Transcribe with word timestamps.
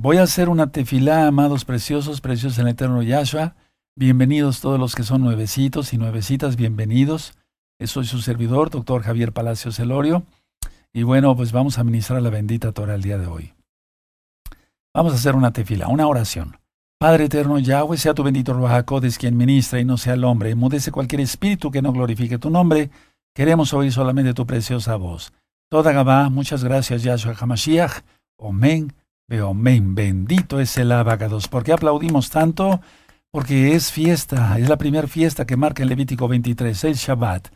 Voy 0.00 0.18
a 0.18 0.22
hacer 0.22 0.48
una 0.48 0.70
tefilá, 0.70 1.26
amados 1.26 1.64
preciosos, 1.64 2.20
preciosos 2.20 2.60
en 2.60 2.68
el 2.68 2.74
eterno 2.74 3.02
Yahshua. 3.02 3.56
Bienvenidos 3.96 4.60
todos 4.60 4.78
los 4.78 4.94
que 4.94 5.02
son 5.02 5.22
nuevecitos 5.22 5.92
y 5.92 5.98
nuevecitas, 5.98 6.54
bienvenidos. 6.54 7.32
Soy 7.84 8.06
su 8.06 8.20
servidor, 8.20 8.70
doctor 8.70 9.02
Javier 9.02 9.32
Palacios 9.32 9.74
Celorio. 9.74 10.22
Y 10.92 11.02
bueno, 11.02 11.34
pues 11.34 11.50
vamos 11.50 11.80
a 11.80 11.84
ministrar 11.84 12.22
la 12.22 12.30
bendita 12.30 12.70
Torah 12.70 12.94
el 12.94 13.02
día 13.02 13.18
de 13.18 13.26
hoy. 13.26 13.54
Vamos 14.94 15.14
a 15.14 15.16
hacer 15.16 15.34
una 15.34 15.52
tefila, 15.52 15.88
una 15.88 16.06
oración. 16.06 16.58
Padre 17.00 17.24
eterno 17.24 17.58
Yahweh, 17.58 17.98
sea 17.98 18.14
tu 18.14 18.22
bendito 18.22 18.52
Ruajacodes 18.52 19.18
quien 19.18 19.36
ministra 19.36 19.80
y 19.80 19.84
no 19.84 19.98
sea 19.98 20.14
el 20.14 20.22
hombre. 20.22 20.54
Mudece 20.54 20.92
cualquier 20.92 21.22
espíritu 21.22 21.72
que 21.72 21.82
no 21.82 21.92
glorifique 21.92 22.38
tu 22.38 22.50
nombre. 22.50 22.90
Queremos 23.34 23.74
oír 23.74 23.92
solamente 23.92 24.32
tu 24.32 24.46
preciosa 24.46 24.94
voz. 24.94 25.32
Toda 25.68 25.90
Gabá, 25.90 26.28
muchas 26.28 26.62
gracias 26.62 27.02
Yahshua 27.02 27.34
Hamashiach. 27.36 28.04
Omen, 29.30 29.42
omen. 29.42 29.94
Bendito 29.94 30.60
es 30.60 30.76
el 30.78 30.90
abacados. 30.92 31.48
¿Por 31.48 31.64
qué 31.64 31.72
aplaudimos 31.72 32.30
tanto? 32.30 32.80
Porque 33.30 33.74
es 33.74 33.92
fiesta, 33.92 34.58
es 34.58 34.68
la 34.68 34.78
primera 34.78 35.06
fiesta 35.06 35.46
que 35.46 35.56
marca 35.56 35.82
el 35.82 35.90
Levítico 35.90 36.28
23, 36.28 36.84
el 36.84 36.94
Shabbat. 36.94 37.48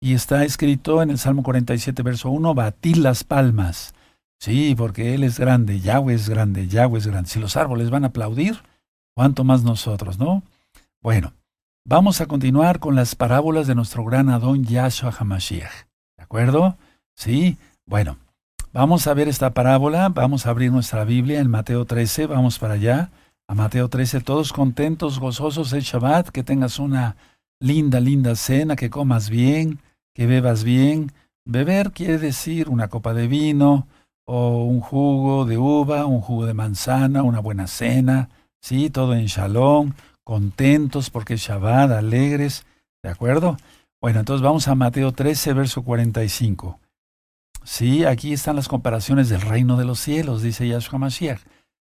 Y 0.00 0.14
está 0.14 0.44
escrito 0.44 1.02
en 1.02 1.10
el 1.10 1.18
Salmo 1.18 1.42
47, 1.42 2.02
verso 2.02 2.30
1, 2.30 2.54
batid 2.54 2.96
las 2.96 3.22
palmas. 3.22 3.92
Sí, 4.38 4.74
porque 4.74 5.14
Él 5.14 5.24
es 5.24 5.38
grande, 5.38 5.80
Yahweh 5.80 6.14
es 6.14 6.30
grande, 6.30 6.68
Yahweh 6.68 6.98
es 6.98 7.06
grande. 7.06 7.28
Si 7.28 7.38
los 7.38 7.58
árboles 7.58 7.90
van 7.90 8.04
a 8.04 8.08
aplaudir, 8.08 8.62
¿cuánto 9.14 9.44
más 9.44 9.62
nosotros, 9.62 10.18
no? 10.18 10.42
Bueno, 11.02 11.34
vamos 11.84 12.22
a 12.22 12.26
continuar 12.26 12.78
con 12.78 12.94
las 12.94 13.14
parábolas 13.14 13.66
de 13.66 13.74
nuestro 13.74 14.06
gran 14.06 14.30
Adón 14.30 14.64
Yahshua 14.64 15.12
HaMashiach. 15.12 15.86
¿De 16.16 16.24
acuerdo? 16.24 16.78
Sí, 17.14 17.58
bueno, 17.84 18.16
vamos 18.72 19.06
a 19.06 19.14
ver 19.14 19.28
esta 19.28 19.50
parábola, 19.50 20.08
vamos 20.08 20.46
a 20.46 20.50
abrir 20.50 20.70
nuestra 20.70 21.04
Biblia 21.04 21.40
en 21.40 21.50
Mateo 21.50 21.84
13, 21.84 22.26
vamos 22.26 22.58
para 22.58 22.74
allá 22.74 23.10
a 23.48 23.54
Mateo 23.54 23.88
13, 23.88 24.20
todos 24.20 24.52
contentos, 24.52 25.18
gozosos 25.18 25.72
el 25.72 25.82
Shabbat, 25.82 26.28
que 26.28 26.44
tengas 26.44 26.78
una 26.78 27.16
linda, 27.58 27.98
linda 27.98 28.36
cena, 28.36 28.76
que 28.76 28.90
comas 28.90 29.28
bien, 29.28 29.80
que 30.14 30.26
bebas 30.26 30.62
bien. 30.62 31.12
Beber 31.44 31.90
quiere 31.90 32.18
decir 32.18 32.68
una 32.68 32.88
copa 32.88 33.12
de 33.12 33.26
vino 33.26 33.88
o 34.24 34.64
un 34.64 34.80
jugo 34.80 35.46
de 35.46 35.58
uva, 35.58 36.06
un 36.06 36.20
jugo 36.20 36.46
de 36.46 36.54
manzana, 36.54 37.24
una 37.24 37.40
buena 37.40 37.66
cena, 37.66 38.28
sí, 38.60 38.88
todo 38.88 39.14
en 39.14 39.26
shalom, 39.26 39.94
contentos 40.22 41.10
porque 41.10 41.34
es 41.34 41.40
Shabbat, 41.40 41.90
alegres, 41.90 42.64
¿de 43.02 43.10
acuerdo? 43.10 43.56
Bueno, 44.00 44.20
entonces 44.20 44.42
vamos 44.42 44.68
a 44.68 44.76
Mateo 44.76 45.10
13, 45.10 45.54
verso 45.54 45.82
45. 45.82 46.78
Sí, 47.70 48.04
aquí 48.04 48.32
están 48.32 48.56
las 48.56 48.66
comparaciones 48.66 49.28
del 49.28 49.42
reino 49.42 49.76
de 49.76 49.84
los 49.84 50.00
cielos, 50.00 50.42
dice 50.42 50.66
Yahshua 50.66 50.98
Mashiach. 50.98 51.40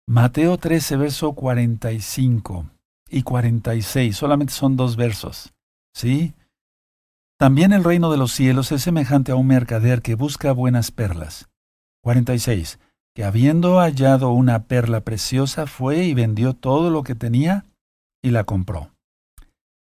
Mateo 0.09 0.57
13, 0.57 0.97
verso 0.97 1.35
45 1.35 2.65
y 3.11 3.23
46, 3.23 4.17
solamente 4.17 4.55
son 4.55 4.77
dos 4.77 4.97
versos. 4.97 5.53
¿Sí? 5.95 6.33
También 7.39 7.75
el 7.75 7.85
reino 7.85 8.11
de 8.11 8.17
los 8.17 8.33
cielos 8.33 8.73
es 8.73 8.83
semejante 8.85 9.33
a 9.33 9.37
un 9.37 9.49
mercader 9.49 10.01
que 10.01 10.15
busca 10.15 10.53
buenas 10.53 10.91
perlas. 10.91 11.51
46. 12.03 12.79
Que 13.15 13.25
habiendo 13.25 13.79
hallado 13.79 14.31
una 14.31 14.65
perla 14.65 15.03
preciosa 15.03 15.67
fue 15.67 16.05
y 16.05 16.15
vendió 16.15 16.55
todo 16.55 16.89
lo 16.89 17.03
que 17.03 17.15
tenía 17.15 17.67
y 18.23 18.31
la 18.31 18.45
compró. 18.45 18.93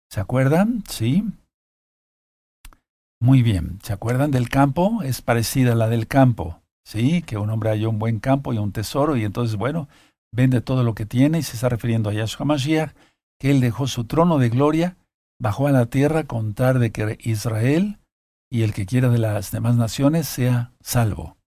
¿Se 0.10 0.20
acuerdan? 0.20 0.84
Sí. 0.90 1.24
Muy 3.20 3.42
bien. 3.42 3.80
¿Se 3.84 3.94
acuerdan 3.94 4.32
del 4.32 4.50
campo? 4.50 5.02
Es 5.04 5.22
parecida 5.22 5.74
a 5.74 5.76
la 5.76 5.88
del 5.88 6.08
campo. 6.08 6.62
Sí, 6.86 7.22
que 7.24 7.38
un 7.38 7.50
hombre 7.50 7.72
halló 7.72 7.90
un 7.90 8.00
buen 8.00 8.20
campo 8.20 8.54
y 8.54 8.58
un 8.58 8.72
tesoro 8.72 9.18
y 9.18 9.24
entonces, 9.24 9.56
bueno, 9.56 9.88
vende 10.32 10.62
todo 10.62 10.84
lo 10.84 10.94
que 10.94 11.06
tiene 11.06 11.40
y 11.40 11.44
se 11.44 11.56
está 11.56 11.70
refiriendo 11.70 12.10
a 12.10 12.14
Yahshua 12.14 12.46
Mashiach, 12.46 12.94
que 13.40 13.52
él 13.52 13.62
dejó 13.62 13.88
su 13.88 14.06
trono 14.06 14.38
de 14.38 14.50
gloria, 14.50 14.98
bajó 15.40 15.68
a 15.68 15.72
la 15.72 15.88
tierra 15.88 16.26
con 16.26 16.54
tal 16.54 16.80
de 16.80 16.92
que 16.92 17.18
Israel 17.22 18.00
y 18.52 18.62
el 18.62 18.74
que 18.74 18.86
quiera 18.86 19.10
de 19.10 19.18
las 19.18 19.52
demás 19.52 19.76
naciones 19.76 20.28
sea 20.28 20.74
salvo. 20.82 21.38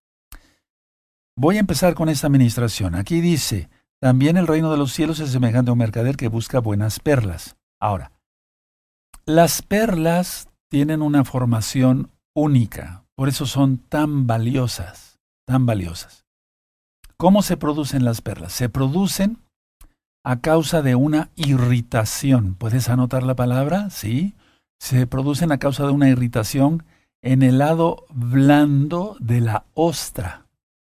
Voy 1.36 1.56
a 1.56 1.60
empezar 1.60 1.94
con 1.94 2.08
esta 2.08 2.26
administración. 2.26 2.96
Aquí 2.96 3.20
dice, 3.20 3.70
también 4.00 4.36
el 4.36 4.48
reino 4.48 4.72
de 4.72 4.78
los 4.78 4.92
cielos 4.92 5.20
es 5.20 5.30
semejante 5.30 5.70
a 5.70 5.72
un 5.72 5.78
mercader 5.78 6.16
que 6.16 6.28
busca 6.28 6.58
buenas 6.58 6.98
perlas. 6.98 7.56
Ahora, 7.80 8.10
las 9.24 9.62
perlas 9.62 10.47
tienen 10.68 11.02
una 11.02 11.24
formación 11.24 12.10
única, 12.34 13.04
por 13.14 13.28
eso 13.28 13.46
son 13.46 13.78
tan 13.78 14.26
valiosas, 14.26 15.18
tan 15.46 15.66
valiosas. 15.66 16.24
¿Cómo 17.16 17.42
se 17.42 17.56
producen 17.56 18.04
las 18.04 18.20
perlas? 18.20 18.52
Se 18.52 18.68
producen 18.68 19.38
a 20.24 20.40
causa 20.40 20.82
de 20.82 20.94
una 20.94 21.30
irritación. 21.34 22.54
¿Puedes 22.54 22.88
anotar 22.88 23.24
la 23.24 23.34
palabra? 23.34 23.90
Sí. 23.90 24.34
Se 24.78 25.06
producen 25.06 25.50
a 25.50 25.58
causa 25.58 25.84
de 25.84 25.90
una 25.90 26.08
irritación 26.08 26.84
en 27.22 27.42
el 27.42 27.58
lado 27.58 28.04
blando 28.10 29.16
de 29.18 29.40
la 29.40 29.64
ostra. 29.74 30.46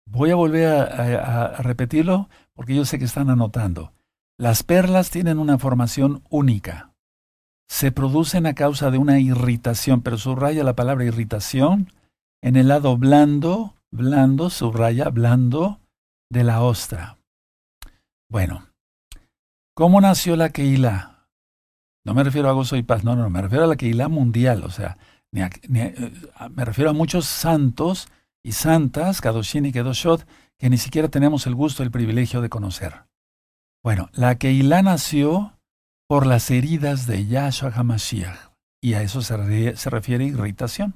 Voy 0.09 0.31
a 0.31 0.37
volver 0.37 0.67
a, 0.69 1.63
repetirlo 1.63 2.29
porque 2.55 2.75
yo 2.75 2.85
sé 2.85 2.99
que 2.99 3.05
están 3.05 3.31
anotando. 3.31 3.93
Las 4.39 4.63
perlas 4.63 5.11
tienen 5.11 5.39
una 5.39 5.59
formación 5.59 6.23
única. 6.29 6.91
Se 7.69 7.93
producen 7.93 8.47
a 8.47 8.55
causa 8.55 8.91
de 8.91 8.99
una 8.99 9.19
irritación, 9.19 10.03
pero 10.03 10.19
subraya 10.19 10.65
la 10.65 10.77
palabra 10.77 11.05
irritación 11.05 11.93
en 12.43 12.57
el 12.57 12.69
lado 12.69 12.97
blando, 12.97 13.75
blando, 13.91 14.51
subraya, 14.51 15.09
blando 15.11 15.81
de 16.31 16.45
la 16.45 16.63
ostra. 16.63 17.19
Bueno, 18.31 18.67
¿cómo 19.75 20.01
nació 20.01 20.37
la 20.37 20.51
Keilah? 20.51 21.29
No 22.05 22.15
me 22.15 22.23
refiero 22.23 22.49
a 22.49 22.53
gozo 22.53 22.77
y 22.77 22.83
paz, 22.83 23.03
no, 23.03 23.17
no, 23.17 23.29
me 23.31 23.43
refiero 23.43 23.65
a 23.65 23.69
la 23.69 23.77
Keilah 23.77 24.09
mundial, 24.09 24.63
o 24.63 24.71
sea, 24.71 24.97
eh, 25.33 26.13
me 26.51 26.65
refiero 26.65 26.91
a 26.91 26.95
muchos 26.95 27.27
santos 27.27 28.09
y 28.45 28.53
santas, 28.53 29.21
Kadoshin 29.21 29.67
y 29.67 29.73
Kedoshot, 29.73 30.27
que 30.59 30.71
ni 30.71 30.79
siquiera 30.79 31.09
tenemos 31.09 31.47
el 31.47 31.55
gusto 31.55 31.83
el 31.83 31.91
privilegio 31.91 32.41
de 32.41 32.49
conocer. 32.49 33.07
Bueno, 33.83 34.09
la 34.13 34.37
Keilah 34.37 34.83
nació 34.83 35.56
por 36.09 36.27
las 36.27 36.51
heridas 36.51 37.07
de 37.07 37.27
Yahshua 37.27 37.73
HaMashiach, 37.75 38.53
y 38.81 38.95
a 38.95 39.03
eso 39.03 39.23
se, 39.23 39.37
refiere 39.91 40.25
irritación. 40.25 40.95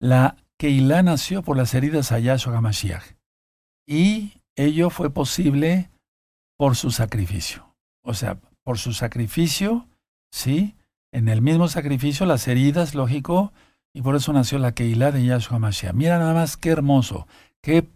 La 0.00 0.36
Keilah 0.58 1.02
nació 1.02 1.42
por 1.42 1.56
las 1.56 1.74
heridas 1.74 2.12
a 2.12 2.18
Yahshua 2.18 2.56
HaMashiach. 2.56 3.14
Y 3.86 4.42
ello 4.56 4.90
fue 4.90 5.10
posible 5.10 5.90
por 6.58 6.74
su 6.76 6.90
sacrificio. 6.90 7.74
O 8.02 8.14
sea, 8.14 8.40
por 8.64 8.78
su 8.78 8.92
sacrificio, 8.92 9.86
¿sí? 10.32 10.74
En 11.12 11.28
el 11.28 11.40
mismo 11.40 11.68
sacrificio, 11.68 12.26
las 12.26 12.48
heridas, 12.48 12.94
lógico, 12.94 13.52
y 13.94 14.02
por 14.02 14.16
eso 14.16 14.32
nació 14.32 14.58
la 14.58 14.72
Keilah 14.72 15.12
de 15.12 15.24
Yahshua 15.24 15.58
Mashiach. 15.58 15.94
Mira 15.94 16.18
nada 16.18 16.34
más 16.34 16.56
qué 16.56 16.70
hermoso, 16.70 17.28
qué 17.62 17.88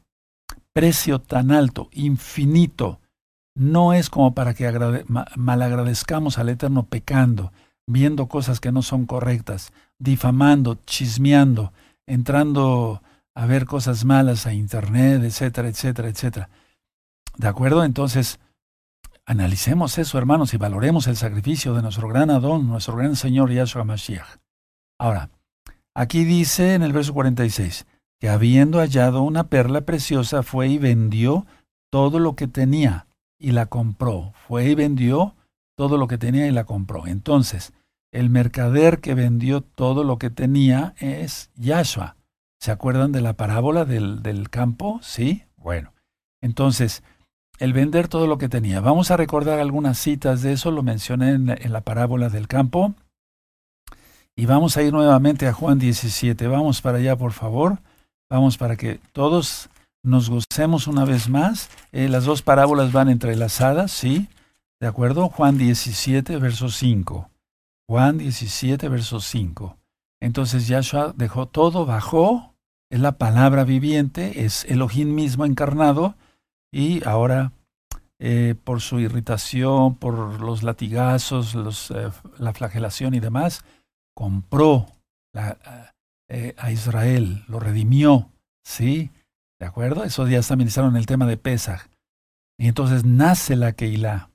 precio 0.72 1.20
tan 1.20 1.50
alto, 1.50 1.88
infinito. 1.92 3.00
No 3.54 3.92
es 3.92 4.10
como 4.10 4.34
para 4.34 4.54
que 4.54 5.04
malagradezcamos 5.36 6.38
al 6.38 6.48
Eterno 6.48 6.86
pecando, 6.86 7.52
viendo 7.86 8.28
cosas 8.28 8.60
que 8.60 8.72
no 8.72 8.82
son 8.82 9.06
correctas, 9.06 9.72
difamando, 9.98 10.78
chismeando, 10.86 11.72
entrando 12.06 13.02
a 13.34 13.46
ver 13.46 13.66
cosas 13.66 14.04
malas 14.04 14.46
a 14.46 14.52
Internet, 14.52 15.22
etcétera, 15.24 15.68
etcétera, 15.68 16.08
etcétera. 16.08 16.50
¿De 17.36 17.48
acuerdo? 17.48 17.84
Entonces, 17.84 18.38
analicemos 19.26 19.98
eso, 19.98 20.18
hermanos, 20.18 20.54
y 20.54 20.56
valoremos 20.56 21.06
el 21.06 21.16
sacrificio 21.16 21.74
de 21.74 21.82
nuestro 21.82 22.08
gran 22.08 22.30
Adón, 22.30 22.66
nuestro 22.66 22.96
gran 22.96 23.16
Señor 23.16 23.50
Yahshua 23.50 23.84
Mashiach. 23.84 24.38
Ahora, 24.98 25.30
aquí 25.94 26.24
dice 26.24 26.74
en 26.74 26.82
el 26.82 26.92
verso 26.92 27.14
46, 27.14 27.86
que 28.20 28.28
habiendo 28.28 28.78
hallado 28.78 29.22
una 29.22 29.44
perla 29.44 29.82
preciosa, 29.82 30.42
fue 30.42 30.68
y 30.68 30.78
vendió 30.78 31.46
todo 31.90 32.18
lo 32.18 32.36
que 32.36 32.46
tenía 32.46 33.06
y 33.40 33.52
la 33.52 33.66
compró. 33.66 34.32
Fue 34.46 34.66
y 34.66 34.74
vendió 34.76 35.34
todo 35.76 35.96
lo 35.96 36.06
que 36.06 36.18
tenía 36.18 36.46
y 36.46 36.52
la 36.52 36.64
compró. 36.64 37.06
Entonces, 37.06 37.72
el 38.12 38.30
mercader 38.30 39.00
que 39.00 39.14
vendió 39.14 39.62
todo 39.62 40.04
lo 40.04 40.18
que 40.18 40.30
tenía 40.30 40.94
es 40.98 41.50
Yahshua. 41.56 42.16
¿Se 42.60 42.70
acuerdan 42.70 43.10
de 43.10 43.22
la 43.22 43.32
parábola 43.32 43.84
del, 43.84 44.22
del 44.22 44.50
campo? 44.50 45.00
Sí. 45.02 45.44
Bueno, 45.56 45.92
entonces, 46.42 47.02
el 47.58 47.72
vender 47.72 48.08
todo 48.08 48.26
lo 48.26 48.36
que 48.36 48.48
tenía. 48.48 48.80
Vamos 48.80 49.10
a 49.10 49.16
recordar 49.16 49.58
algunas 49.58 49.98
citas 49.98 50.42
de 50.42 50.52
eso, 50.52 50.70
lo 50.70 50.82
mencioné 50.82 51.30
en, 51.30 51.48
en 51.50 51.72
la 51.72 51.80
parábola 51.80 52.28
del 52.28 52.46
campo. 52.46 52.94
Y 54.36 54.46
vamos 54.46 54.76
a 54.76 54.82
ir 54.82 54.92
nuevamente 54.92 55.46
a 55.46 55.52
Juan 55.52 55.78
17. 55.78 56.46
Vamos 56.46 56.82
para 56.82 56.98
allá, 56.98 57.16
por 57.16 57.32
favor. 57.32 57.78
Vamos 58.28 58.58
para 58.58 58.76
que 58.76 59.00
todos 59.12 59.70
nos 60.02 60.30
gocemos 60.30 60.86
una 60.86 61.04
vez 61.04 61.28
más. 61.28 61.70
Eh, 61.92 62.08
las 62.08 62.24
dos 62.24 62.42
parábolas 62.42 62.92
van 62.92 63.08
entrelazadas, 63.08 63.92
¿sí? 63.92 64.28
¿De 64.80 64.86
acuerdo? 64.86 65.28
Juan 65.28 65.58
17, 65.58 66.38
verso 66.38 66.70
5. 66.70 67.30
Juan 67.88 68.18
17, 68.18 68.88
verso 68.88 69.20
5. 69.20 69.76
Entonces 70.22 70.68
Yahshua 70.68 71.12
dejó 71.16 71.46
todo, 71.46 71.86
bajó, 71.86 72.54
es 72.90 73.00
la 73.00 73.12
palabra 73.12 73.64
viviente, 73.64 74.44
es 74.44 74.64
Elohim 74.64 75.14
mismo 75.14 75.44
encarnado, 75.44 76.14
y 76.72 77.06
ahora 77.06 77.52
eh, 78.18 78.54
por 78.64 78.80
su 78.80 79.00
irritación, 79.00 79.96
por 79.96 80.40
los 80.40 80.62
latigazos, 80.62 81.54
eh, 81.90 82.10
la 82.38 82.52
flagelación 82.52 83.14
y 83.14 83.20
demás, 83.20 83.64
compró 84.14 84.86
a 85.34 86.70
Israel, 86.70 87.44
lo 87.48 87.60
redimió, 87.60 88.30
¿sí? 88.64 89.10
¿De 89.60 89.66
acuerdo? 89.66 90.04
Esos 90.04 90.26
días 90.26 90.48
también 90.48 90.68
hicieron 90.68 90.96
el 90.96 91.04
tema 91.04 91.26
de 91.26 91.36
Pesach. 91.36 91.88
Y 92.58 92.66
entonces 92.66 93.04
nace 93.04 93.56
la 93.56 93.72
Keilah, 93.72 94.30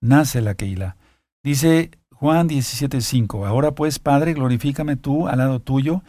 nace 0.00 0.40
la 0.40 0.54
Keilah. 0.54 0.96
Dice 1.44 1.90
Juan 2.14 2.48
17:5, 2.48 3.46
ahora 3.46 3.72
pues, 3.74 3.98
Padre, 3.98 4.34
glorifícame 4.34 4.96
tú 4.96 5.26
al 5.26 5.38
lado 5.38 5.60
tuyo 5.60 6.02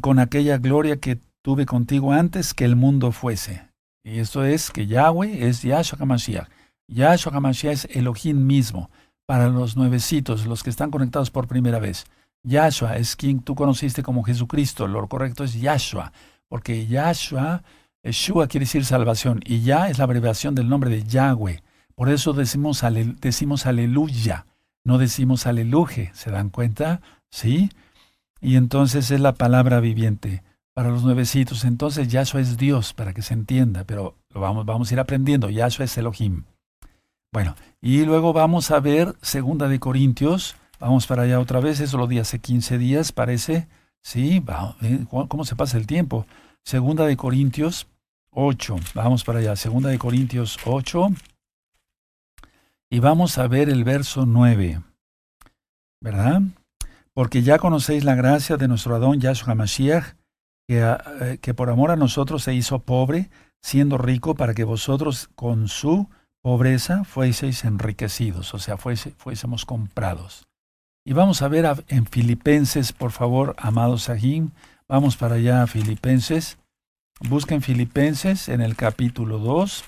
con 0.00 0.18
aquella 0.18 0.58
gloria 0.58 0.98
que 0.98 1.20
tuve 1.42 1.66
contigo 1.66 2.12
antes 2.12 2.52
que 2.52 2.64
el 2.64 2.74
mundo 2.74 3.12
fuese. 3.12 3.68
Y 4.04 4.18
esto 4.18 4.44
es 4.44 4.70
que 4.70 4.86
Yahweh 4.86 5.46
es 5.46 5.62
Yahshua 5.62 5.98
HaMashiach. 6.00 6.48
Yahshua 6.88 7.32
HaMashiach 7.34 7.72
es 7.72 7.96
Elohim 7.96 8.46
mismo. 8.46 8.90
Para 9.26 9.48
los 9.48 9.76
nuevecitos, 9.76 10.46
los 10.46 10.62
que 10.62 10.70
están 10.70 10.90
conectados 10.90 11.30
por 11.30 11.46
primera 11.46 11.78
vez. 11.78 12.06
Yahshua 12.42 12.96
es 12.96 13.14
quien 13.14 13.40
tú 13.40 13.54
conociste 13.54 14.02
como 14.02 14.24
Jesucristo. 14.24 14.88
Lo 14.88 15.06
correcto 15.06 15.44
es 15.44 15.54
Yahshua. 15.60 16.12
Porque 16.48 16.86
Yahshua, 16.86 17.62
Yeshua 18.02 18.46
quiere 18.46 18.64
decir 18.64 18.84
salvación. 18.84 19.40
Y 19.44 19.62
Yah 19.62 19.90
es 19.90 19.98
la 19.98 20.04
abreviación 20.04 20.54
del 20.54 20.68
nombre 20.68 20.90
de 20.90 21.04
Yahweh. 21.04 21.62
Por 21.94 22.08
eso 22.08 22.32
decimos, 22.32 22.82
decimos 23.20 23.66
aleluya. 23.66 24.46
No 24.84 24.98
decimos 24.98 25.46
aleluje. 25.46 26.10
¿Se 26.14 26.30
dan 26.30 26.50
cuenta? 26.50 27.00
¿Sí? 27.30 27.70
Y 28.40 28.56
entonces 28.56 29.10
es 29.10 29.20
la 29.20 29.34
palabra 29.34 29.80
viviente 29.80 30.42
para 30.74 30.90
los 30.90 31.02
nuevecitos. 31.02 31.64
Entonces 31.64 32.08
Yahshua 32.08 32.40
es 32.40 32.56
Dios, 32.56 32.94
para 32.94 33.12
que 33.12 33.22
se 33.22 33.34
entienda, 33.34 33.84
pero 33.84 34.16
lo 34.30 34.40
vamos, 34.40 34.64
vamos 34.64 34.90
a 34.90 34.94
ir 34.94 35.00
aprendiendo. 35.00 35.50
Yahshua 35.50 35.86
es 35.86 35.98
Elohim. 35.98 36.44
Bueno, 37.32 37.56
y 37.80 38.04
luego 38.04 38.32
vamos 38.32 38.70
a 38.70 38.80
ver 38.80 39.16
Segunda 39.20 39.68
de 39.68 39.80
Corintios. 39.80 40.56
Vamos 40.80 41.06
para 41.06 41.22
allá 41.22 41.40
otra 41.40 41.60
vez, 41.60 41.80
eso 41.80 41.98
lo 41.98 42.06
di 42.06 42.20
hace 42.20 42.38
15 42.38 42.78
días, 42.78 43.12
parece. 43.12 43.66
Sí, 44.02 44.42
eh, 44.82 45.06
¿cómo 45.08 45.44
se 45.44 45.56
pasa 45.56 45.76
el 45.76 45.86
tiempo? 45.86 46.26
Segunda 46.64 47.06
de 47.06 47.16
Corintios 47.16 47.86
8. 48.30 48.76
Vamos 48.94 49.24
para 49.24 49.40
allá, 49.40 49.56
Segunda 49.56 49.90
de 49.90 49.98
Corintios 49.98 50.58
8. 50.64 51.08
Y 52.90 53.00
vamos 53.00 53.36
a 53.38 53.48
ver 53.48 53.68
el 53.68 53.84
verso 53.84 54.26
9. 54.26 54.82
¿Verdad? 56.00 56.42
Porque 57.12 57.42
ya 57.42 57.58
conocéis 57.58 58.04
la 58.04 58.14
gracia 58.14 58.56
de 58.56 58.68
nuestro 58.68 58.94
Adón 58.94 59.20
Yahshua 59.20 59.54
Mashiach, 59.54 60.14
eh, 60.68 61.38
que, 61.40 61.54
por 61.54 61.70
amor 61.70 61.90
a 61.90 61.96
nosotros 61.96 62.42
se 62.42 62.54
hizo 62.54 62.78
pobre, 62.78 63.30
siendo 63.62 63.98
rico, 63.98 64.34
para 64.34 64.54
que 64.54 64.64
vosotros 64.64 65.28
con 65.34 65.68
su 65.68 66.08
pobreza 66.42 67.04
fueseis 67.04 67.64
enriquecidos, 67.64 68.54
o 68.54 68.58
sea, 68.58 68.76
fuésemos 68.76 69.66
comprados. 69.66 70.47
Y 71.08 71.14
vamos 71.14 71.40
a 71.40 71.48
ver 71.48 71.64
en 71.88 72.04
Filipenses, 72.04 72.92
por 72.92 73.12
favor, 73.12 73.56
amados 73.56 74.02
Sahim, 74.02 74.50
vamos 74.86 75.16
para 75.16 75.36
allá 75.36 75.62
a 75.62 75.66
Filipenses. 75.66 76.58
Busquen 77.26 77.62
Filipenses 77.62 78.50
en 78.50 78.60
el 78.60 78.76
capítulo 78.76 79.38
2, 79.38 79.84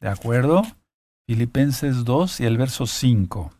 ¿de 0.00 0.08
acuerdo? 0.08 0.64
Filipenses 1.28 2.04
2 2.04 2.40
y 2.40 2.46
el 2.46 2.58
verso 2.58 2.88
5. 2.88 3.52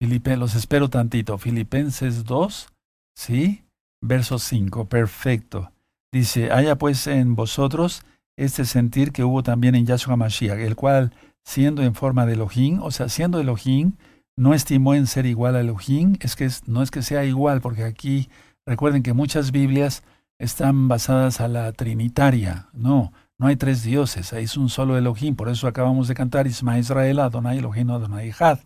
Filipe, 0.00 0.36
los 0.36 0.54
espero 0.54 0.88
tantito. 0.88 1.38
Filipenses 1.38 2.24
2, 2.24 2.68
¿sí? 3.16 3.64
Verso 4.00 4.38
5, 4.38 4.84
perfecto. 4.88 5.72
Dice, 6.12 6.52
haya 6.52 6.76
pues 6.76 7.08
en 7.08 7.34
vosotros 7.34 8.04
este 8.38 8.64
sentir 8.64 9.10
que 9.10 9.24
hubo 9.24 9.42
también 9.42 9.74
en 9.74 9.86
Yahshua 9.86 10.14
Mashiach, 10.14 10.60
el 10.60 10.76
cual, 10.76 11.12
siendo 11.44 11.82
en 11.82 11.96
forma 11.96 12.26
de 12.26 12.34
Elohim, 12.34 12.80
o 12.80 12.92
sea, 12.92 13.08
siendo 13.08 13.40
Elohim, 13.40 13.94
no 14.36 14.54
estimó 14.54 14.94
en 14.94 15.06
ser 15.06 15.26
igual 15.26 15.56
a 15.56 15.60
Elohim, 15.60 16.16
es 16.20 16.36
que 16.36 16.48
no 16.66 16.82
es 16.82 16.90
que 16.90 17.02
sea 17.02 17.24
igual, 17.24 17.60
porque 17.60 17.84
aquí 17.84 18.28
recuerden 18.66 19.02
que 19.02 19.14
muchas 19.14 19.50
Biblias 19.50 20.02
están 20.38 20.88
basadas 20.88 21.40
a 21.40 21.48
la 21.48 21.72
trinitaria, 21.72 22.68
no, 22.72 23.12
no 23.38 23.46
hay 23.46 23.56
tres 23.56 23.82
dioses, 23.82 24.32
ahí 24.32 24.44
es 24.44 24.56
un 24.56 24.68
solo 24.68 24.96
Elohim, 24.96 25.36
por 25.36 25.48
eso 25.48 25.66
acabamos 25.66 26.08
de 26.08 26.14
cantar 26.14 26.46
Isma 26.46 26.78
Israel, 26.78 27.20
Adonai 27.20 27.58
Elohim, 27.58 27.90
Adonai 27.90 28.32
Had. 28.38 28.60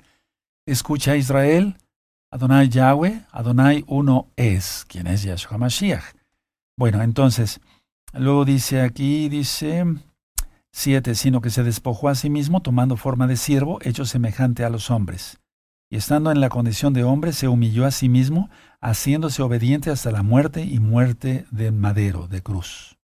Escucha 0.67 1.17
Israel, 1.17 1.77
Adonai 2.31 2.69
Yahweh, 2.69 3.25
Adonai 3.33 3.85
uno 3.89 4.29
es, 4.37 4.85
quien 4.87 5.07
es 5.09 5.23
Yahshua 5.23 5.59
Mashiach. 5.59 6.15
Bueno, 6.77 7.03
entonces, 7.03 7.61
luego 8.13 8.45
dice 8.45 8.83
aquí, 8.83 9.29
dice 9.29 9.85
siete, 10.73 11.17
sino 11.17 11.41
que 11.41 11.51
se 11.51 11.65
despojó 11.65 12.09
a 12.09 12.15
sí 12.15 12.31
mismo 12.31 12.63
tomando 12.63 12.97
forma 12.97 13.27
de 13.27 13.37
siervo, 13.37 13.81
hecho 13.83 14.05
semejante 14.05 14.65
a 14.65 14.71
los 14.71 14.91
hombres. 14.91 15.40
Y 15.91 15.97
estando 15.97 16.31
en 16.31 16.41
la 16.41 16.49
condición 16.49 16.93
de 16.93 17.03
hombre, 17.03 17.33
se 17.33 17.49
humilló 17.49 17.85
a 17.85 17.91
sí 17.91 18.09
mismo, 18.09 18.49
haciéndose 18.81 19.43
obediente 19.43 19.91
hasta 19.91 20.13
la 20.13 20.23
muerte 20.23 20.65
y 20.65 20.79
muerte 20.79 21.47
de 21.51 21.73
madero, 21.73 22.29
de 22.29 22.43
cruz. 22.43 22.97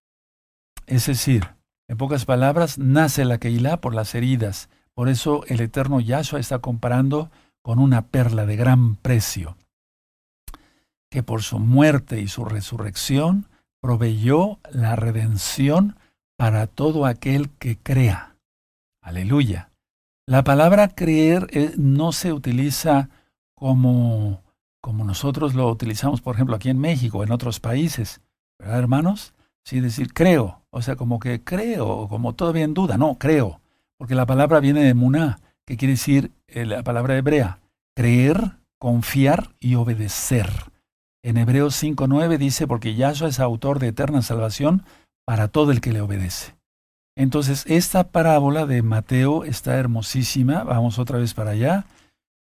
Es 0.86 1.08
decir, 1.08 1.56
en 1.88 1.98
pocas 1.98 2.26
palabras, 2.26 2.78
nace 2.78 3.26
la 3.26 3.40
Keilah 3.40 3.82
por 3.82 3.96
las 3.96 4.14
heridas. 4.14 4.70
Por 4.94 5.10
eso 5.10 5.44
el 5.48 5.62
eterno 5.62 6.00
Yahshua 6.00 6.40
está 6.40 6.60
comparando 6.60 7.32
con 7.64 7.80
una 7.80 8.08
perla 8.08 8.46
de 8.46 8.56
gran 8.56 8.96
precio, 8.96 9.58
que 11.10 11.24
por 11.24 11.42
su 11.42 11.58
muerte 11.58 12.22
y 12.22 12.28
su 12.28 12.46
resurrección 12.46 13.48
proveyó 13.82 14.60
la 14.72 14.96
redención 14.96 15.98
para 16.38 16.68
todo 16.68 17.08
aquel 17.08 17.50
que 17.50 17.78
crea. 17.78 18.36
Aleluya. 19.02 19.72
La 20.28 20.44
palabra 20.44 20.88
creer 20.88 21.48
eh, 21.52 21.74
no 21.78 22.12
se 22.12 22.34
utiliza 22.34 23.10
como, 23.54 24.42
como 24.82 25.04
nosotros 25.04 25.54
lo 25.54 25.70
utilizamos, 25.70 26.22
por 26.22 26.36
ejemplo, 26.36 26.56
aquí 26.56 26.70
en 26.70 26.80
México, 26.80 27.24
en 27.24 27.32
otros 27.32 27.60
países, 27.60 28.22
¿verdad, 28.58 28.80
hermanos? 28.80 29.36
Sí, 29.64 29.82
decir 29.82 30.14
creo, 30.14 30.64
o 30.72 30.82
sea, 30.82 30.96
como 30.96 31.20
que 31.20 31.44
creo, 31.44 32.08
como 32.08 32.34
todavía 32.34 32.64
en 32.64 32.74
duda, 32.74 32.98
no, 32.98 33.20
creo, 33.20 33.62
porque 33.98 34.16
la 34.16 34.26
palabra 34.26 34.60
viene 34.60 34.84
de 34.84 34.96
muná, 34.96 35.40
que 35.64 35.78
quiere 35.78 35.94
decir 35.94 36.32
eh, 36.48 36.66
la 36.66 36.82
palabra 36.84 37.18
hebrea, 37.18 37.60
creer, 37.96 38.58
confiar 38.80 39.56
y 39.60 39.76
obedecer. 39.76 40.50
En 41.24 41.38
Hebreos 41.38 41.82
5.9 41.82 42.38
dice, 42.40 42.66
porque 42.68 42.96
Yahshua 42.96 43.30
es 43.30 43.40
autor 43.40 43.78
de 43.78 43.88
eterna 43.90 44.24
salvación 44.24 44.84
para 45.24 45.50
todo 45.50 45.72
el 45.72 45.82
que 45.82 45.94
le 45.94 46.02
obedece. 46.02 46.55
Entonces, 47.16 47.66
esta 47.68 48.10
parábola 48.10 48.66
de 48.66 48.82
Mateo 48.82 49.46
está 49.46 49.76
hermosísima. 49.76 50.64
Vamos 50.64 51.00
otra 51.00 51.18
vez 51.18 51.34
para 51.34 51.52
allá 51.52 51.86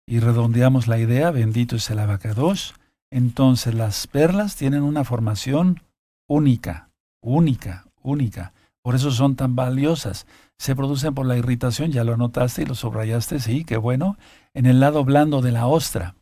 y 0.06 0.20
redondeamos 0.20 0.88
la 0.88 1.00
idea. 1.00 1.32
Bendito 1.32 1.78
es 1.78 1.90
el 1.90 2.00
abacados. 2.00 2.76
Entonces, 3.12 3.74
las 3.74 4.08
perlas 4.08 4.56
tienen 4.56 4.84
una 4.84 5.04
formación 5.04 5.82
única, 6.28 6.90
única, 7.22 7.86
única. 8.02 8.54
Por 8.82 8.96
eso 8.96 9.12
son 9.12 9.36
tan 9.36 9.56
valiosas 9.56 10.26
se 10.58 10.76
producen 10.76 11.14
por 11.14 11.26
la 11.26 11.38
irritación, 11.38 11.92
ya 11.92 12.04
lo 12.04 12.14
anotaste 12.14 12.64
y 12.64 12.66
lo 12.66 12.76
subrayaste, 12.76 13.40
sí, 13.40 13.66
qué 13.66 13.78
bueno, 13.78 14.18
en 14.54 14.66
el 14.66 14.80
lado 14.80 15.04
blando 15.04 15.42
de 15.42 15.52
la 15.52 15.68
ostra, 15.68 16.16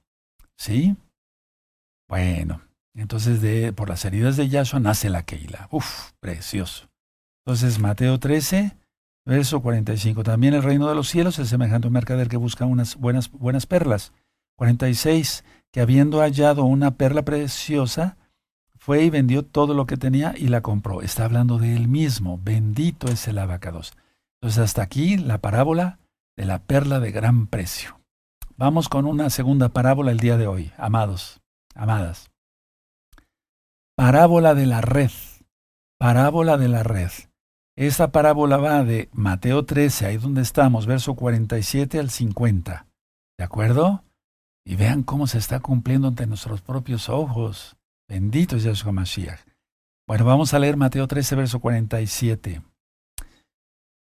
¿sí? 0.58 0.96
Bueno, 2.08 2.62
entonces 2.96 3.42
de, 3.42 3.74
por 3.74 3.90
las 3.90 4.06
heridas 4.06 4.38
de 4.38 4.50
Yahshua 4.50 4.80
nace 4.80 5.10
la 5.10 5.24
Keila. 5.24 5.68
Uf, 5.72 6.12
precioso. 6.20 6.90
Entonces 7.46 7.80
Mateo 7.80 8.20
13, 8.20 8.78
verso 9.26 9.62
45. 9.62 10.24
También 10.24 10.54
el 10.54 10.64
reino 10.64 10.88
de 10.88 10.96
los 10.96 11.10
cielos 11.10 11.40
es 11.40 11.50
semejante 11.50 11.88
a 11.88 11.90
un 11.90 11.94
mercader 11.94 12.30
que 12.30 12.38
busca 12.38 12.66
unas 12.66 12.96
buenas, 12.96 13.32
buenas 13.32 13.66
perlas. 13.66 14.14
46. 14.56 15.44
Que 15.72 15.82
habiendo 15.82 16.20
hallado 16.20 16.64
una 16.64 16.92
perla 16.92 17.24
preciosa, 17.24 18.18
fue 18.78 19.04
y 19.04 19.10
vendió 19.10 19.44
todo 19.44 19.74
lo 19.74 19.86
que 19.86 19.98
tenía 19.98 20.34
y 20.38 20.50
la 20.50 20.62
compró. 20.62 21.02
Está 21.02 21.26
hablando 21.26 21.58
de 21.58 21.76
él 21.76 21.88
mismo. 21.88 22.40
Bendito 22.44 23.08
es 23.08 23.28
el 23.28 23.38
abacados. 23.38 23.94
Entonces 24.42 24.64
hasta 24.64 24.84
aquí 24.84 25.18
la 25.18 25.40
parábola 25.40 26.00
de 26.36 26.46
la 26.46 26.60
perla 26.60 27.00
de 27.00 27.12
gran 27.12 27.48
precio. 27.48 28.00
Vamos 28.58 28.90
con 28.90 29.06
una 29.06 29.30
segunda 29.30 29.70
parábola 29.70 30.12
el 30.12 30.20
día 30.20 30.38
de 30.38 30.48
hoy, 30.48 30.72
amados, 30.78 31.42
amadas. 31.76 32.30
Parábola 33.96 34.54
de 34.54 34.66
la 34.66 34.82
red. 34.82 35.12
Parábola 35.98 36.58
de 36.58 36.68
la 36.68 36.84
red. 36.84 37.10
Esta 37.76 38.12
parábola 38.12 38.58
va 38.58 38.84
de 38.84 39.10
Mateo 39.14 39.66
13, 39.66 40.06
ahí 40.06 40.18
donde 40.18 40.44
estamos, 40.44 40.86
verso 40.86 41.16
47 41.16 42.00
al 42.00 42.12
50. 42.12 42.86
¿De 43.38 43.44
acuerdo? 43.44 44.04
Y 44.64 44.76
vean 44.76 45.02
cómo 45.02 45.26
se 45.26 45.40
está 45.40 45.60
cumpliendo 45.60 46.08
ante 46.08 46.28
nuestros 46.28 46.62
propios 46.62 47.10
ojos. 47.10 47.76
Bendito 48.08 48.58
es 48.58 48.64
Yahshua 48.64 48.92
Mashiach. 48.92 49.40
Bueno, 50.08 50.24
vamos 50.24 50.54
a 50.54 50.60
leer 50.60 50.78
Mateo 50.78 51.08
13, 51.08 51.36
verso 51.36 51.60
47. 51.60 52.62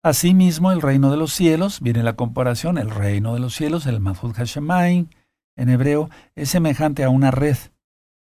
Asimismo, 0.04 0.70
el 0.70 0.82
reino 0.82 1.10
de 1.10 1.16
los 1.16 1.32
cielos, 1.32 1.80
viene 1.80 2.02
la 2.02 2.16
comparación, 2.16 2.76
el 2.76 2.90
reino 2.90 3.32
de 3.32 3.40
los 3.40 3.54
cielos, 3.54 3.86
el 3.86 4.00
Mahud 4.00 4.34
Hashemain, 4.34 5.08
en 5.56 5.68
hebreo, 5.70 6.10
es 6.34 6.50
semejante 6.50 7.04
a 7.04 7.08
una 7.08 7.30
red 7.30 7.56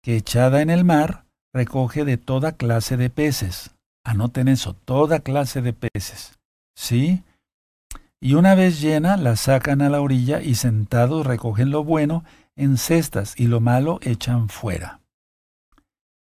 que 0.05 0.17
echada 0.17 0.63
en 0.63 0.71
el 0.71 0.85
mar 0.85 1.25
recoge 1.53 2.05
de 2.05 2.17
toda 2.17 2.53
clase 2.53 2.97
de 2.97 3.11
peces. 3.11 3.75
Anoten 4.05 4.49
eso, 4.49 4.75
toda 4.75 5.21
clase 5.21 5.63
de 5.63 5.73
peces. 5.73 6.39
¿sí? 6.75 7.23
Y 8.21 8.35
una 8.35 8.55
vez 8.55 8.81
llena, 8.81 9.17
la 9.17 9.37
sacan 9.37 9.83
a 9.83 9.91
la 9.91 10.01
orilla 10.01 10.43
y 10.43 10.55
sentados 10.55 11.27
recogen 11.27 11.71
lo 11.71 11.85
bueno 11.85 12.25
en 12.57 12.77
cestas 12.77 13.35
y 13.37 13.47
lo 13.47 13.61
malo 13.61 13.99
echan 14.03 14.49
fuera. 14.49 15.01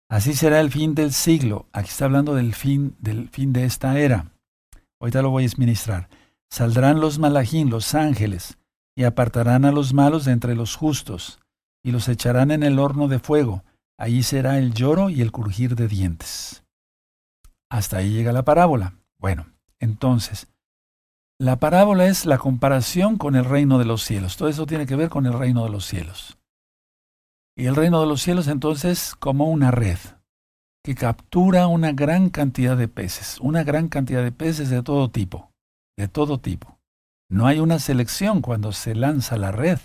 Así 0.09 0.33
será 0.33 0.59
el 0.59 0.71
fin 0.71 0.93
del 0.93 1.13
siglo. 1.13 1.67
Aquí 1.71 1.89
está 1.89 2.05
hablando 2.05 2.35
del 2.35 2.53
fin, 2.53 2.95
del 2.99 3.29
fin 3.29 3.53
de 3.53 3.65
esta 3.65 3.97
era. 3.97 4.31
Ahorita 4.99 5.21
lo 5.21 5.29
voy 5.29 5.45
a 5.45 5.47
administrar. 5.47 6.09
Saldrán 6.49 6.99
los 6.99 7.17
malajín, 7.17 7.69
los 7.69 7.95
ángeles, 7.95 8.57
y 8.95 9.05
apartarán 9.05 9.63
a 9.63 9.71
los 9.71 9.93
malos 9.93 10.25
de 10.25 10.33
entre 10.33 10.53
los 10.53 10.75
justos, 10.75 11.39
y 11.81 11.91
los 11.91 12.09
echarán 12.09 12.51
en 12.51 12.63
el 12.63 12.77
horno 12.77 13.07
de 13.07 13.19
fuego. 13.19 13.63
Allí 13.97 14.21
será 14.21 14.59
el 14.59 14.73
lloro 14.73 15.09
y 15.09 15.21
el 15.21 15.31
crujir 15.31 15.75
de 15.75 15.87
dientes. 15.87 16.63
Hasta 17.71 17.97
ahí 17.97 18.11
llega 18.11 18.33
la 18.33 18.43
parábola. 18.43 18.95
Bueno, 19.17 19.45
entonces, 19.79 20.49
la 21.39 21.55
parábola 21.55 22.07
es 22.07 22.25
la 22.25 22.37
comparación 22.37 23.17
con 23.17 23.37
el 23.37 23.45
reino 23.45 23.79
de 23.79 23.85
los 23.85 24.03
cielos. 24.03 24.35
Todo 24.35 24.49
eso 24.49 24.65
tiene 24.65 24.85
que 24.85 24.97
ver 24.97 25.07
con 25.07 25.25
el 25.25 25.31
reino 25.31 25.63
de 25.63 25.69
los 25.69 25.85
cielos. 25.85 26.37
Y 27.55 27.67
el 27.67 27.77
reino 27.77 28.01
de 28.01 28.07
los 28.07 28.21
cielos 28.21 28.49
entonces 28.49 29.15
como 29.15 29.49
una 29.49 29.71
red 29.71 29.97
que 30.83 30.95
captura 30.95 31.67
una 31.67 31.93
gran 31.93 32.29
cantidad 32.29 32.75
de 32.75 32.89
peces, 32.89 33.39
una 33.39 33.63
gran 33.63 33.87
cantidad 33.87 34.21
de 34.21 34.33
peces 34.33 34.69
de 34.69 34.83
todo 34.83 35.09
tipo, 35.09 35.53
de 35.97 36.09
todo 36.09 36.39
tipo. 36.39 36.77
No 37.29 37.47
hay 37.47 37.59
una 37.59 37.79
selección 37.79 38.41
cuando 38.41 38.73
se 38.73 38.95
lanza 38.95 39.37
la 39.37 39.53
red. 39.53 39.79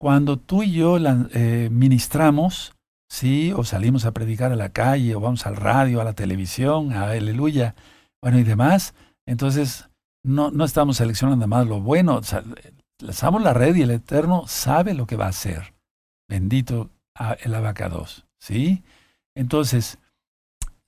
Cuando 0.00 0.38
tú 0.38 0.62
y 0.62 0.72
yo 0.72 0.96
eh, 0.98 1.68
ministramos, 1.70 2.74
sí, 3.12 3.52
o 3.54 3.62
salimos 3.62 4.06
a 4.06 4.12
predicar 4.12 4.52
a 4.52 4.56
la 4.56 4.70
calle, 4.70 5.14
o 5.14 5.20
vamos 5.20 5.46
al 5.46 5.56
radio, 5.56 6.00
a 6.00 6.04
la 6.04 6.14
televisión, 6.14 6.94
a 6.94 7.10
aleluya, 7.10 7.74
bueno 8.22 8.38
y 8.38 8.42
demás, 8.42 8.94
entonces 9.26 9.90
no, 10.24 10.50
no 10.50 10.64
estamos 10.64 10.96
seleccionando 10.96 11.46
más 11.46 11.66
lo 11.66 11.82
bueno, 11.82 12.22
lanzamos 13.00 13.42
la 13.42 13.52
red 13.52 13.74
y 13.74 13.82
el 13.82 13.90
Eterno 13.90 14.44
sabe 14.46 14.94
lo 14.94 15.06
que 15.06 15.16
va 15.16 15.26
a 15.26 15.30
hacer. 15.30 15.74
Bendito 16.26 16.88
el 17.42 17.54
abacados, 17.54 18.24
¿sí? 18.40 18.82
Entonces, 19.36 19.98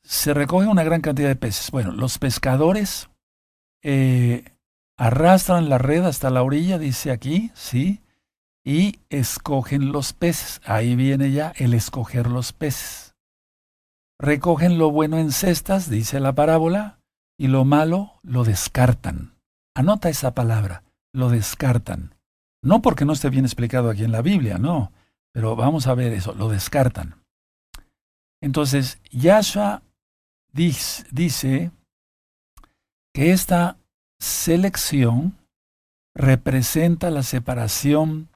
se 0.03 0.33
recoge 0.33 0.67
una 0.67 0.83
gran 0.83 1.03
cantidad 1.03 1.29
de 1.29 1.37
peces. 1.37 1.71
Bueno, 1.71 1.93
los 1.93 2.19
pescadores 2.19 3.11
eh, 3.83 4.45
arrastran 4.97 5.69
la 5.69 5.77
red 5.77 6.05
hasta 6.05 6.31
la 6.31 6.43
orilla, 6.43 6.79
dice 6.79 7.11
aquí, 7.11 7.51
¿sí? 7.53 8.01
Y 8.65 9.01
escogen 9.11 9.93
los 9.93 10.13
peces. 10.13 10.61
Ahí 10.65 10.97
viene 10.97 11.31
ya 11.31 11.53
el 11.57 11.75
escoger 11.75 12.29
los 12.29 12.53
peces. 12.53 13.15
Recogen 14.19 14.79
lo 14.79 14.91
bueno 14.91 15.19
en 15.19 15.33
cestas, 15.33 15.91
dice 15.91 16.21
la 16.21 16.35
parábola, 16.35 17.01
y 17.39 17.49
lo 17.49 17.65
malo 17.65 18.21
lo 18.23 18.45
descartan. 18.45 19.35
Anota 19.75 20.09
esa 20.09 20.35
palabra, 20.35 20.85
lo 21.13 21.29
descartan. 21.29 22.15
No 22.63 22.81
porque 22.81 23.05
no 23.05 23.13
esté 23.13 23.29
bien 23.29 23.45
explicado 23.45 23.91
aquí 23.91 24.05
en 24.05 24.13
la 24.13 24.23
Biblia, 24.23 24.57
no 24.59 24.93
pero 25.35 25.57
vamos 25.57 25.89
a 25.89 25.95
ver 25.95 26.13
eso, 26.13 26.33
lo 26.33 26.49
descartan. 26.49 27.17
Entonces, 28.41 29.01
Yahshua 29.11 29.83
dice 30.53 31.73
que 33.13 33.33
esta 33.33 33.77
selección 34.21 35.37
representa 36.15 37.11
la 37.11 37.25
separación 37.25 38.29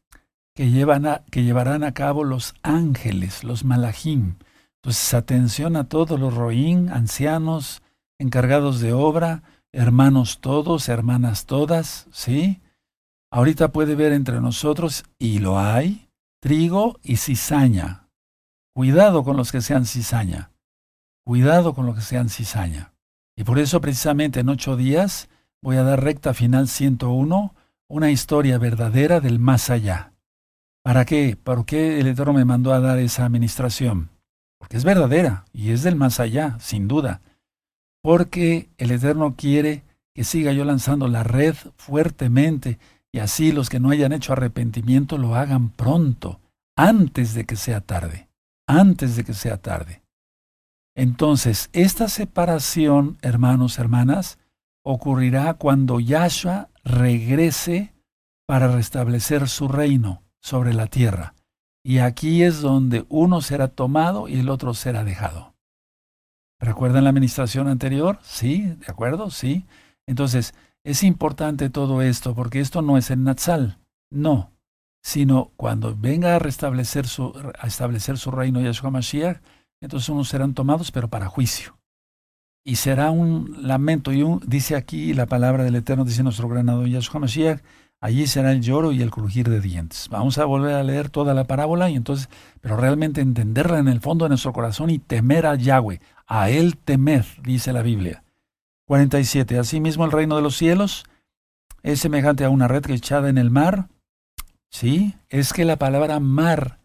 que, 0.59 0.71
llevan 0.73 1.23
que 1.31 1.45
llevarán 1.45 1.85
a 1.85 1.95
cabo 1.95 2.25
los 2.25 2.57
ángeles, 2.65 3.45
los 3.45 3.65
malachim. 3.65 4.35
Entonces, 4.83 5.15
atención 5.15 5.77
a 5.77 5.89
todos 5.89 6.19
los 6.19 6.35
roín, 6.35 6.89
ancianos, 6.89 7.81
encargados 8.19 8.81
de 8.81 8.93
obra, 8.93 9.45
hermanos 9.71 10.41
todos, 10.41 10.89
hermanas 10.89 11.47
todas, 11.47 12.09
¿sí? 12.11 12.61
Ahorita 13.31 13.71
puede 13.71 13.95
ver 13.95 14.11
entre 14.13 14.41
nosotros, 14.41 15.05
y 15.17 15.39
lo 15.39 15.61
hay, 15.61 16.09
trigo 16.41 16.99
y 17.05 17.19
cizaña. 17.19 18.09
Cuidado 18.75 19.23
con 19.23 19.37
los 19.37 19.53
que 19.53 19.61
sean 19.61 19.87
cizaña. 19.87 20.51
Cuidado 21.25 21.73
con 21.73 21.87
los 21.87 21.95
que 21.95 22.01
sean 22.03 22.31
cizaña. 22.31 22.95
Y 23.37 23.45
por 23.45 23.61
eso 23.61 23.81
precisamente 23.81 24.41
en 24.41 24.49
ocho 24.49 24.77
días 24.77 25.29
voy 25.63 25.77
a 25.77 25.85
dar 25.85 26.03
recta 26.03 26.35
final 26.35 26.67
101, 26.67 27.55
una 27.87 28.11
historia 28.11 28.59
verdadera 28.59 29.21
del 29.21 29.39
más 29.39 29.71
allá. 29.71 30.15
¿Para 30.83 31.05
qué? 31.05 31.37
¿Por 31.37 31.65
qué 31.67 32.01
el 32.01 32.07
Eterno 32.07 32.33
me 32.33 32.45
mandó 32.45 32.73
a 32.73 32.81
dar 32.81 32.99
esa 32.99 33.25
administración? 33.25 34.11
Porque 34.59 34.77
es 34.77 34.85
verdadera 34.85 35.45
y 35.53 35.71
es 35.71 35.83
del 35.83 35.97
más 35.97 36.21
allá, 36.21 36.57
sin 36.61 36.89
duda. 36.89 37.21
Porque 38.03 38.71
el 38.79 38.91
Eterno 38.91 39.35
quiere 39.37 39.85
que 40.15 40.25
siga 40.25 40.53
yo 40.53 40.65
lanzando 40.65 41.09
la 41.09 41.23
red 41.23 41.55
fuertemente 41.77 42.79
y 43.13 43.19
así 43.19 43.53
los 43.53 43.69
que 43.69 43.81
no 43.81 43.91
hayan 43.91 44.13
hecho 44.13 44.33
arrepentimiento 44.33 45.19
lo 45.19 45.35
hagan 45.35 45.71
pronto, 45.71 46.41
antes 46.77 47.35
de 47.35 47.45
que 47.45 47.57
sea 47.57 47.81
tarde, 47.81 48.29
antes 48.67 49.17
de 49.17 49.25
que 49.25 49.35
sea 49.35 49.59
tarde. 49.59 50.03
Entonces, 50.95 51.71
esta 51.73 52.09
separación, 52.09 53.19
hermanos, 53.23 53.79
hermanas, 53.79 54.39
ocurrirá 54.83 55.55
cuando 55.55 56.01
Yahshua 56.01 56.69
regrese 56.85 57.95
para 58.47 58.69
restablecer 58.69 59.49
su 59.49 59.69
reino 59.69 60.23
sobre 60.41 60.75
la 60.75 60.87
tierra. 60.87 61.35
Y 61.83 61.99
aquí 61.99 62.43
es 62.43 62.61
donde 62.61 63.07
uno 63.09 63.41
será 63.41 63.69
tomado 63.69 64.29
y 64.29 64.39
el 64.41 64.49
otro 64.49 64.75
será 64.75 65.05
dejado. 65.05 65.55
¿Recuerdan 66.61 67.05
la 67.05 67.11
administración 67.11 67.69
anterior? 67.69 68.19
Sí, 68.23 68.63
¿de 68.63 68.87
acuerdo? 68.89 69.31
Sí. 69.31 69.65
Entonces, 70.07 70.55
es 70.85 71.03
importante 71.03 71.71
todo 71.71 72.03
esto 72.03 72.35
porque 72.35 72.61
esto 72.61 72.83
no 72.83 72.99
es 72.99 73.11
en 73.11 73.25
Natsal, 73.25 73.79
no, 74.11 74.53
sino 75.03 75.53
cuando 75.57 75.95
venga 75.97 76.35
a 76.35 76.39
restablecer 76.39 77.07
su, 77.07 77.33
a 77.59 77.67
establecer 77.67 78.19
su 78.19 78.31
reino 78.31 78.61
Yahshua 78.61 78.91
Mashiach, 78.91 79.41
entonces 79.81 80.09
unos 80.09 80.29
serán 80.29 80.55
tomados, 80.55 80.91
pero 80.91 81.09
para 81.09 81.29
juicio. 81.29 81.78
Y 82.65 82.77
será 82.77 83.11
un 83.11 83.57
lamento, 83.67 84.13
y 84.13 84.25
dice 84.47 84.77
aquí 84.77 85.15
la 85.15 85.27
palabra 85.27 85.65
del 85.65 85.77
Eterno, 85.77 86.05
dice 86.05 86.23
nuestro 86.23 86.49
granado 86.49 86.87
Yahshua 86.87 87.21
Mashiach, 87.21 87.61
allí 88.01 88.27
será 88.27 88.53
el 88.53 88.61
lloro 88.61 88.93
y 88.93 89.01
el 89.03 89.11
crujir 89.11 89.49
de 89.49 89.61
dientes. 89.61 90.09
Vamos 90.11 90.39
a 90.39 90.45
volver 90.45 90.75
a 90.75 90.83
leer 90.83 91.09
toda 91.09 91.35
la 91.35 91.45
parábola 91.45 91.89
y 91.89 91.97
entonces, 91.97 92.29
pero 92.61 92.77
realmente 92.77 93.21
entenderla 93.21 93.79
en 93.79 93.89
el 93.89 94.01
fondo 94.01 94.25
de 94.25 94.31
nuestro 94.31 94.53
corazón 94.53 94.91
y 94.91 94.99
temer 94.99 95.47
a 95.47 95.55
Yahweh, 95.55 96.01
a 96.27 96.51
Él 96.51 96.77
temer, 96.77 97.25
dice 97.43 97.73
la 97.73 97.83
Biblia. 97.83 98.23
47. 98.87 99.59
Asimismo 99.59 100.05
el 100.05 100.13
reino 100.13 100.37
de 100.37 100.43
los 100.43 100.57
cielos 100.57 101.05
es 101.83 102.01
semejante 102.01 102.45
a 102.45 102.51
una 102.51 102.69
red 102.69 102.83
que 102.83 102.95
echada 102.95 103.29
en 103.29 103.39
el 103.39 103.51
mar. 103.51 103.89
Sí, 104.71 105.15
es 105.29 105.53
que 105.53 105.65
la 105.65 105.77
palabra 105.77 106.21
mar 106.21 106.79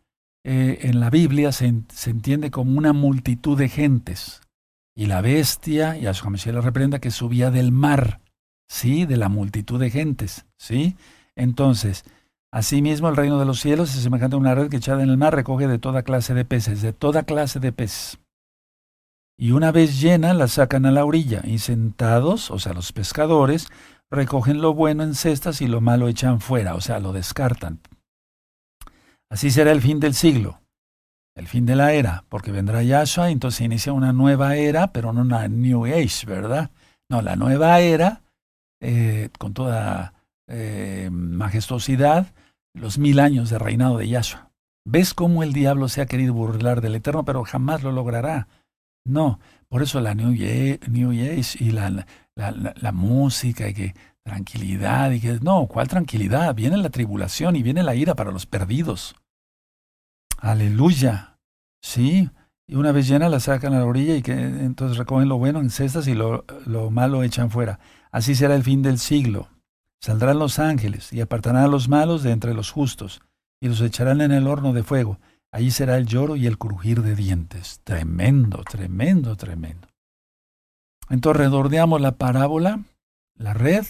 eh, 0.43 0.79
en 0.81 0.99
la 0.99 1.09
Biblia 1.09 1.51
se, 1.53 1.65
entiende 1.65 2.51
como 2.51 2.77
una 2.77 2.93
multitud 2.93 3.57
de 3.57 3.69
gentes. 3.69 4.41
Y 4.95 5.07
la 5.07 5.21
bestia, 5.21 5.97
y 5.97 6.05
a 6.05 6.13
su 6.13 6.29
le 6.29 6.61
reprenda, 6.61 6.99
que 6.99 7.11
subía 7.11 7.51
del 7.51 7.71
mar, 7.71 8.21
sí, 8.67 9.05
de 9.05 9.17
la 9.17 9.29
multitud 9.29 9.79
de 9.79 9.89
gentes, 9.89 10.45
sí. 10.57 10.95
Entonces, 11.35 12.03
asimismo 12.51 13.09
el 13.09 13.15
reino 13.15 13.39
de 13.39 13.45
los 13.45 13.59
cielos 13.59 13.95
es 13.95 14.03
semejante 14.03 14.35
a 14.35 14.39
una 14.39 14.55
red 14.55 14.69
que 14.69 14.77
echada 14.77 15.03
en 15.03 15.09
el 15.09 15.17
mar 15.17 15.35
recoge 15.35 15.67
de 15.67 15.79
toda 15.79 16.03
clase 16.03 16.33
de 16.33 16.45
peces, 16.45 16.81
de 16.81 16.93
toda 16.93 17.23
clase 17.23 17.59
de 17.59 17.71
peces 17.71 18.19
y 19.37 19.51
una 19.51 19.71
vez 19.71 19.99
llena 19.99 20.33
la 20.33 20.47
sacan 20.47 20.85
a 20.85 20.91
la 20.91 21.05
orilla, 21.05 21.41
y 21.43 21.59
sentados, 21.59 22.51
o 22.51 22.59
sea, 22.59 22.73
los 22.73 22.91
pescadores, 22.91 23.67
recogen 24.09 24.61
lo 24.61 24.73
bueno 24.73 25.03
en 25.03 25.15
cestas 25.15 25.61
y 25.61 25.67
lo 25.67 25.81
malo 25.81 26.07
echan 26.07 26.39
fuera, 26.39 26.75
o 26.75 26.81
sea, 26.81 26.99
lo 26.99 27.13
descartan. 27.13 27.79
Así 29.29 29.49
será 29.49 29.71
el 29.71 29.81
fin 29.81 29.99
del 29.99 30.13
siglo, 30.13 30.61
el 31.35 31.47
fin 31.47 31.65
de 31.65 31.75
la 31.75 31.93
era, 31.93 32.25
porque 32.29 32.51
vendrá 32.51 32.83
Yahshua, 32.83 33.29
y 33.29 33.33
entonces 33.33 33.61
inicia 33.61 33.93
una 33.93 34.13
nueva 34.13 34.55
era, 34.55 34.91
pero 34.91 35.13
no 35.13 35.21
una 35.21 35.47
New 35.47 35.85
Age, 35.85 36.25
¿verdad? 36.25 36.71
No, 37.09 37.21
la 37.21 37.35
nueva 37.35 37.79
era, 37.79 38.21
eh, 38.81 39.29
con 39.39 39.53
toda 39.53 40.13
eh, 40.47 41.09
majestuosidad, 41.11 42.27
los 42.73 42.97
mil 42.97 43.19
años 43.19 43.49
de 43.49 43.59
reinado 43.59 43.97
de 43.97 44.07
Yahshua. 44.07 44.51
¿Ves 44.85 45.13
cómo 45.13 45.43
el 45.43 45.53
diablo 45.53 45.87
se 45.87 46.01
ha 46.01 46.05
querido 46.05 46.33
burlar 46.33 46.81
del 46.81 46.95
Eterno, 46.95 47.23
pero 47.23 47.43
jamás 47.43 47.83
lo 47.83 47.91
logrará? 47.91 48.47
No, 49.05 49.39
por 49.69 49.81
eso 49.81 50.01
la 50.01 50.13
New 50.13 50.33
Age, 50.33 51.57
y 51.59 51.71
la, 51.71 52.05
la, 52.35 52.91
música 52.91 53.67
y 53.67 53.73
que 53.73 53.95
tranquilidad 54.23 55.11
y 55.11 55.19
que 55.19 55.39
no, 55.41 55.67
¿cuál 55.67 55.87
tranquilidad? 55.87 56.53
Viene 56.55 56.77
la 56.77 56.89
tribulación 56.89 57.55
y 57.55 57.63
viene 57.63 57.83
la 57.83 57.95
ira 57.95 58.15
para 58.15 58.31
los 58.31 58.45
perdidos. 58.45 59.15
Aleluya. 60.43 61.39
Sí, 61.81 62.29
y 62.67 62.75
una 62.75 62.91
vez 62.91 63.07
llena 63.07 63.29
la 63.29 63.39
sacan 63.39 63.73
a 63.73 63.79
la 63.79 63.85
orilla 63.85 64.17
y 64.17 64.21
que 64.21 64.33
entonces 64.33 64.97
recogen 64.97 65.29
lo 65.29 65.37
bueno 65.37 65.59
en 65.59 65.69
cestas 65.69 66.05
y 66.07 66.13
lo, 66.13 66.43
lo 66.65 66.91
malo 66.91 67.23
echan 67.23 67.49
fuera. 67.49 67.79
Así 68.11 68.35
será 68.35 68.55
el 68.55 68.63
fin 68.63 68.81
del 68.81 68.99
siglo. 68.99 69.47
Saldrán 70.01 70.39
los 70.39 70.59
ángeles 70.59 71.13
y 71.13 71.21
apartarán 71.21 71.63
a 71.63 71.67
los 71.67 71.87
malos 71.87 72.23
de 72.23 72.31
entre 72.31 72.53
los 72.53 72.71
justos 72.71 73.21
y 73.61 73.69
los 73.69 73.79
echarán 73.79 74.19
en 74.19 74.33
el 74.33 74.47
horno 74.47 74.73
de 74.73 74.83
fuego. 74.83 75.17
Allí 75.49 75.71
será 75.71 75.97
el 75.97 76.07
lloro 76.07 76.35
y 76.35 76.45
el 76.45 76.57
crujir 76.57 77.03
de 77.03 77.15
dientes. 77.15 77.79
Tremendo, 77.85 78.63
tremendo, 78.63 79.37
tremendo. 79.37 79.87
Entonces 81.09 81.39
redordeamos 81.39 82.01
la 82.01 82.17
parábola 82.17 82.81
la 83.37 83.53
red. 83.53 83.85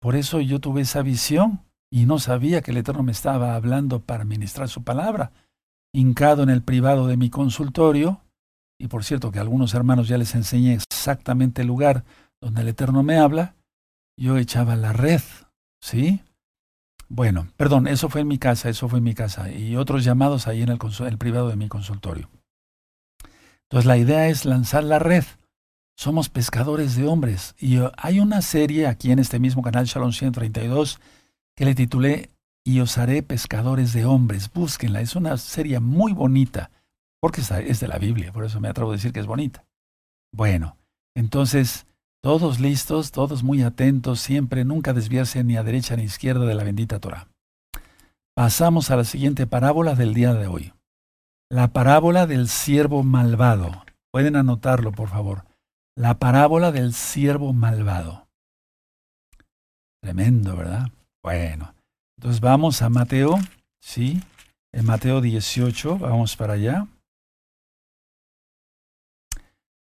Por 0.00 0.16
eso 0.16 0.40
yo 0.40 0.60
tuve 0.60 0.82
esa 0.82 1.00
visión 1.00 1.64
y 1.90 2.04
no 2.04 2.18
sabía 2.18 2.60
que 2.60 2.72
el 2.72 2.76
Eterno 2.76 3.02
me 3.02 3.12
estaba 3.12 3.54
hablando 3.54 4.00
para 4.00 4.24
ministrar 4.24 4.68
su 4.68 4.84
palabra. 4.84 5.32
Hincado 5.96 6.42
en 6.42 6.50
el 6.50 6.62
privado 6.62 7.06
de 7.06 7.16
mi 7.16 7.30
consultorio, 7.30 8.20
y 8.78 8.88
por 8.88 9.02
cierto 9.02 9.32
que 9.32 9.38
a 9.38 9.42
algunos 9.42 9.72
hermanos 9.72 10.08
ya 10.08 10.18
les 10.18 10.34
enseñé 10.34 10.74
exactamente 10.74 11.62
el 11.62 11.68
lugar 11.68 12.04
donde 12.38 12.60
el 12.60 12.68
Eterno 12.68 13.02
me 13.02 13.16
habla, 13.16 13.54
yo 14.18 14.36
echaba 14.36 14.76
la 14.76 14.92
red, 14.92 15.22
¿sí? 15.80 16.20
Bueno, 17.08 17.48
perdón, 17.56 17.86
eso 17.86 18.10
fue 18.10 18.20
en 18.20 18.28
mi 18.28 18.36
casa, 18.36 18.68
eso 18.68 18.90
fue 18.90 18.98
en 18.98 19.04
mi 19.04 19.14
casa, 19.14 19.50
y 19.50 19.76
otros 19.76 20.04
llamados 20.04 20.46
ahí 20.46 20.60
en 20.60 20.68
el, 20.68 20.78
privado 21.18 21.48
de 21.48 21.56
mi 21.56 21.68
consultorio. 21.68 22.28
Entonces 23.62 23.86
la 23.86 23.96
idea 23.96 24.28
es 24.28 24.44
lanzar 24.44 24.84
la 24.84 24.98
red. 24.98 25.24
Somos 25.96 26.28
pescadores 26.28 26.94
de 26.94 27.06
hombres. 27.06 27.54
Y 27.58 27.78
uh, 27.78 27.90
hay 27.96 28.20
una 28.20 28.42
serie 28.42 28.86
aquí 28.86 29.12
en 29.12 29.18
este 29.18 29.38
mismo 29.38 29.62
canal 29.62 29.86
Shalom 29.86 30.12
132 30.12 31.00
que 31.56 31.64
le 31.64 31.74
titulé 31.74 32.35
Y 32.66 32.80
os 32.80 32.98
haré 32.98 33.22
pescadores 33.22 33.92
de 33.92 34.06
hombres. 34.06 34.52
Búsquenla, 34.52 35.00
es 35.00 35.14
una 35.14 35.36
serie 35.36 35.78
muy 35.78 36.12
bonita, 36.12 36.72
porque 37.20 37.40
es 37.40 37.78
de 37.78 37.86
la 37.86 37.98
Biblia, 37.98 38.32
por 38.32 38.44
eso 38.44 38.58
me 38.58 38.66
atrevo 38.66 38.90
a 38.90 38.94
decir 38.94 39.12
que 39.12 39.20
es 39.20 39.26
bonita. 39.26 39.64
Bueno, 40.32 40.76
entonces, 41.14 41.86
todos 42.20 42.58
listos, 42.58 43.12
todos 43.12 43.44
muy 43.44 43.62
atentos, 43.62 44.18
siempre, 44.18 44.64
nunca 44.64 44.92
desviarse 44.92 45.44
ni 45.44 45.56
a 45.56 45.62
derecha 45.62 45.94
ni 45.94 46.02
a 46.02 46.06
izquierda 46.06 46.44
de 46.44 46.56
la 46.56 46.64
bendita 46.64 46.98
Torah. 46.98 47.28
Pasamos 48.34 48.90
a 48.90 48.96
la 48.96 49.04
siguiente 49.04 49.46
parábola 49.46 49.94
del 49.94 50.12
día 50.12 50.34
de 50.34 50.48
hoy. 50.48 50.74
La 51.48 51.72
parábola 51.72 52.26
del 52.26 52.48
siervo 52.48 53.04
malvado. 53.04 53.84
Pueden 54.10 54.34
anotarlo, 54.34 54.90
por 54.90 55.08
favor. 55.08 55.44
La 55.94 56.18
parábola 56.18 56.72
del 56.72 56.94
siervo 56.94 57.52
malvado. 57.52 58.26
Tremendo, 60.02 60.56
¿verdad? 60.56 60.88
Bueno, 61.22 61.75
entonces 62.18 62.40
vamos 62.40 62.82
a 62.82 62.88
Mateo, 62.88 63.38
¿sí? 63.80 64.20
En 64.72 64.86
Mateo 64.86 65.20
18, 65.20 65.98
vamos 65.98 66.36
para 66.36 66.54
allá. 66.54 66.86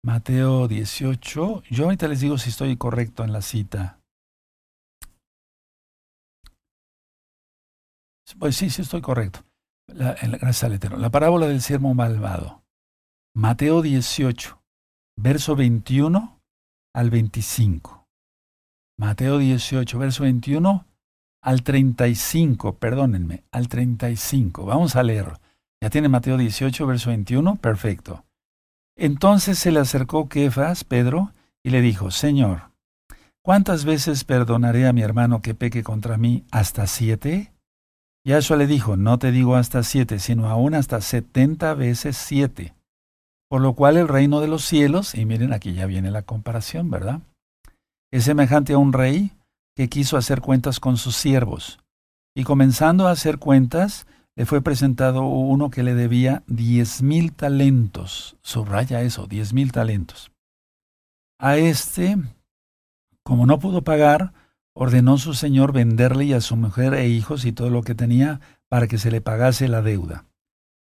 Mateo 0.02 0.66
18, 0.68 1.62
yo 1.70 1.84
ahorita 1.84 2.08
les 2.08 2.20
digo 2.20 2.38
si 2.38 2.50
estoy 2.50 2.76
correcto 2.76 3.24
en 3.24 3.32
la 3.32 3.42
cita. 3.42 4.00
Pues 8.38 8.56
sí, 8.56 8.70
sí 8.70 8.82
estoy 8.82 9.02
correcto 9.02 9.44
la, 9.94 10.14
gracias 10.14 10.64
al 10.64 10.72
Eterno. 10.74 10.98
La 10.98 11.10
parábola 11.10 11.46
del 11.46 11.60
siervo 11.60 11.94
malvado. 11.94 12.62
Mateo 13.34 13.82
18, 13.82 14.60
verso 15.16 15.56
21 15.56 16.40
al 16.94 17.10
25. 17.10 18.08
Mateo 18.98 19.38
18, 19.38 19.98
verso 19.98 20.24
21 20.24 20.86
al 21.42 21.62
35, 21.62 22.76
perdónenme, 22.76 23.44
al 23.50 23.68
35. 23.68 24.64
Vamos 24.64 24.96
a 24.96 25.02
leer. 25.02 25.38
¿Ya 25.82 25.90
tiene 25.90 26.08
Mateo 26.08 26.36
18, 26.36 26.86
verso 26.86 27.10
21? 27.10 27.56
Perfecto. 27.56 28.24
Entonces 28.96 29.58
se 29.58 29.72
le 29.72 29.80
acercó 29.80 30.28
Kefas, 30.28 30.84
Pedro, 30.84 31.32
y 31.62 31.70
le 31.70 31.80
dijo, 31.80 32.10
Señor, 32.10 32.70
¿cuántas 33.42 33.84
veces 33.84 34.24
perdonaré 34.24 34.86
a 34.86 34.92
mi 34.92 35.00
hermano 35.02 35.40
que 35.40 35.54
peque 35.54 35.82
contra 35.82 36.18
mí? 36.18 36.44
¿Hasta 36.50 36.86
siete? 36.86 37.52
Yahshua 38.24 38.58
le 38.58 38.66
dijo, 38.66 38.98
no 38.98 39.18
te 39.18 39.32
digo 39.32 39.56
hasta 39.56 39.82
siete, 39.82 40.18
sino 40.18 40.48
aún 40.48 40.74
hasta 40.74 41.00
setenta 41.00 41.72
veces 41.72 42.18
siete. 42.18 42.74
Por 43.48 43.62
lo 43.62 43.74
cual 43.74 43.96
el 43.96 44.08
reino 44.08 44.40
de 44.40 44.48
los 44.48 44.64
cielos, 44.64 45.14
y 45.14 45.24
miren 45.24 45.54
aquí 45.54 45.72
ya 45.72 45.86
viene 45.86 46.10
la 46.10 46.22
comparación, 46.22 46.90
¿verdad? 46.90 47.20
Es 48.12 48.24
semejante 48.24 48.74
a 48.74 48.78
un 48.78 48.92
rey 48.92 49.32
que 49.80 49.88
quiso 49.88 50.18
hacer 50.18 50.42
cuentas 50.42 50.78
con 50.78 50.98
sus 50.98 51.16
siervos. 51.16 51.78
Y 52.34 52.44
comenzando 52.44 53.08
a 53.08 53.12
hacer 53.12 53.38
cuentas, 53.38 54.06
le 54.36 54.44
fue 54.44 54.60
presentado 54.60 55.22
uno 55.22 55.70
que 55.70 55.82
le 55.82 55.94
debía 55.94 56.42
diez 56.46 57.00
mil 57.00 57.32
talentos. 57.32 58.36
Subraya 58.42 59.00
eso, 59.00 59.26
diez 59.26 59.54
mil 59.54 59.72
talentos. 59.72 60.32
A 61.38 61.56
este, 61.56 62.18
como 63.22 63.46
no 63.46 63.58
pudo 63.58 63.82
pagar, 63.82 64.34
ordenó 64.74 65.16
su 65.16 65.32
señor 65.32 65.72
venderle 65.72 66.26
y 66.26 66.34
a 66.34 66.42
su 66.42 66.56
mujer 66.56 66.92
e 66.92 67.08
hijos 67.08 67.46
y 67.46 67.52
todo 67.52 67.70
lo 67.70 67.80
que 67.80 67.94
tenía 67.94 68.42
para 68.68 68.86
que 68.86 68.98
se 68.98 69.10
le 69.10 69.22
pagase 69.22 69.66
la 69.66 69.80
deuda. 69.80 70.26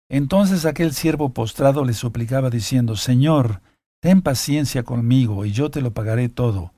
Entonces 0.09 0.65
aquel 0.65 0.91
siervo 0.91 1.29
postrado 1.29 1.85
le 1.85 1.93
suplicaba 1.93 2.49
diciendo, 2.49 2.97
Señor, 2.97 3.61
ten 4.01 4.21
paciencia 4.21 4.83
conmigo 4.83 5.45
y 5.45 5.53
yo 5.53 5.71
te 5.71 5.79
lo 5.79 5.93
pagaré 5.93 6.27
todo. 6.27 6.73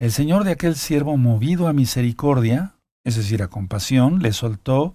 El 0.00 0.12
señor 0.12 0.44
de 0.44 0.52
aquel 0.52 0.74
siervo, 0.74 1.16
movido 1.16 1.68
a 1.68 1.72
misericordia, 1.72 2.74
es 3.04 3.16
decir, 3.16 3.42
a 3.42 3.48
compasión, 3.48 4.20
le 4.20 4.32
soltó 4.32 4.94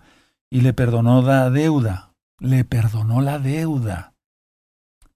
y 0.50 0.62
le 0.62 0.74
perdonó 0.74 1.22
la 1.22 1.50
deuda. 1.50 2.14
Le 2.40 2.64
perdonó 2.64 3.22
la 3.22 3.40
deuda. 3.40 4.14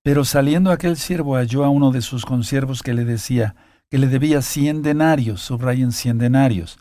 Pero 0.03 0.25
saliendo 0.25 0.71
aquel 0.71 0.97
siervo 0.97 1.35
halló 1.35 1.63
a 1.63 1.69
uno 1.69 1.91
de 1.91 2.01
sus 2.01 2.25
consiervos 2.25 2.83
que 2.83 2.93
le 2.93 3.05
decía, 3.05 3.55
que 3.89 3.97
le 3.97 4.07
debía 4.07 4.41
cien 4.41 4.81
denarios, 4.81 5.41
subrayen 5.41 5.91
cien 5.91 6.17
denarios, 6.17 6.79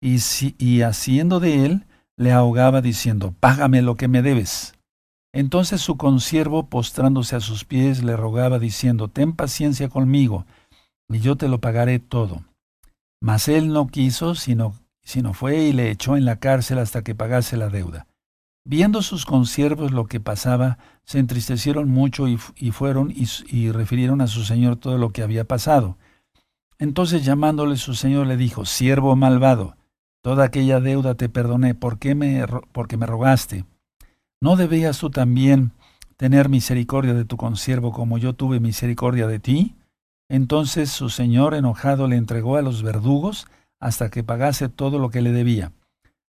y, 0.00 0.18
y 0.58 0.82
haciendo 0.82 1.38
de 1.38 1.66
él, 1.66 1.86
le 2.16 2.32
ahogaba 2.32 2.80
diciendo, 2.80 3.34
Págame 3.38 3.82
lo 3.82 3.96
que 3.96 4.08
me 4.08 4.22
debes. 4.22 4.74
Entonces 5.32 5.80
su 5.80 5.96
consiervo, 5.96 6.68
postrándose 6.68 7.36
a 7.36 7.40
sus 7.40 7.64
pies, 7.64 8.02
le 8.02 8.16
rogaba 8.16 8.58
diciendo, 8.58 9.08
Ten 9.08 9.32
paciencia 9.32 9.88
conmigo, 9.88 10.46
y 11.08 11.20
yo 11.20 11.36
te 11.36 11.48
lo 11.48 11.60
pagaré 11.60 11.98
todo. 11.98 12.42
Mas 13.20 13.48
él 13.48 13.68
no 13.68 13.86
quiso, 13.86 14.34
sino, 14.34 14.74
sino 15.02 15.34
fue 15.34 15.64
y 15.64 15.72
le 15.72 15.90
echó 15.90 16.16
en 16.16 16.24
la 16.24 16.36
cárcel 16.36 16.78
hasta 16.78 17.02
que 17.02 17.14
pagase 17.14 17.56
la 17.56 17.68
deuda. 17.68 18.06
Viendo 18.66 19.02
sus 19.02 19.26
consiervos 19.26 19.92
lo 19.92 20.06
que 20.06 20.20
pasaba, 20.20 20.78
se 21.04 21.18
entristecieron 21.18 21.90
mucho 21.90 22.28
y, 22.28 22.38
fueron 22.70 23.12
y 23.14 23.70
refirieron 23.70 24.22
a 24.22 24.26
su 24.26 24.44
señor 24.44 24.76
todo 24.76 24.96
lo 24.96 25.10
que 25.10 25.22
había 25.22 25.44
pasado. 25.44 25.98
Entonces 26.78 27.24
llamándole 27.24 27.76
su 27.76 27.94
señor 27.94 28.26
le 28.26 28.36
dijo, 28.36 28.64
siervo 28.64 29.14
malvado, 29.16 29.76
toda 30.22 30.44
aquella 30.44 30.80
deuda 30.80 31.14
te 31.14 31.28
perdoné, 31.28 31.74
¿por 31.74 31.98
qué 31.98 32.14
me, 32.14 32.44
porque 32.72 32.96
me 32.96 33.06
rogaste? 33.06 33.64
¿No 34.40 34.56
debías 34.56 34.98
tú 34.98 35.10
también 35.10 35.72
tener 36.16 36.48
misericordia 36.48 37.14
de 37.14 37.24
tu 37.24 37.36
consiervo 37.36 37.92
como 37.92 38.18
yo 38.18 38.32
tuve 38.34 38.60
misericordia 38.60 39.26
de 39.26 39.38
ti? 39.38 39.74
Entonces 40.28 40.90
su 40.90 41.10
señor 41.10 41.54
enojado 41.54 42.08
le 42.08 42.16
entregó 42.16 42.56
a 42.56 42.62
los 42.62 42.82
verdugos 42.82 43.46
hasta 43.80 44.10
que 44.10 44.24
pagase 44.24 44.68
todo 44.68 44.98
lo 44.98 45.10
que 45.10 45.22
le 45.22 45.32
debía. 45.32 45.72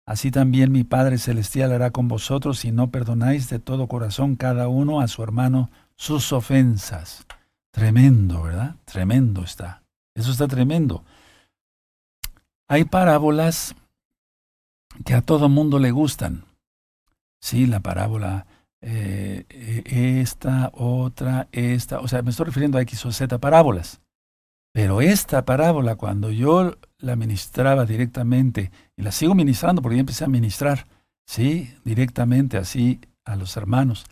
Así 0.05 0.29
también 0.29 0.71
mi 0.71 0.83
Padre 0.83 1.17
Celestial 1.17 1.71
hará 1.71 1.91
con 1.91 2.07
vosotros 2.07 2.59
si 2.59 2.71
no 2.71 2.91
perdonáis 2.91 3.49
de 3.49 3.59
todo 3.59 3.87
corazón 3.87 4.35
cada 4.35 4.67
uno 4.67 5.01
a 5.01 5.07
su 5.07 5.23
hermano 5.23 5.71
sus 5.95 6.31
ofensas. 6.31 7.25
Tremendo, 7.71 8.43
¿verdad? 8.43 8.75
Tremendo 8.85 9.43
está. 9.43 9.83
Eso 10.13 10.31
está 10.31 10.47
tremendo. 10.47 11.03
Hay 12.67 12.85
parábolas 12.85 13.75
que 15.03 15.13
a 15.13 15.21
todo 15.21 15.49
mundo 15.49 15.79
le 15.79 15.91
gustan. 15.91 16.45
Sí, 17.41 17.65
la 17.65 17.79
parábola, 17.79 18.45
eh, 18.87 20.21
esta, 20.21 20.69
otra, 20.75 21.47
esta, 21.51 21.99
o 22.01 22.07
sea, 22.07 22.21
me 22.21 22.29
estoy 22.29 22.45
refiriendo 22.45 22.77
a 22.77 22.81
X 22.81 23.03
o 23.07 23.11
Z 23.11 23.39
parábolas. 23.39 23.99
Pero 24.73 25.01
esta 25.01 25.43
parábola, 25.43 25.95
cuando 25.95 26.29
yo 26.29 26.75
la 26.99 27.15
ministraba 27.15 27.85
directamente, 27.85 28.71
y 28.95 29.01
la 29.01 29.11
sigo 29.11 29.33
ministrando 29.33 29.81
porque 29.81 29.95
ya 29.95 30.01
empecé 30.01 30.25
a 30.25 30.27
ministrar, 30.27 30.85
sí, 31.25 31.73
directamente 31.83 32.57
así 32.57 32.99
a 33.23 33.35
los 33.35 33.57
hermanos, 33.57 34.05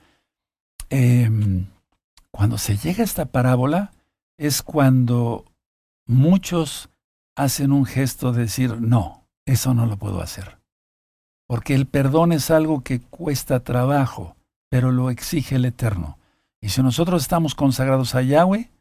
em, 0.90 1.68
cuando 2.32 2.58
se 2.58 2.76
llega 2.78 3.02
a 3.02 3.06
esta 3.06 3.26
parábola 3.26 3.92
es 4.40 4.64
cuando 4.64 5.46
muchos 6.08 6.90
hacen 7.36 7.72
un 7.72 7.86
gesto 7.86 8.32
de 8.32 8.44
decir, 8.44 8.82
no, 8.82 9.28
eso 9.46 9.76
no 9.76 9.86
lo 9.86 9.98
puedo 9.98 10.20
hacer. 10.20 10.58
Porque 11.48 11.76
el 11.76 11.86
perdón 11.86 12.32
es 12.32 12.50
algo 12.50 12.84
que 12.84 13.02
cuesta 13.02 13.64
trabajo, 13.64 14.36
pero 14.74 14.92
lo 14.92 15.12
exige 15.12 15.58
el 15.58 15.66
Eterno. 15.66 16.18
Y 16.60 16.70
si 16.70 16.82
nosotros 16.82 17.22
estamos 17.22 17.54
consagrados 17.54 18.16
a 18.16 18.24
Yahweh, 18.24 18.72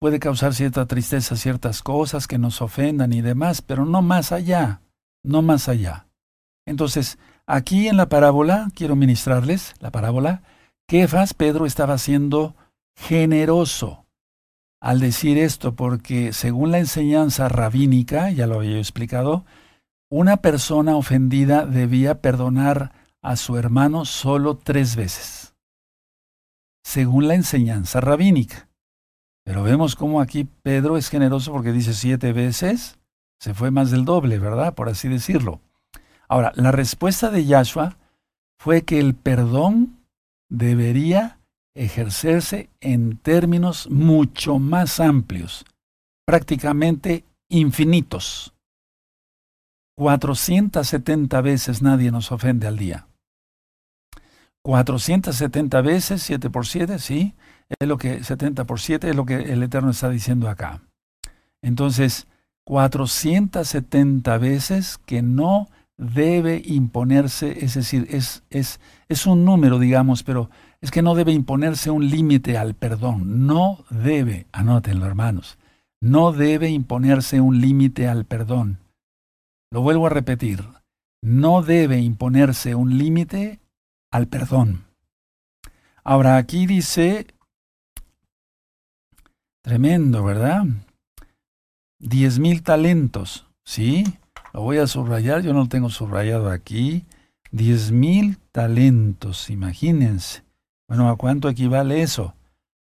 puede 0.00 0.18
causar 0.18 0.54
cierta 0.54 0.86
tristeza 0.86 1.36
ciertas 1.36 1.84
cosas 1.84 2.26
que 2.26 2.36
nos 2.36 2.60
ofendan 2.60 3.12
y 3.12 3.20
demás, 3.20 3.62
pero 3.62 3.84
no 3.84 4.02
más 4.02 4.32
allá, 4.32 4.80
no 5.22 5.40
más 5.40 5.68
allá. 5.68 6.08
Entonces, 6.66 7.20
aquí 7.46 7.86
en 7.86 7.96
la 7.96 8.08
parábola, 8.08 8.72
quiero 8.74 8.96
ministrarles 8.96 9.76
la 9.78 9.92
parábola, 9.92 10.42
Kefas, 10.88 11.32
Pedro 11.32 11.64
estaba 11.64 11.96
siendo 11.96 12.56
generoso 12.96 14.06
al 14.80 14.98
decir 14.98 15.38
esto, 15.38 15.76
porque 15.76 16.32
según 16.32 16.72
la 16.72 16.80
enseñanza 16.80 17.48
rabínica, 17.48 18.32
ya 18.32 18.48
lo 18.48 18.56
había 18.56 18.78
explicado, 18.78 19.44
una 20.10 20.38
persona 20.38 20.96
ofendida 20.96 21.66
debía 21.66 22.20
perdonar 22.20 23.01
a 23.22 23.36
su 23.36 23.56
hermano 23.56 24.04
solo 24.04 24.56
tres 24.56 24.96
veces, 24.96 25.54
según 26.84 27.28
la 27.28 27.34
enseñanza 27.34 28.00
rabínica. 28.00 28.68
Pero 29.44 29.62
vemos 29.62 29.96
cómo 29.96 30.20
aquí 30.20 30.44
Pedro 30.44 30.96
es 30.96 31.08
generoso 31.08 31.52
porque 31.52 31.72
dice 31.72 31.94
siete 31.94 32.32
veces, 32.32 32.98
se 33.40 33.54
fue 33.54 33.70
más 33.70 33.90
del 33.90 34.04
doble, 34.04 34.38
¿verdad? 34.38 34.74
Por 34.74 34.88
así 34.88 35.08
decirlo. 35.08 35.60
Ahora, 36.28 36.52
la 36.54 36.72
respuesta 36.72 37.30
de 37.30 37.44
Yahshua 37.44 37.96
fue 38.58 38.82
que 38.82 39.00
el 39.00 39.14
perdón 39.14 39.98
debería 40.48 41.38
ejercerse 41.74 42.70
en 42.80 43.16
términos 43.18 43.90
mucho 43.90 44.58
más 44.58 45.00
amplios, 45.00 45.64
prácticamente 46.24 47.24
infinitos. 47.48 48.54
470 49.96 51.40
veces 51.40 51.82
nadie 51.82 52.10
nos 52.10 52.32
ofende 52.32 52.66
al 52.66 52.78
día. 52.78 53.08
470 54.64 55.80
veces, 55.82 56.22
7 56.22 56.50
por 56.50 56.66
7, 56.66 56.98
sí, 56.98 57.34
es 57.80 57.88
lo 57.88 57.98
que 57.98 58.22
70 58.22 58.64
por 58.64 58.80
7 58.80 59.10
es 59.10 59.16
lo 59.16 59.26
que 59.26 59.36
el 59.52 59.62
Eterno 59.62 59.90
está 59.90 60.08
diciendo 60.08 60.48
acá. 60.48 60.82
Entonces, 61.62 62.26
470 62.64 64.38
veces 64.38 64.98
que 65.04 65.22
no 65.22 65.68
debe 65.96 66.62
imponerse, 66.64 67.64
es 67.64 67.74
decir, 67.74 68.06
es, 68.10 68.44
es, 68.50 68.80
es 69.08 69.26
un 69.26 69.44
número, 69.44 69.78
digamos, 69.78 70.22
pero 70.22 70.50
es 70.80 70.90
que 70.90 71.02
no 71.02 71.14
debe 71.14 71.32
imponerse 71.32 71.90
un 71.90 72.08
límite 72.08 72.58
al 72.58 72.74
perdón. 72.74 73.46
No 73.46 73.84
debe, 73.90 74.46
anótenlo 74.52 75.06
hermanos, 75.06 75.58
no 76.00 76.32
debe 76.32 76.70
imponerse 76.70 77.40
un 77.40 77.60
límite 77.60 78.08
al 78.08 78.24
perdón. 78.24 78.78
Lo 79.70 79.80
vuelvo 79.80 80.06
a 80.06 80.10
repetir, 80.10 80.64
no 81.22 81.62
debe 81.62 82.00
imponerse 82.00 82.74
un 82.74 82.98
límite 82.98 83.60
al 84.12 84.28
perdón. 84.28 84.84
Ahora 86.04 86.36
aquí 86.36 86.66
dice, 86.66 87.26
tremendo, 89.62 90.22
¿verdad? 90.22 90.64
Diez 91.98 92.38
mil 92.38 92.62
talentos, 92.62 93.46
¿sí? 93.64 94.04
Lo 94.52 94.60
voy 94.60 94.78
a 94.78 94.86
subrayar, 94.86 95.42
yo 95.42 95.52
no 95.52 95.60
lo 95.60 95.68
tengo 95.68 95.88
subrayado 95.88 96.50
aquí. 96.50 97.04
Diez 97.50 97.90
mil 97.90 98.38
talentos, 98.52 99.50
imagínense. 99.50 100.42
Bueno, 100.88 101.08
¿a 101.08 101.16
cuánto 101.16 101.48
equivale 101.48 102.02
eso? 102.02 102.34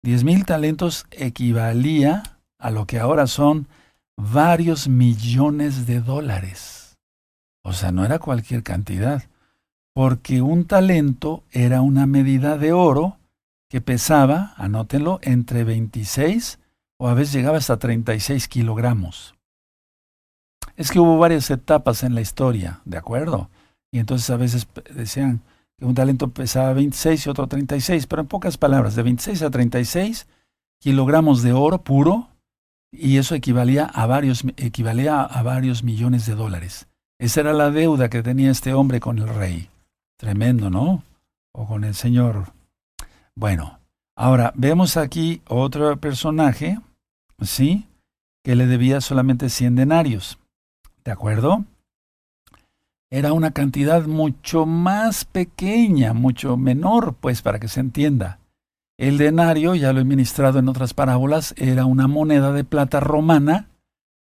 Diez 0.03 0.25
mil 0.25 0.45
talentos 0.45 1.07
equivalía 1.11 2.23
a 2.59 2.71
lo 2.71 2.87
que 2.87 2.99
ahora 2.99 3.27
son 3.27 3.69
varios 4.17 4.89
millones 4.89 5.87
de 5.87 6.01
dólares. 6.01 6.97
O 7.63 7.73
sea, 7.73 7.93
no 7.93 8.05
era 8.05 8.19
cualquier 8.19 8.63
cantidad, 8.63 9.25
porque 9.95 10.43
un 10.43 10.65
talento 10.65 11.45
era 11.53 11.81
una 11.81 12.07
medida 12.07 12.59
de 12.59 12.73
oro 12.73 13.17
que 13.71 13.81
pesaba, 13.81 14.53
anótenlo, 14.57 15.21
entre 15.23 15.65
26 15.65 16.59
o 16.99 17.09
a 17.09 17.15
veces 17.15 17.33
llegaba 17.33 17.59
hasta 17.59 17.79
36 17.79 18.49
kilogramos. 18.49 19.35
Es 20.77 20.91
que 20.91 20.99
hubo 20.99 21.17
varias 21.19 21.51
etapas 21.51 22.03
en 22.03 22.15
la 22.15 22.21
historia, 22.21 22.81
¿de 22.85 22.99
acuerdo? 22.99 23.49
Y 23.93 24.01
entonces 24.01 24.29
a 24.31 24.37
veces 24.37 24.67
decían 24.93 25.41
que 25.79 25.85
un 25.85 25.95
talento 25.95 26.29
pesaba 26.29 26.73
26 26.73 27.27
y 27.27 27.31
otro 27.31 27.47
36, 27.47 28.07
pero 28.09 28.23
en 28.23 28.29
pocas 28.29 28.59
palabras, 28.59 28.97
de 28.97 29.05
26 29.05 29.43
a 29.43 29.51
36 29.51 30.27
kilogramos 30.81 31.43
de 31.43 31.53
oro 31.53 31.83
puro 31.83 32.29
y 32.91 33.19
eso 33.19 33.37
equivalía 33.37 33.87
a 33.87 34.07
varios, 34.07 34.45
equivalía 34.57 35.23
a 35.23 35.43
varios 35.43 35.85
millones 35.85 36.27
de 36.27 36.35
dólares. 36.35 36.89
Esa 37.19 37.41
era 37.41 37.53
la 37.53 37.71
deuda 37.71 38.09
que 38.09 38.23
tenía 38.23 38.51
este 38.51 38.75
hombre 38.75 38.99
con 38.99 39.19
el 39.19 39.29
rey. 39.29 39.71
Tremendo, 40.25 40.71
¿no? 40.71 41.03
O 41.55 41.67
con 41.67 41.85
el 41.85 41.95
Señor. 41.95 42.55
Bueno, 43.37 43.79
ahora 44.17 44.55
vemos 44.57 44.97
aquí 44.97 45.43
otro 45.47 45.99
personaje, 45.99 46.81
¿sí? 47.43 47.87
Que 48.43 48.57
le 48.57 48.67
debía 48.67 49.03
solamente 49.03 49.51
100 49.51 49.77
denarios. 49.77 50.39
¿De 51.05 51.13
acuerdo? 51.13 51.67
Era 53.11 53.35
una 53.35 53.51
cantidad 53.51 54.07
mucho 54.07 54.65
más 54.65 55.27
pequeña, 55.27 56.15
mucho 56.15 56.57
menor, 56.57 57.17
pues, 57.21 57.43
para 57.43 57.61
que 57.61 57.69
se 57.69 57.81
entienda. 57.81 58.39
El 58.97 59.19
denario, 59.19 59.75
ya 59.75 59.93
lo 59.93 60.01
he 60.01 60.05
ministrado 60.05 60.59
en 60.59 60.71
otras 60.71 60.95
parábolas, 60.95 61.53
era 61.59 61.85
una 61.85 62.09
moneda 62.09 62.51
de 62.53 62.65
plata 62.65 62.99
romana 62.99 63.69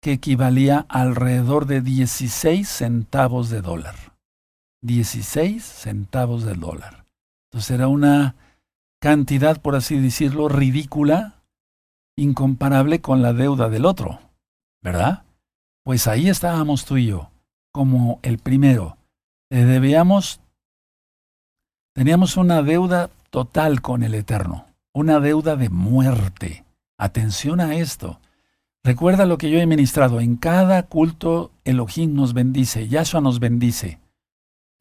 que 0.01 0.13
equivalía 0.13 0.87
alrededor 0.89 1.67
de 1.67 1.83
16 1.83 2.67
centavos 2.67 3.51
de 3.51 3.61
dólar. 3.61 4.12
16 4.83 5.65
centavos 5.65 6.45
de 6.45 6.55
dólar. 6.55 7.05
Entonces 7.51 7.71
era 7.71 7.89
una 7.89 8.35
cantidad, 9.01 9.61
por 9.61 9.77
así 9.77 9.99
decirlo, 9.99 10.49
ridícula, 10.49 11.43
incomparable 12.17 13.01
con 13.01 13.23
la 13.23 13.33
deuda 13.33 13.69
del 13.69 13.85
otro, 13.85 14.21
¿verdad? 14.83 15.25
Pues 15.85 16.07
ahí 16.07 16.29
estábamos 16.29 16.85
tú 16.85 16.97
y 16.97 17.07
yo, 17.07 17.31
como 17.73 18.21
el 18.23 18.39
primero. 18.39 18.97
debíamos, 19.51 20.41
teníamos 21.95 22.37
una 22.37 22.63
deuda 22.63 23.11
total 23.31 23.83
con 23.83 24.03
el 24.03 24.15
Eterno, 24.15 24.67
una 24.93 25.21
deuda 25.21 25.57
de 25.57 25.69
muerte. 25.69 26.65
Atención 26.99 27.61
a 27.61 27.75
esto. 27.75 28.21
Recuerda 28.85 29.27
lo 29.27 29.39
que 29.39 29.51
yo 29.51 29.59
he 29.59 29.67
ministrado. 29.67 30.21
En 30.21 30.37
cada 30.37 30.85
culto 30.85 31.51
Elohim 31.65 32.15
nos 32.15 32.35
bendice, 32.35 32.89
Yahshua 32.89 33.21
nos 33.21 33.41
bendice. 33.41 33.99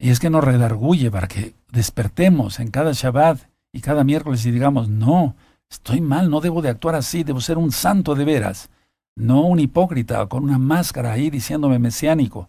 Y 0.02 0.10
es 0.10 0.18
que 0.18 0.30
nos 0.30 0.42
redarguye 0.42 1.12
para 1.12 1.28
que 1.28 1.54
despertemos 1.70 2.58
en 2.58 2.72
cada 2.72 2.90
Shabbat 2.92 3.38
y 3.72 3.80
cada 3.80 4.02
miércoles 4.02 4.44
y 4.44 4.50
digamos, 4.50 4.88
no, 4.88 5.36
estoy 5.70 6.00
mal, 6.00 6.28
no 6.28 6.40
debo 6.40 6.60
de 6.60 6.70
actuar 6.70 6.96
así, 6.96 7.22
debo 7.22 7.40
ser 7.40 7.56
un 7.56 7.70
santo 7.70 8.16
de 8.16 8.24
veras, 8.24 8.68
no 9.14 9.42
un 9.42 9.60
hipócrita 9.60 10.26
con 10.26 10.42
una 10.42 10.58
máscara 10.58 11.12
ahí 11.12 11.30
diciéndome 11.30 11.78
mesiánico. 11.78 12.48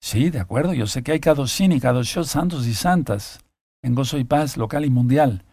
Sí, 0.00 0.30
de 0.30 0.40
acuerdo, 0.40 0.72
yo 0.72 0.86
sé 0.86 1.02
que 1.02 1.12
hay 1.12 1.20
Kadoshim 1.20 1.72
y 1.72 1.80
Kadoshot 1.80 2.24
santos 2.24 2.66
y 2.66 2.72
santas, 2.72 3.40
en 3.82 3.94
gozo 3.94 4.16
y 4.16 4.24
paz 4.24 4.56
local 4.56 4.86
y 4.86 4.90
mundial. 4.90 5.44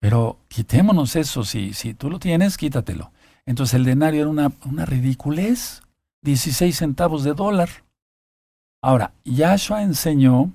Pero 0.00 0.40
quitémonos 0.48 1.14
eso, 1.14 1.44
si, 1.44 1.74
si 1.74 1.94
tú 1.94 2.10
lo 2.10 2.18
tienes, 2.18 2.56
quítatelo. 2.56 3.12
Entonces 3.44 3.74
el 3.74 3.84
denario 3.84 4.22
era 4.22 4.30
una, 4.30 4.50
una 4.64 4.84
ridiculez, 4.84 5.82
16 6.22 6.76
centavos 6.76 7.22
de 7.22 7.34
dólar. 7.34 7.85
Ahora, 8.86 9.14
Yahshua 9.24 9.82
enseñó 9.82 10.52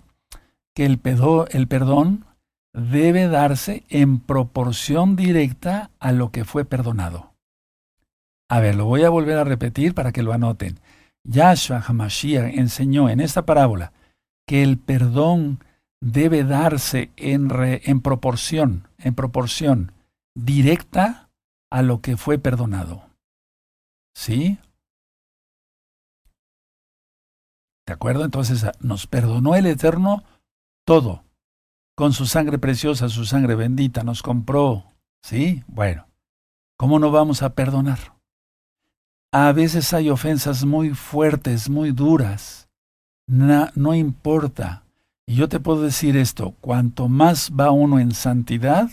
que 0.74 0.86
el, 0.86 1.00
perdón 1.00 2.26
debe 2.72 3.28
darse 3.28 3.84
en 3.90 4.22
proporción 4.22 5.18
directa 5.18 5.92
a 6.00 6.14
lo 6.14 6.32
que 6.32 6.46
fue 6.46 6.64
perdonado. 6.64 7.34
A 8.48 8.62
ver, 8.62 8.76
lo 8.76 8.86
voy 8.86 9.04
a 9.04 9.10
volver 9.10 9.38
a 9.38 9.44
repetir 9.44 9.94
para 9.94 10.14
que 10.14 10.24
lo 10.24 10.32
anoten. 10.32 10.80
Yahshua 11.26 11.84
Hamashiach 11.86 12.58
enseñó 12.58 13.10
en 13.10 13.20
esta 13.20 13.46
parábola 13.46 13.92
que 14.48 14.64
el 14.64 14.78
perdón 14.78 15.60
debe 16.00 16.46
darse 16.46 17.12
en, 17.18 17.50
en 17.52 18.00
proporción, 18.00 18.88
en 18.98 19.14
proporción 19.14 19.92
directa 20.36 21.28
a 21.70 21.82
lo 21.82 22.00
que 22.00 22.16
fue 22.16 22.40
perdonado. 22.40 23.10
¿Sí? 24.16 24.58
¿De 27.92 27.96
acuerdo? 27.96 28.24
Entonces 28.24 28.66
nos 28.80 29.06
perdonó 29.06 29.54
el 29.56 29.66
Eterno 29.66 30.24
todo. 30.86 31.26
Con 31.94 32.14
su 32.14 32.26
sangre 32.26 32.58
preciosa, 32.58 33.10
su 33.10 33.26
sangre 33.26 33.56
bendita, 33.56 34.04
nos 34.04 34.24
compró. 34.24 34.86
¿Sí? 35.22 35.66
Bueno, 35.68 36.08
¿cómo 36.78 37.00
no 37.00 37.12
vamos 37.12 37.44
a 37.44 37.54
perdonar? 37.54 38.16
A 39.34 39.52
veces 39.52 39.94
hay 39.94 40.10
ofensas 40.10 40.64
muy 40.64 40.92
fuertes, 40.92 41.70
muy 41.70 41.92
duras. 41.92 42.70
no 43.28 43.94
importa. 43.94 44.86
Y 45.28 45.36
yo 45.36 45.50
te 45.50 45.60
puedo 45.60 45.82
decir 45.82 46.16
esto, 46.16 46.56
cuanto 46.62 47.10
más 47.10 47.52
va 47.52 47.72
uno 47.72 48.00
en 48.00 48.14
santidad, 48.14 48.90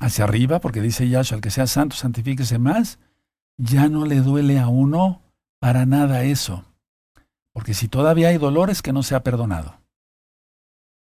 hacia 0.00 0.24
arriba, 0.24 0.60
porque 0.60 0.82
dice 0.82 1.08
Yahshua, 1.08 1.36
al 1.36 1.40
que 1.40 1.50
sea 1.50 1.66
santo, 1.66 1.96
santifíquese 1.96 2.58
más, 2.58 2.98
ya 3.56 3.88
no 3.88 4.04
le 4.04 4.20
duele 4.20 4.58
a 4.58 4.68
uno 4.68 5.22
para 5.60 5.86
nada 5.86 6.24
eso. 6.24 6.66
Porque 7.60 7.74
si 7.74 7.88
todavía 7.88 8.28
hay 8.28 8.38
dolores 8.38 8.80
que 8.80 8.90
no 8.90 9.02
se 9.02 9.14
ha 9.14 9.22
perdonado. 9.22 9.74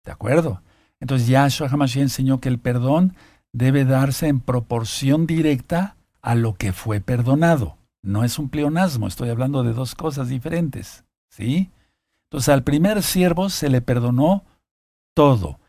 ¿De 0.03 0.11
acuerdo? 0.11 0.63
Entonces 0.99 1.27
Yahshua 1.27 1.69
Hamashiach 1.69 2.01
enseñó 2.01 2.39
que 2.39 2.49
el 2.49 2.57
perdón 2.57 3.15
debe 3.53 3.85
darse 3.85 4.27
en 4.27 4.39
proporción 4.39 5.27
directa 5.27 5.97
a 6.19 6.33
lo 6.33 6.55
que 6.55 6.73
fue 6.73 6.99
perdonado. 6.99 7.77
No 8.01 8.23
es 8.23 8.39
un 8.39 8.49
pleonasmo, 8.49 9.07
estoy 9.07 9.29
hablando 9.29 9.61
de 9.61 9.73
dos 9.73 9.93
cosas 9.93 10.29
diferentes. 10.29 11.03
¿Sí? 11.29 11.69
Entonces 12.23 12.49
al 12.49 12.63
primer 12.63 13.03
siervo 13.03 13.51
se 13.51 13.69
le 13.69 13.81
perdonó 13.81 14.43
todo, 15.13 15.59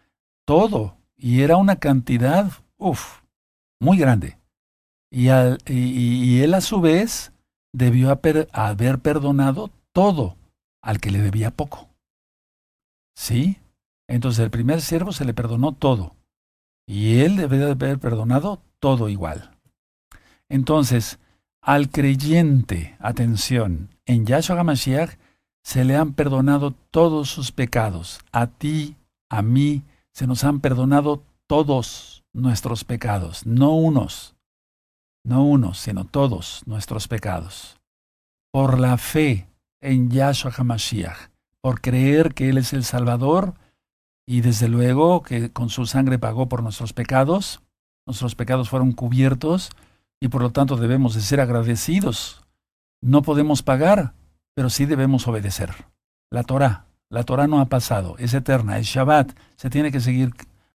todo, 0.47 0.97
y 1.19 1.43
era 1.43 1.59
una 1.59 1.77
cantidad, 1.77 2.51
uff, 2.79 3.21
muy 3.79 3.99
grande. 3.99 4.39
Y, 5.11 5.29
y, 5.67 6.41
él 6.41 6.55
a 6.55 6.63
su 6.63 6.81
vez 6.81 7.33
debió 7.75 8.09
haber 8.09 8.99
perdonado 9.01 9.71
todo 9.93 10.39
al 10.83 11.01
que 11.01 11.11
le 11.11 11.21
debía 11.21 11.51
poco. 11.51 11.89
¿Sí? 13.17 13.59
Entonces 14.09 14.45
el 14.45 14.51
primer 14.51 14.81
siervo 14.81 15.13
se 15.13 15.25
le 15.25 15.35
perdonó 15.35 15.73
todo. 15.73 16.15
Y 16.87 17.21
él 17.21 17.37
debe 17.37 17.71
haber 17.71 17.99
perdonado 17.99 18.63
todo 18.79 19.09
igual. 19.09 19.51
Entonces, 20.49 21.19
al 21.61 21.91
creyente, 21.91 22.97
atención, 22.99 23.91
en 24.07 24.25
Yahshua 24.25 24.61
HaMashiach 24.61 25.19
se 25.63 25.85
le 25.85 25.97
han 25.97 26.15
perdonado 26.15 26.73
todos 26.91 27.29
sus 27.29 27.53
pecados. 27.53 28.21
A 28.33 28.47
ti, 28.47 28.97
a 29.29 29.43
mí, 29.43 29.83
se 30.15 30.27
nos 30.27 30.45
han 30.45 30.61
perdonado 30.61 31.23
todos 31.47 32.25
nuestros 32.33 32.85
pecados, 32.85 33.47
no 33.47 33.75
unos, 33.75 34.35
no 35.25 35.45
unos, 35.45 35.79
sino 35.79 36.05
todos 36.05 36.63
nuestros 36.67 37.09
pecados. 37.09 37.79
Por 38.51 38.79
la 38.79 38.97
fe 38.97 39.47
en 39.81 40.11
Yahshua 40.11 40.53
HaMashiach, 40.57 41.31
por 41.61 41.81
creer 41.81 42.35
que 42.35 42.49
Él 42.49 42.59
es 42.59 42.73
el 42.73 42.85
Salvador 42.85 43.55
y 44.27 44.41
desde 44.41 44.69
luego 44.69 45.23
que 45.23 45.51
con 45.51 45.71
su 45.71 45.87
sangre 45.87 46.19
pagó 46.19 46.49
por 46.49 46.63
nuestros 46.63 46.93
pecados, 46.93 47.61
nuestros 48.07 48.35
pecados 48.35 48.69
fueron 48.69 48.93
cubiertos 48.93 49.71
y 50.21 50.29
por 50.29 50.43
lo 50.43 50.51
tanto 50.51 50.77
debemos 50.77 51.15
de 51.15 51.21
ser 51.21 51.41
agradecidos. 51.41 52.45
No 53.01 53.23
podemos 53.23 53.63
pagar, 53.63 54.15
pero 54.55 54.71
sí 54.71 54.87
debemos 54.87 55.29
obedecer. 55.29 55.71
La 56.31 56.43
Torah, 56.43 56.87
la 57.11 57.23
Torah 57.25 57.47
no 57.47 57.61
ha 57.61 57.67
pasado, 57.67 58.17
es 58.19 58.35
eterna, 58.35 58.79
es 58.79 58.87
Shabbat, 58.87 59.33
se 59.57 59.71
tiene 59.71 59.93
que 59.93 60.01
seguir 60.01 60.33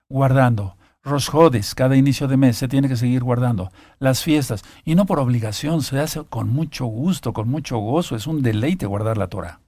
guardando. 0.09 0.75
Rosjodes, 1.03 1.75
cada 1.75 1.95
inicio 1.95 2.27
de 2.27 2.37
mes 2.37 2.57
se 2.57 2.67
tiene 2.67 2.89
que 2.89 2.97
seguir 2.97 3.23
guardando. 3.23 3.71
Las 3.99 4.23
fiestas, 4.23 4.63
y 4.83 4.95
no 4.95 5.05
por 5.05 5.19
obligación, 5.19 5.81
se 5.81 5.99
hace 5.99 6.23
con 6.25 6.49
mucho 6.49 6.85
gusto, 6.85 7.33
con 7.33 7.49
mucho 7.49 7.77
gozo, 7.77 8.15
es 8.15 8.27
un 8.27 8.41
deleite 8.41 8.85
guardar 8.85 9.17
la 9.17 9.27
Torah. 9.27 9.61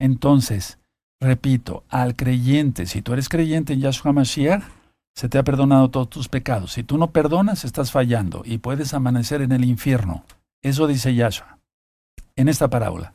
Entonces, 0.00 0.78
repito, 1.20 1.84
al 1.88 2.16
creyente, 2.16 2.86
si 2.86 3.00
tú 3.00 3.12
eres 3.12 3.28
creyente 3.28 3.72
en 3.72 3.80
Yahshua 3.80 4.12
Mashiach, 4.12 4.64
se 5.14 5.28
te 5.28 5.38
ha 5.38 5.44
perdonado 5.44 5.88
todos 5.90 6.10
tus 6.10 6.28
pecados. 6.28 6.72
Si 6.72 6.82
tú 6.82 6.98
no 6.98 7.10
perdonas, 7.10 7.64
estás 7.64 7.90
fallando 7.90 8.42
y 8.44 8.58
puedes 8.58 8.92
amanecer 8.92 9.40
en 9.40 9.52
el 9.52 9.64
infierno. 9.64 10.24
Eso 10.62 10.86
dice 10.86 11.14
Yahshua 11.14 11.56
en 12.36 12.48
esta 12.48 12.68
parábola. 12.68 13.14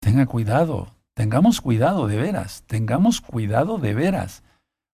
Tenga 0.00 0.26
cuidado, 0.26 0.94
tengamos 1.14 1.60
cuidado 1.60 2.08
de 2.08 2.16
veras, 2.16 2.64
tengamos 2.66 3.20
cuidado 3.20 3.78
de 3.78 3.94
veras, 3.94 4.42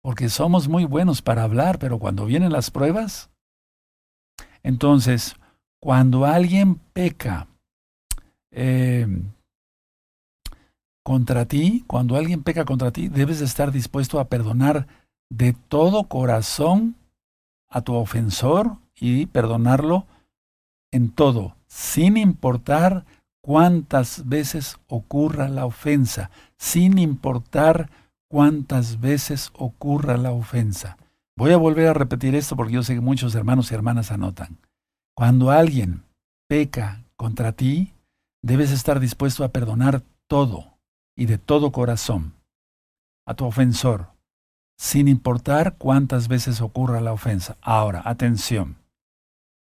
porque 0.08 0.30
somos 0.30 0.68
muy 0.68 0.86
buenos 0.86 1.20
para 1.20 1.42
hablar, 1.42 1.78
pero 1.78 1.98
cuando 1.98 2.24
vienen 2.24 2.50
las 2.50 2.70
pruebas, 2.70 3.28
entonces, 4.62 5.36
cuando 5.82 6.24
alguien 6.24 6.76
peca 6.94 7.46
eh, 8.50 9.06
contra 11.04 11.44
ti, 11.44 11.84
cuando 11.86 12.16
alguien 12.16 12.42
peca 12.42 12.64
contra 12.64 12.90
ti, 12.90 13.08
debes 13.08 13.42
estar 13.42 13.70
dispuesto 13.70 14.18
a 14.18 14.28
perdonar 14.28 14.86
de 15.28 15.52
todo 15.52 16.04
corazón 16.04 16.96
a 17.68 17.82
tu 17.82 17.92
ofensor 17.92 18.78
y 18.94 19.26
perdonarlo 19.26 20.06
en 20.90 21.10
todo, 21.10 21.54
sin 21.66 22.16
importar 22.16 23.04
cuántas 23.42 24.26
veces 24.26 24.78
ocurra 24.86 25.50
la 25.50 25.66
ofensa, 25.66 26.30
sin 26.56 26.96
importar 26.96 27.90
cuántas 28.28 29.00
veces 29.00 29.50
ocurra 29.54 30.16
la 30.16 30.32
ofensa. 30.32 30.96
Voy 31.36 31.52
a 31.52 31.56
volver 31.56 31.88
a 31.88 31.94
repetir 31.94 32.34
esto 32.34 32.56
porque 32.56 32.74
yo 32.74 32.82
sé 32.82 32.94
que 32.94 33.00
muchos 33.00 33.34
hermanos 33.34 33.70
y 33.70 33.74
hermanas 33.74 34.10
anotan. 34.10 34.58
Cuando 35.14 35.50
alguien 35.50 36.04
peca 36.48 37.04
contra 37.16 37.52
ti, 37.52 37.94
debes 38.42 38.70
estar 38.70 39.00
dispuesto 39.00 39.44
a 39.44 39.48
perdonar 39.48 40.02
todo 40.26 40.78
y 41.16 41.26
de 41.26 41.38
todo 41.38 41.72
corazón 41.72 42.34
a 43.26 43.34
tu 43.34 43.44
ofensor, 43.44 44.06
sin 44.78 45.06
importar 45.06 45.76
cuántas 45.76 46.28
veces 46.28 46.60
ocurra 46.60 47.00
la 47.00 47.12
ofensa. 47.12 47.56
Ahora, 47.60 48.02
atención. 48.04 48.76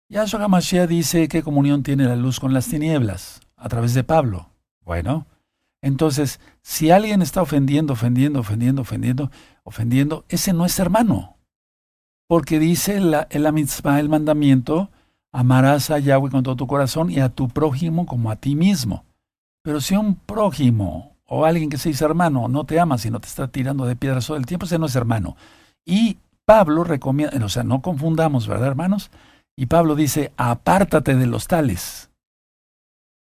Yahshua 0.09 0.43
HaMashiach 0.43 0.89
dice 0.89 1.27
qué 1.27 1.41
comunión 1.41 1.81
tiene 1.81 2.05
la 2.05 2.15
luz 2.15 2.39
con 2.39 2.53
las 2.53 2.67
tinieblas, 2.67 3.41
a 3.55 3.69
través 3.69 3.93
de 3.93 4.03
Pablo. 4.03 4.49
Bueno, 4.81 5.25
entonces, 5.81 6.39
si 6.61 6.89
alguien 6.89 7.21
está 7.21 7.41
ofendiendo, 7.41 7.93
ofendiendo, 7.93 8.39
ofendiendo, 8.39 8.81
ofendiendo, 8.81 9.31
ofendiendo, 9.63 10.25
ese 10.29 10.53
no 10.53 10.65
es 10.65 10.79
hermano. 10.79 11.37
Porque 12.27 12.59
dice 12.59 12.99
la, 12.99 13.27
el 13.29 14.09
mandamiento, 14.09 14.89
amarás 15.31 15.91
a 15.91 15.99
Yahweh 15.99 16.31
con 16.31 16.43
todo 16.43 16.55
tu 16.55 16.65
corazón 16.65 17.11
y 17.11 17.19
a 17.19 17.29
tu 17.29 17.49
prójimo 17.49 18.05
como 18.05 18.31
a 18.31 18.35
ti 18.35 18.55
mismo. 18.55 19.05
Pero 19.61 19.79
si 19.79 19.95
un 19.95 20.15
prójimo 20.15 21.15
o 21.27 21.45
alguien 21.45 21.69
que 21.69 21.77
se 21.77 21.89
dice 21.89 22.05
hermano 22.05 22.47
no 22.47 22.63
te 22.63 22.79
ama, 22.79 22.97
sino 22.97 23.19
te 23.19 23.27
está 23.27 23.47
tirando 23.47 23.85
de 23.85 23.95
piedras 23.95 24.25
todo 24.25 24.37
el 24.37 24.45
tiempo, 24.45 24.65
ese 24.65 24.79
no 24.79 24.87
es 24.87 24.95
hermano. 24.95 25.35
Y 25.85 26.17
Pablo 26.45 26.83
recomienda, 26.83 27.45
o 27.45 27.49
sea, 27.49 27.63
no 27.63 27.81
confundamos, 27.81 28.47
¿verdad, 28.47 28.67
hermanos? 28.67 29.11
Y 29.55 29.67
Pablo 29.67 29.95
dice, 29.95 30.31
apártate 30.37 31.15
de 31.15 31.27
los 31.27 31.47
tales. 31.47 32.09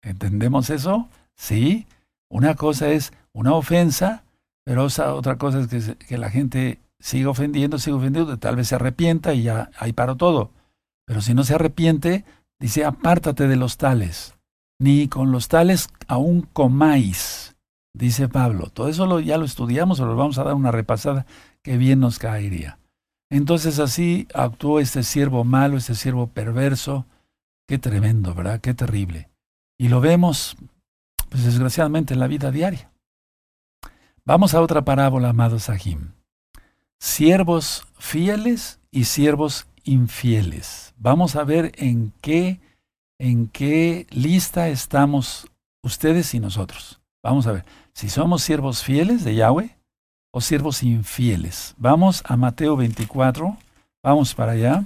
¿Entendemos 0.01 0.69
eso? 0.69 1.09
Sí. 1.35 1.87
Una 2.31 2.55
cosa 2.55 2.89
es 2.89 3.11
una 3.33 3.53
ofensa, 3.53 4.23
pero 4.65 4.85
otra 4.85 5.37
cosa 5.37 5.59
es 5.59 5.95
que, 5.95 6.17
la 6.17 6.29
gente 6.29 6.79
siga 6.97 7.29
ofendiendo, 7.29 7.77
siga 7.77 7.97
ofendiendo, 7.97 8.37
tal 8.37 8.55
vez 8.55 8.69
se 8.69 8.75
arrepienta 8.75 9.33
y 9.33 9.43
ya 9.43 9.69
ahí 9.77 9.91
paró 9.91 10.15
todo. 10.15 10.51
Pero 11.05 11.19
si 11.19 11.33
no 11.33 11.43
se 11.43 11.55
arrepiente, 11.55 12.23
dice, 12.57 12.85
apártate 12.85 13.47
de 13.49 13.57
los 13.57 13.77
tales. 13.77 14.35
Ni 14.79 15.09
con 15.09 15.31
los 15.31 15.49
tales 15.49 15.89
aún 16.07 16.47
comáis 16.53 17.55
dice 17.93 18.29
Pablo. 18.29 18.67
Todo 18.73 18.87
eso 18.87 19.19
ya 19.19 19.37
lo 19.37 19.45
estudiamos, 19.45 19.99
o 19.99 20.15
vamos 20.15 20.37
a 20.37 20.45
dar 20.45 20.53
una 20.53 20.71
repasada 20.71 21.25
que 21.61 21.77
bien 21.77 21.99
nos 21.99 22.17
caería. 22.17 22.79
Entonces 23.29 23.79
así 23.79 24.27
actuó 24.33 24.79
este 24.79 25.03
siervo 25.03 25.43
malo, 25.43 25.77
este 25.77 25.95
siervo 25.95 26.27
perverso. 26.27 27.05
Qué 27.67 27.77
tremendo, 27.77 28.33
¿verdad? 28.33 28.61
Qué 28.61 28.73
terrible. 28.73 29.29
Y 29.77 29.89
lo 29.89 29.99
vemos, 29.99 30.55
pues 31.31 31.45
desgraciadamente, 31.45 32.13
en 32.13 32.19
la 32.19 32.27
vida 32.27 32.51
diaria. 32.51 32.91
Vamos 34.25 34.53
a 34.53 34.59
otra 34.59 34.83
parábola, 34.83 35.29
amado 35.29 35.59
Sahim. 35.59 36.11
Siervos 36.99 37.87
fieles 37.97 38.81
y 38.91 39.05
siervos 39.05 39.65
infieles. 39.85 40.93
Vamos 40.97 41.37
a 41.37 41.45
ver 41.45 41.71
en 41.77 42.11
qué, 42.21 42.59
en 43.17 43.47
qué 43.47 44.07
lista 44.09 44.67
estamos 44.67 45.47
ustedes 45.83 46.33
y 46.33 46.41
nosotros. 46.41 46.99
Vamos 47.23 47.47
a 47.47 47.53
ver 47.53 47.65
si 47.93 48.09
somos 48.09 48.43
siervos 48.43 48.83
fieles 48.83 49.23
de 49.23 49.35
Yahweh 49.35 49.77
o 50.33 50.41
siervos 50.41 50.83
infieles. 50.83 51.75
Vamos 51.77 52.23
a 52.25 52.35
Mateo 52.35 52.75
24, 52.75 53.57
vamos 54.03 54.35
para 54.35 54.51
allá. 54.51 54.83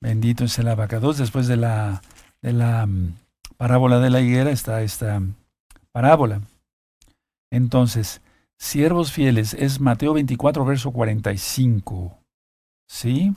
Bendito 0.00 0.44
es 0.44 0.56
el 0.60 0.68
abacados. 0.68 1.18
Después 1.18 1.48
de 1.48 1.56
la, 1.56 2.00
de 2.42 2.52
la 2.52 2.86
mm, 2.86 3.14
parábola 3.62 4.00
de 4.00 4.10
la 4.10 4.20
higuera 4.20 4.50
está 4.50 4.82
esta 4.82 5.22
parábola. 5.92 6.40
Entonces, 7.48 8.20
siervos 8.58 9.12
fieles 9.12 9.54
es 9.54 9.78
Mateo 9.78 10.14
24, 10.14 10.64
verso 10.64 10.90
45. 10.90 12.18
¿Sí? 12.90 13.36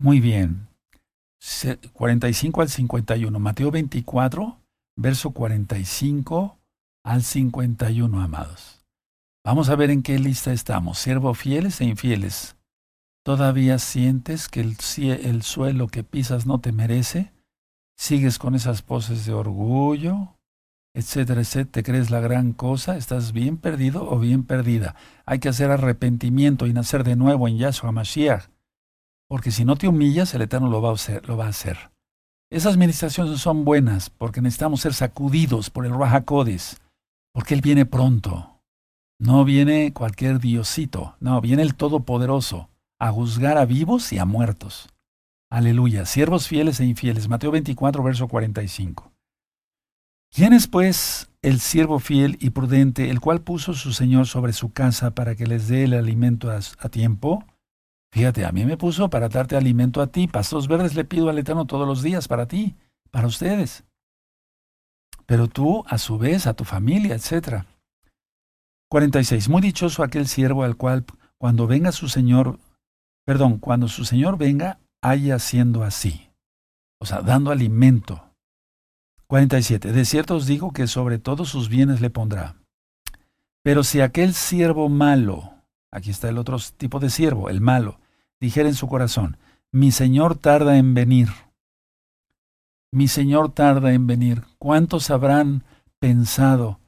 Muy 0.00 0.18
bien. 0.18 0.66
45 1.92 2.60
al 2.60 2.68
51. 2.68 3.38
Mateo 3.38 3.70
24, 3.70 4.58
verso 4.96 5.30
45 5.30 6.58
al 7.04 7.22
51, 7.22 8.20
amados. 8.20 8.84
Vamos 9.44 9.68
a 9.68 9.76
ver 9.76 9.90
en 9.90 10.02
qué 10.02 10.18
lista 10.18 10.52
estamos. 10.52 10.98
Siervo 10.98 11.34
fieles 11.34 11.80
e 11.80 11.84
infieles. 11.84 12.56
¿Todavía 13.24 13.78
sientes 13.78 14.48
que 14.48 14.60
el, 14.60 14.76
el 14.98 15.42
suelo 15.42 15.86
que 15.86 16.02
pisas 16.02 16.46
no 16.46 16.58
te 16.58 16.72
merece? 16.72 17.32
¿Sigues 17.96 18.38
con 18.38 18.54
esas 18.54 18.82
poses 18.82 19.26
de 19.26 19.32
orgullo? 19.32 20.34
etcétera, 20.94 21.40
etcétera, 21.40 21.72
te 21.72 21.82
crees 21.82 22.10
la 22.10 22.20
gran 22.20 22.52
cosa, 22.52 22.96
estás 22.96 23.32
bien 23.32 23.58
perdido 23.58 24.08
o 24.08 24.18
bien 24.20 24.44
perdida. 24.44 24.94
Hay 25.26 25.40
que 25.40 25.48
hacer 25.48 25.70
arrepentimiento 25.70 26.66
y 26.66 26.72
nacer 26.72 27.02
de 27.02 27.16
nuevo 27.16 27.48
en 27.48 27.58
Yahshua 27.58 27.90
Mashiach, 27.90 28.46
porque 29.28 29.50
si 29.50 29.64
no 29.64 29.76
te 29.76 29.88
humillas, 29.88 30.34
el 30.34 30.42
Eterno 30.42 30.68
lo 30.68 30.80
va 30.80 30.90
a 30.90 31.48
hacer. 31.48 31.90
Esas 32.50 32.76
ministraciones 32.76 33.40
son 33.40 33.64
buenas 33.64 34.08
porque 34.08 34.40
necesitamos 34.40 34.82
ser 34.82 34.94
sacudidos 34.94 35.70
por 35.70 35.84
el 35.84 35.94
Rahakodis, 35.94 36.80
porque 37.32 37.54
Él 37.54 37.60
viene 37.60 37.84
pronto. 37.84 38.60
No 39.18 39.44
viene 39.44 39.92
cualquier 39.92 40.38
diosito, 40.38 41.16
no, 41.18 41.40
viene 41.40 41.62
el 41.62 41.74
Todopoderoso 41.74 42.68
a 43.00 43.10
juzgar 43.10 43.58
a 43.58 43.64
vivos 43.64 44.12
y 44.12 44.18
a 44.18 44.24
muertos. 44.24 44.88
Aleluya, 45.50 46.04
siervos 46.04 46.48
fieles 46.48 46.80
e 46.80 46.84
infieles. 46.84 47.28
Mateo 47.28 47.50
24, 47.50 48.02
verso 48.02 48.28
45. 48.28 49.12
¿Quién 50.34 50.52
es 50.52 50.66
pues 50.66 51.30
el 51.42 51.60
siervo 51.60 52.00
fiel 52.00 52.38
y 52.40 52.50
prudente, 52.50 53.08
el 53.08 53.20
cual 53.20 53.42
puso 53.42 53.72
su 53.72 53.92
Señor 53.92 54.26
sobre 54.26 54.52
su 54.52 54.72
casa 54.72 55.12
para 55.14 55.36
que 55.36 55.46
les 55.46 55.68
dé 55.68 55.84
el 55.84 55.94
alimento 55.94 56.50
a, 56.50 56.88
tiempo? 56.88 57.44
Fíjate, 58.10 58.44
a 58.44 58.50
mí 58.50 58.64
me 58.64 58.76
puso 58.76 59.10
para 59.10 59.28
darte 59.28 59.56
alimento 59.56 60.02
a 60.02 60.08
ti. 60.08 60.26
Pastos 60.26 60.66
verdes 60.66 60.96
le 60.96 61.04
pido 61.04 61.30
al 61.30 61.38
Eterno 61.38 61.66
todos 61.66 61.86
los 61.86 62.02
días 62.02 62.26
para 62.26 62.48
ti, 62.48 62.74
para 63.12 63.28
ustedes. 63.28 63.84
Pero 65.24 65.46
tú, 65.46 65.84
a 65.86 65.98
su 65.98 66.18
vez, 66.18 66.48
a 66.48 66.54
tu 66.54 66.64
familia, 66.64 67.14
etc. 67.14 67.64
46. 68.90 69.48
Muy 69.48 69.62
dichoso 69.62 70.02
aquel 70.02 70.26
siervo 70.26 70.64
al 70.64 70.76
cual, 70.76 71.04
cuando 71.38 71.68
venga 71.68 71.92
su 71.92 72.08
Señor, 72.08 72.58
perdón, 73.24 73.58
cuando 73.58 73.86
su 73.86 74.04
Señor 74.04 74.36
venga, 74.36 74.80
haya 75.04 75.38
siendo 75.38 75.84
así. 75.84 76.30
O 76.98 77.04
sea, 77.06 77.20
dando 77.20 77.50
alimento. 77.50 78.34
47. 79.26 79.92
De 79.92 80.04
cierto 80.06 80.36
os 80.36 80.46
digo 80.46 80.72
que 80.72 80.86
sobre 80.86 81.18
todos 81.18 81.50
sus 81.50 81.68
bienes 81.68 82.00
le 82.00 82.08
pondrá. 82.08 82.56
Pero 83.62 83.84
si 83.84 84.00
aquel 84.00 84.32
siervo 84.32 84.88
malo, 84.88 85.54
aquí 85.90 86.10
está 86.10 86.30
el 86.30 86.38
otro 86.38 86.58
tipo 86.76 87.00
de 87.00 87.10
siervo, 87.10 87.50
el 87.50 87.60
malo, 87.60 88.00
dijera 88.40 88.68
en 88.68 88.74
su 88.74 88.88
corazón, 88.88 89.36
mi 89.72 89.92
Señor 89.92 90.36
tarda 90.36 90.78
en 90.78 90.94
venir. 90.94 91.28
Mi 92.90 93.08
Señor 93.08 93.52
tarda 93.52 93.92
en 93.92 94.06
venir. 94.06 94.44
¿Cuántos 94.58 95.10
habrán 95.10 95.64
pensado? 95.98 96.80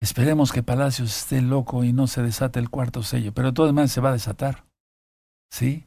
Esperemos 0.00 0.52
que 0.52 0.62
Palacios 0.62 1.16
esté 1.16 1.40
loco 1.40 1.84
y 1.84 1.92
no 1.92 2.06
se 2.06 2.22
desate 2.22 2.58
el 2.58 2.70
cuarto 2.70 3.02
sello, 3.02 3.32
pero 3.32 3.48
de 3.48 3.54
todas 3.54 3.72
maneras 3.72 3.92
se 3.92 4.00
va 4.00 4.08
a 4.08 4.14
desatar. 4.14 4.64
¿Sí? 5.52 5.86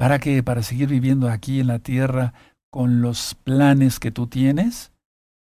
¿Para 0.00 0.18
qué? 0.18 0.42
Para 0.42 0.62
seguir 0.62 0.88
viviendo 0.88 1.28
aquí 1.28 1.60
en 1.60 1.66
la 1.66 1.78
tierra 1.78 2.32
con 2.70 3.02
los 3.02 3.34
planes 3.34 4.00
que 4.00 4.10
tú 4.10 4.28
tienes, 4.28 4.92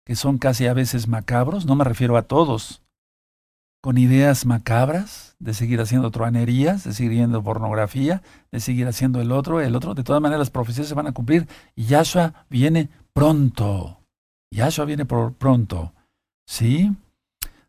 que 0.05 0.15
son 0.15 0.37
casi 0.37 0.65
a 0.65 0.73
veces 0.73 1.09
macabros, 1.09 1.65
no 1.65 1.75
me 1.75 1.83
refiero 1.83 2.15
a 2.15 2.21
todos, 2.21 2.81
con 3.81 3.97
ideas 3.97 4.45
macabras 4.45 5.35
de 5.39 5.53
seguir 5.53 5.81
haciendo 5.81 6.09
truanerías, 6.09 6.85
de 6.85 6.93
seguir 6.93 7.11
viendo 7.11 7.43
pornografía, 7.43 8.23
de 8.49 8.61
seguir 8.61 8.87
haciendo 8.87 9.19
el 9.19 9.33
otro, 9.33 9.59
el 9.59 9.75
otro. 9.75 9.93
De 9.93 10.05
todas 10.05 10.21
maneras, 10.21 10.39
las 10.39 10.51
profecías 10.51 10.87
se 10.87 10.95
van 10.95 11.07
a 11.07 11.11
cumplir 11.11 11.49
y 11.75 11.87
Yahshua 11.87 12.45
viene 12.49 12.87
pronto. 13.11 13.99
Yahshua 14.51 14.85
viene 14.85 15.03
por 15.03 15.33
pronto. 15.33 15.91
¿Sí? 16.47 16.95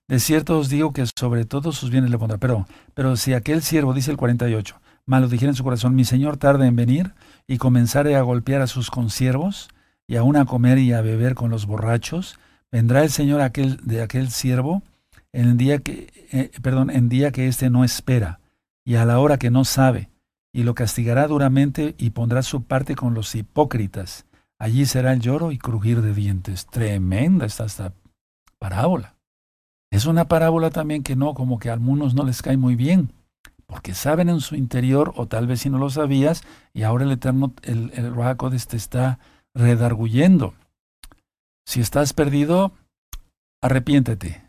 De 0.07 0.21
cierto 0.21 0.57
os 0.57 0.69
digo 0.69 0.93
que 0.93 1.05
sobre 1.19 1.47
todos 1.47 1.77
sus 1.77 1.91
bienes 1.91 2.13
le 2.13 2.19
pondrá. 2.19 2.39
Pero, 2.39 2.69
pero 2.95 3.17
si 3.17 3.33
aquel 3.33 3.63
siervo, 3.63 3.93
dice 3.93 4.13
el 4.13 4.17
48, 4.17 4.81
malo 5.07 5.29
dijera 5.29 5.51
en 5.51 5.57
su 5.57 5.65
corazón, 5.65 5.95
mi 5.95 6.05
señor 6.05 6.37
tarda 6.37 6.67
en 6.67 6.77
venir 6.77 7.15
y 7.47 7.59
comenzare 7.59 8.17
a 8.17 8.23
golpear 8.23 8.61
a 8.61 8.67
sus 8.67 8.91
consiervos 8.91 9.69
y 10.09 10.17
aún 10.17 10.37
a 10.37 10.45
comer 10.45 10.79
y 10.79 10.93
a 10.93 11.01
beber 11.01 11.35
con 11.35 11.51
los 11.51 11.67
borrachos, 11.67 12.39
vendrá 12.71 13.03
el 13.03 13.11
señor 13.11 13.41
aquel, 13.41 13.79
de 13.85 14.03
aquel 14.03 14.31
siervo 14.31 14.83
en 15.33 15.57
día 15.57 15.79
que, 15.79 16.13
eh, 16.33 16.51
perdón, 16.63 16.91
en 16.91 17.09
día 17.09 17.31
que 17.31 17.49
éste 17.49 17.71
no 17.71 17.85
espera 17.85 18.41
y 18.85 18.97
a 18.97 19.05
la 19.05 19.19
hora 19.19 19.39
que 19.39 19.51
no 19.51 19.65
sabe, 19.65 20.11
y 20.53 20.63
lo 20.63 20.75
castigará 20.75 21.27
duramente 21.27 21.95
y 21.99 22.11
pondrá 22.11 22.43
su 22.43 22.63
parte 22.63 22.95
con 22.95 23.15
los 23.15 23.35
hipócritas. 23.35 24.27
Allí 24.59 24.87
será 24.87 25.13
el 25.13 25.21
lloro 25.21 25.53
y 25.53 25.59
crujir 25.59 26.01
de 26.01 26.15
dientes. 26.15 26.67
Tremenda 26.67 27.45
está 27.45 27.67
esta 27.67 27.93
parábola. 28.59 29.17
Es 29.91 30.07
una 30.07 30.29
parábola 30.29 30.71
también 30.71 31.03
que 31.03 31.15
no, 31.15 31.35
como 31.35 31.59
que 31.59 31.69
a 31.69 31.75
algunos 31.75 32.15
no 32.15 32.25
les 32.25 32.41
cae 32.43 32.57
muy 32.57 32.75
bien 32.75 33.13
porque 33.67 33.95
saben 33.95 34.29
en 34.29 34.41
su 34.41 34.55
interior, 34.55 35.13
o 35.17 35.27
tal 35.27 35.47
vez 35.47 35.61
si 35.61 35.71
no 35.71 35.79
lo 35.79 35.91
sabías, 35.91 36.43
y 36.73 36.83
ahora 36.83 37.05
el 37.05 37.13
Eterno, 37.13 37.53
el, 37.63 37.91
el 37.95 38.15
te 38.67 38.77
está 38.77 39.19
redarguyendo. 39.55 40.55
Si 41.67 41.81
estás 41.81 42.13
perdido, 42.13 42.73
arrepiéntete. 43.61 44.43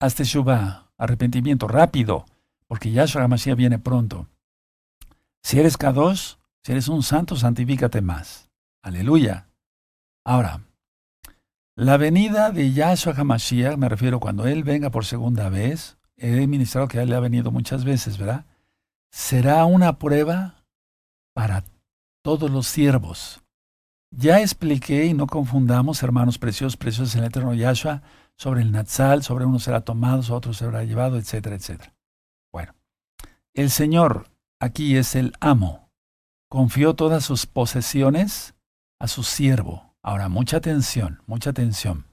Hazte 0.00 0.24
Shubá, 0.24 0.90
arrepentimiento 0.98 1.66
rápido, 1.68 2.26
porque 2.66 2.90
Yahshua 2.90 3.28
Mashiach 3.28 3.56
viene 3.56 3.78
pronto. 3.78 4.28
Si 5.42 5.58
eres 5.58 5.76
Kadosh, 5.76 6.34
si 6.62 6.72
eres 6.72 6.88
un 6.88 7.02
santo, 7.02 7.36
santifícate 7.36 8.02
más. 8.02 8.50
Aleluya. 8.82 9.48
Ahora, 10.24 10.66
la 11.76 11.96
venida 11.96 12.50
de 12.50 12.72
Yahshua 12.72 13.14
HaMashiach, 13.14 13.76
me 13.76 13.88
refiero 13.88 14.18
cuando 14.18 14.46
Él 14.46 14.64
venga 14.64 14.90
por 14.90 15.04
segunda 15.04 15.48
vez, 15.48 15.98
he 16.16 16.46
ministrado 16.46 16.88
que 16.88 16.98
ya 16.98 17.04
le 17.04 17.14
ha 17.14 17.20
venido 17.20 17.50
muchas 17.50 17.84
veces, 17.84 18.18
¿verdad? 18.18 18.46
Será 19.10 19.64
una 19.64 19.98
prueba 19.98 20.64
para 21.34 21.64
todos 22.22 22.50
los 22.50 22.66
siervos. 22.66 23.42
Ya 24.10 24.40
expliqué, 24.40 25.06
y 25.06 25.14
no 25.14 25.26
confundamos, 25.26 26.02
hermanos 26.02 26.38
preciosos, 26.38 26.76
preciosos 26.76 27.14
en 27.14 27.22
el 27.22 27.28
eterno 27.28 27.54
Yahshua, 27.54 28.02
sobre 28.36 28.62
el 28.62 28.72
Natsal, 28.72 29.22
sobre 29.22 29.44
uno 29.44 29.58
será 29.58 29.80
tomado, 29.80 30.34
otro 30.34 30.52
será 30.52 30.84
llevado, 30.84 31.18
etcétera, 31.18 31.56
etcétera. 31.56 31.94
Bueno, 32.52 32.74
el 33.54 33.70
Señor 33.70 34.30
aquí 34.60 34.96
es 34.96 35.14
el 35.14 35.32
amo. 35.40 35.90
Confió 36.48 36.94
todas 36.94 37.24
sus 37.24 37.46
posesiones 37.46 38.54
a 38.98 39.08
su 39.08 39.22
siervo. 39.22 39.94
Ahora, 40.02 40.28
mucha 40.28 40.58
atención, 40.58 41.22
mucha 41.26 41.50
atención. 41.50 42.06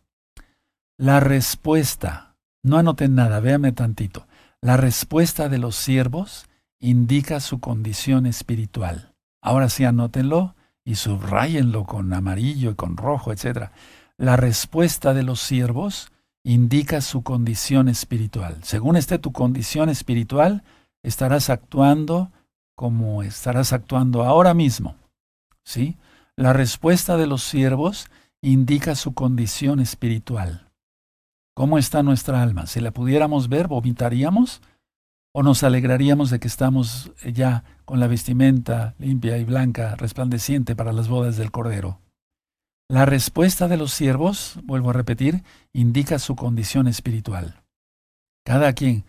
La 0.97 1.19
respuesta 1.19 2.32
no 2.63 2.78
anoten 2.78 3.15
nada, 3.15 3.39
véame 3.39 3.71
tantito. 3.73 4.26
La 4.62 4.78
respuesta 4.78 5.49
de 5.49 5.58
los 5.58 5.76
siervos 5.76 6.45
indica 6.80 7.39
su 7.39 7.60
condición 7.60 8.26
espiritual. 8.26 9.13
Ahora 9.41 9.69
sí 9.69 9.84
anótenlo 9.84 10.56
y 10.86 10.95
subrayenlo 10.95 11.86
con 11.86 12.13
amarillo 12.13 12.71
y 12.71 12.76
con 12.76 12.97
rojo, 12.97 13.32
etc. 13.32 13.69
La 14.17 14.38
respuesta 14.38 15.13
de 15.13 15.23
los 15.23 15.41
siervos 15.41 16.12
indica 16.43 17.02
su 17.02 17.23
condición 17.23 17.89
espiritual. 17.89 18.58
Según 18.63 18.95
esté 18.95 19.19
tu 19.19 19.32
condición 19.32 19.89
espiritual, 19.89 20.63
estarás 21.04 21.49
actuando 21.49 22.32
como 22.76 23.23
estarás 23.23 23.73
actuando 23.73 24.23
ahora 24.23 24.54
mismo. 24.54 24.95
¿Sí? 25.63 25.97
La 26.36 26.54
respuesta 26.54 27.17
de 27.17 27.28
los 27.28 27.43
siervos 27.43 28.08
indica 28.41 28.95
su 28.95 29.13
condición 29.13 29.80
espiritual. 29.80 30.69
¿Cómo 31.55 31.77
está 31.77 32.01
nuestra 32.01 32.41
alma? 32.41 32.65
Si 32.65 32.79
la 32.79 32.91
pudiéramos 32.91 33.47
ver, 33.47 33.67
¿vomitaríamos? 33.67 34.61
¿O 35.33 35.43
nos 35.43 35.63
alegraríamos 35.63 36.31
de 36.31 36.39
que 36.39 36.47
estamos 36.47 37.11
ya 37.31 37.63
con 37.85 37.99
la 37.99 38.07
vestimenta 38.07 38.95
limpia 38.97 39.37
y 39.37 39.43
blanca, 39.43 39.95
resplandeciente 39.95 40.75
para 40.75 40.93
las 40.93 41.07
bodas 41.07 41.37
del 41.37 41.51
Cordero? 41.51 41.99
La 42.89 43.05
respuesta 43.05 43.67
de 43.67 43.77
los 43.77 43.93
siervos, 43.93 44.59
vuelvo 44.63 44.89
a 44.89 44.93
repetir, 44.93 45.43
indica 45.73 46.17
su 46.17 46.35
condición 46.35 46.87
espiritual. 46.87 47.61
Cada 48.43 48.73
quien. 48.73 49.05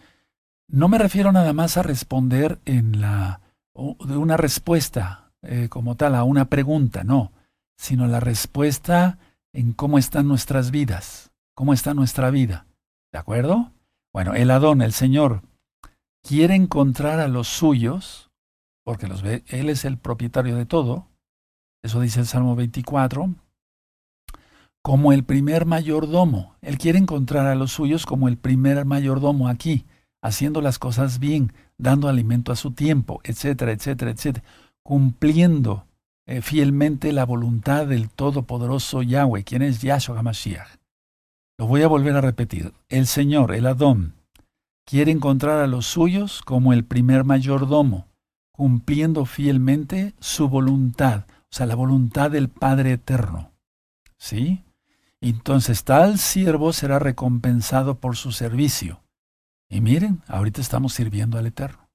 No 0.68 0.88
me 0.88 0.98
refiero 0.98 1.33
nada 1.33 1.54
más 1.54 1.78
a 1.78 1.83
responder 1.83 2.61
en 2.66 3.00
la 3.00 3.40
de 3.74 4.16
una 4.16 4.37
respuesta 4.37 5.33
eh, 5.42 5.68
como 5.68 5.96
tal 5.96 6.14
a 6.14 6.24
una 6.24 6.44
pregunta, 6.44 7.04
no, 7.04 7.33
sino 7.76 8.07
la 8.07 8.20
respuesta 8.20 9.18
en 9.52 9.72
cómo 9.72 9.98
están 9.98 10.28
nuestras 10.28 10.70
vidas 10.70 11.34
cómo 11.55 11.73
está 11.73 11.95
nuestra 11.95 12.31
vida. 12.31 12.67
¿De 13.12 13.19
acuerdo? 13.19 13.73
Bueno, 14.12 14.35
el 14.35 14.51
Adón, 14.51 14.83
el 14.83 14.93
Señor, 14.93 15.43
quiere 16.23 16.55
encontrar 16.55 17.21
a 17.21 17.29
los 17.29 17.49
suyos, 17.49 18.31
porque 18.85 19.07
los 19.07 19.23
ve, 19.23 19.45
Él 19.47 19.69
es 19.69 19.85
el 19.85 19.99
propietario 19.99 20.57
de 20.57 20.67
todo, 20.67 21.09
eso 21.83 22.01
dice 22.01 22.21
el 22.21 22.27
Salmo 22.27 22.57
24, 22.57 23.35
como 24.83 25.12
el 25.12 25.25
primer 25.25 25.67
mayordomo. 25.67 26.57
Él 26.61 26.79
quiere 26.79 26.99
encontrar 26.99 27.47
a 27.47 27.55
los 27.55 27.73
suyos 27.73 28.07
como 28.07 28.29
el 28.29 28.37
primer 28.37 28.85
mayordomo 28.85 29.49
aquí, 29.49 29.85
haciendo 30.23 30.61
las 30.61 30.79
cosas 30.79 31.19
bien, 31.19 31.53
dando 31.79 32.09
alimento 32.09 32.53
a 32.53 32.57
su 32.57 32.71
tiempo, 32.71 33.21
etcétera, 33.25 33.73
etcétera, 33.73 34.11
etcétera, 34.11 34.47
cumpliendo 34.83 35.87
eh, 36.27 36.40
fielmente 36.40 37.12
la 37.12 37.25
voluntad 37.25 37.87
del 37.87 38.09
Todopoderoso 38.11 39.03
Yahweh, 39.03 39.45
quien 39.45 39.62
es 39.62 39.83
Yahshua 39.83 40.19
HaMashiach. 40.19 40.84
Lo 41.57 41.67
voy 41.67 41.83
a 41.83 41.88
volver 41.88 42.17
a 42.17 42.21
repetir. 42.21 42.73
El 42.88 43.07
Señor, 43.07 43.55
el 43.55 43.67
Adón, 43.67 44.14
quiere 44.85 45.12
encontrar 45.12 45.61
a 45.61 45.67
los 45.67 45.87
suyos 45.87 46.43
como 46.43 46.73
el 46.73 46.85
primer 46.85 47.25
mayordomo, 47.25 48.09
cumpliendo 48.53 49.25
fielmente 49.25 50.14
su 50.19 50.49
voluntad, 50.49 51.27
o 51.29 51.57
sea, 51.57 51.67
la 51.67 51.75
voluntad 51.75 52.31
del 52.31 52.49
Padre 52.49 52.93
Eterno. 52.93 53.53
¿Sí? 54.19 54.64
Entonces 55.21 55.85
tal 55.85 56.19
siervo 56.19 56.73
será 56.73 56.99
recompensado 56.99 57.99
por 57.99 58.17
su 58.17 58.33
servicio. 58.33 59.01
Y 59.71 59.81
miren, 59.81 60.23
ahorita 60.27 60.61
estamos 60.61 60.93
sirviendo 60.93 61.38
al 61.38 61.47
Eterno. 61.47 61.88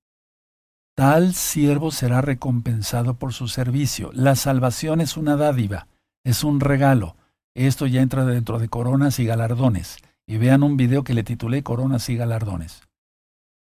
Tal 0.96 1.34
siervo 1.34 1.92
será 1.92 2.22
recompensado 2.22 3.14
por 3.14 3.34
su 3.34 3.48
servicio. 3.48 4.12
La 4.14 4.36
salvación 4.36 5.00
es 5.00 5.16
una 5.16 5.36
dádiva, 5.36 5.88
es 6.24 6.44
un 6.44 6.60
regalo. 6.60 7.16
Esto 7.56 7.88
ya 7.88 8.02
entra 8.02 8.26
dentro 8.26 8.60
de 8.60 8.70
coronas 8.70 9.20
y 9.20 9.26
galardones. 9.26 9.98
Y 10.28 10.38
vean 10.38 10.64
un 10.64 10.78
video 10.78 11.04
que 11.04 11.16
le 11.16 11.24
titulé 11.24 11.64
Coronas 11.64 12.08
y 12.10 12.16
galardones. 12.16 12.84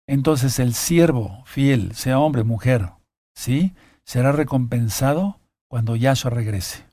Entonces 0.08 0.60
el 0.60 0.74
siervo 0.74 1.44
fiel, 1.46 1.96
sea 1.96 2.20
hombre, 2.20 2.44
mujer, 2.44 2.92
¿sí? 3.36 3.74
Será 4.06 4.32
recompensado 4.32 5.40
cuando 5.68 5.96
Yahshua 5.96 6.32
regrese. 6.32 6.86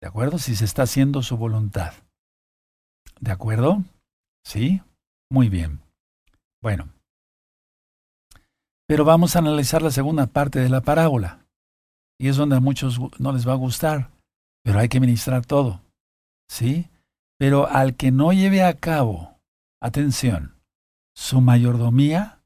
¿De 0.00 0.08
acuerdo? 0.08 0.38
Si 0.38 0.54
se 0.56 0.64
está 0.64 0.82
haciendo 0.82 1.22
su 1.22 1.36
voluntad. 1.36 1.94
¿De 3.20 3.32
acuerdo? 3.32 3.82
¿Sí? 4.44 4.82
Muy 5.30 5.48
bien. 5.48 5.80
Bueno. 6.62 6.88
Pero 8.86 9.04
vamos 9.04 9.36
a 9.36 9.38
analizar 9.38 9.82
la 9.82 9.90
segunda 9.90 10.26
parte 10.26 10.58
de 10.60 10.68
la 10.68 10.82
parábola. 10.82 11.46
Y 12.18 12.28
es 12.28 12.36
donde 12.36 12.56
a 12.56 12.60
muchos 12.60 12.98
no 13.18 13.32
les 13.32 13.48
va 13.48 13.52
a 13.52 13.56
gustar. 13.56 14.10
Pero 14.62 14.78
hay 14.78 14.88
que 14.88 15.00
ministrar 15.00 15.44
todo. 15.44 15.80
¿Sí? 16.54 16.88
Pero 17.36 17.68
al 17.68 17.96
que 17.96 18.12
no 18.12 18.32
lleve 18.32 18.62
a 18.62 18.74
cabo, 18.74 19.40
atención, 19.80 20.54
su 21.12 21.40
mayordomía, 21.40 22.42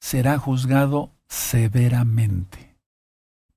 será 0.00 0.38
juzgado 0.38 1.12
severamente. 1.28 2.78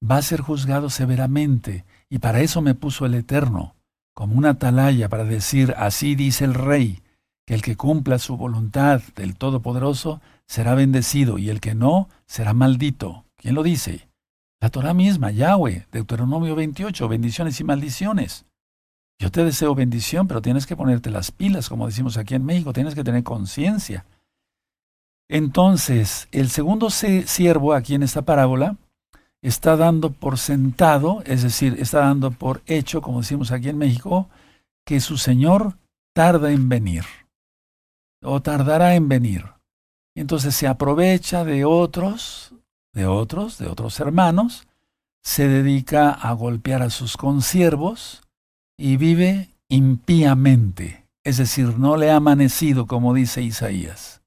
Va 0.03 0.17
a 0.17 0.21
ser 0.21 0.41
juzgado 0.41 0.89
severamente 0.89 1.85
Y 2.09 2.19
para 2.19 2.41
eso 2.41 2.61
me 2.61 2.75
puso 2.75 3.05
el 3.05 3.15
Eterno, 3.15 3.75
como 4.13 4.35
una 4.35 4.49
atalaya 4.51 5.07
para 5.07 5.23
decir, 5.23 5.73
así 5.77 6.15
dice 6.15 6.43
el 6.43 6.53
Rey, 6.53 7.01
que 7.47 7.53
el 7.53 7.61
que 7.61 7.77
cumpla 7.77 8.19
su 8.19 8.35
voluntad 8.35 9.01
del 9.15 9.35
Todopoderoso 9.35 10.21
será 10.45 10.75
bendecido 10.75 11.37
y 11.37 11.49
el 11.49 11.61
que 11.61 11.75
no 11.75 12.09
será 12.25 12.53
maldito. 12.53 13.25
¿Quién 13.37 13.55
lo 13.55 13.63
dice? 13.63 14.09
La 14.59 14.69
Torah 14.69 14.93
misma, 14.93 15.31
Yahweh, 15.31 15.87
Deuteronomio 15.91 16.55
28, 16.55 17.07
bendiciones 17.07 17.59
y 17.61 17.63
maldiciones. 17.63 18.45
Yo 19.19 19.31
te 19.31 19.43
deseo 19.43 19.75
bendición, 19.75 20.27
pero 20.27 20.41
tienes 20.41 20.65
que 20.65 20.75
ponerte 20.75 21.09
las 21.09 21.31
pilas, 21.31 21.69
como 21.69 21.87
decimos 21.87 22.17
aquí 22.17 22.35
en 22.35 22.45
México, 22.45 22.73
tienes 22.73 22.95
que 22.95 23.03
tener 23.03 23.23
conciencia. 23.23 24.05
Entonces, 25.29 26.27
el 26.31 26.49
segundo 26.49 26.89
siervo 26.89 27.73
aquí 27.73 27.95
en 27.95 28.03
esta 28.03 28.23
parábola 28.23 28.77
está 29.41 29.75
dando 29.77 30.11
por 30.11 30.37
sentado, 30.37 31.21
es 31.25 31.43
decir, 31.43 31.75
está 31.79 31.99
dando 31.99 32.31
por 32.31 32.61
hecho, 32.65 33.01
como 33.01 33.21
decimos 33.21 33.51
aquí 33.51 33.69
en 33.69 33.77
México, 33.77 34.29
que 34.85 34.99
su 34.99 35.17
Señor 35.17 35.77
tarda 36.13 36.51
en 36.51 36.69
venir 36.69 37.05
o 38.21 38.41
tardará 38.41 38.95
en 38.95 39.09
venir. 39.09 39.45
Entonces 40.15 40.55
se 40.55 40.67
aprovecha 40.67 41.43
de 41.43 41.65
otros, 41.65 42.53
de 42.93 43.05
otros, 43.05 43.57
de 43.57 43.67
otros 43.67 43.99
hermanos, 43.99 44.67
se 45.21 45.47
dedica 45.47 46.11
a 46.11 46.33
golpear 46.33 46.81
a 46.81 46.89
sus 46.89 47.17
consiervos 47.17 48.21
y 48.77 48.97
vive 48.97 49.49
impíamente, 49.69 51.05
es 51.23 51.37
decir, 51.37 51.77
no 51.77 51.97
le 51.97 52.11
ha 52.11 52.17
amanecido, 52.17 52.87
como 52.87 53.13
dice 53.13 53.41
Isaías. 53.41 54.21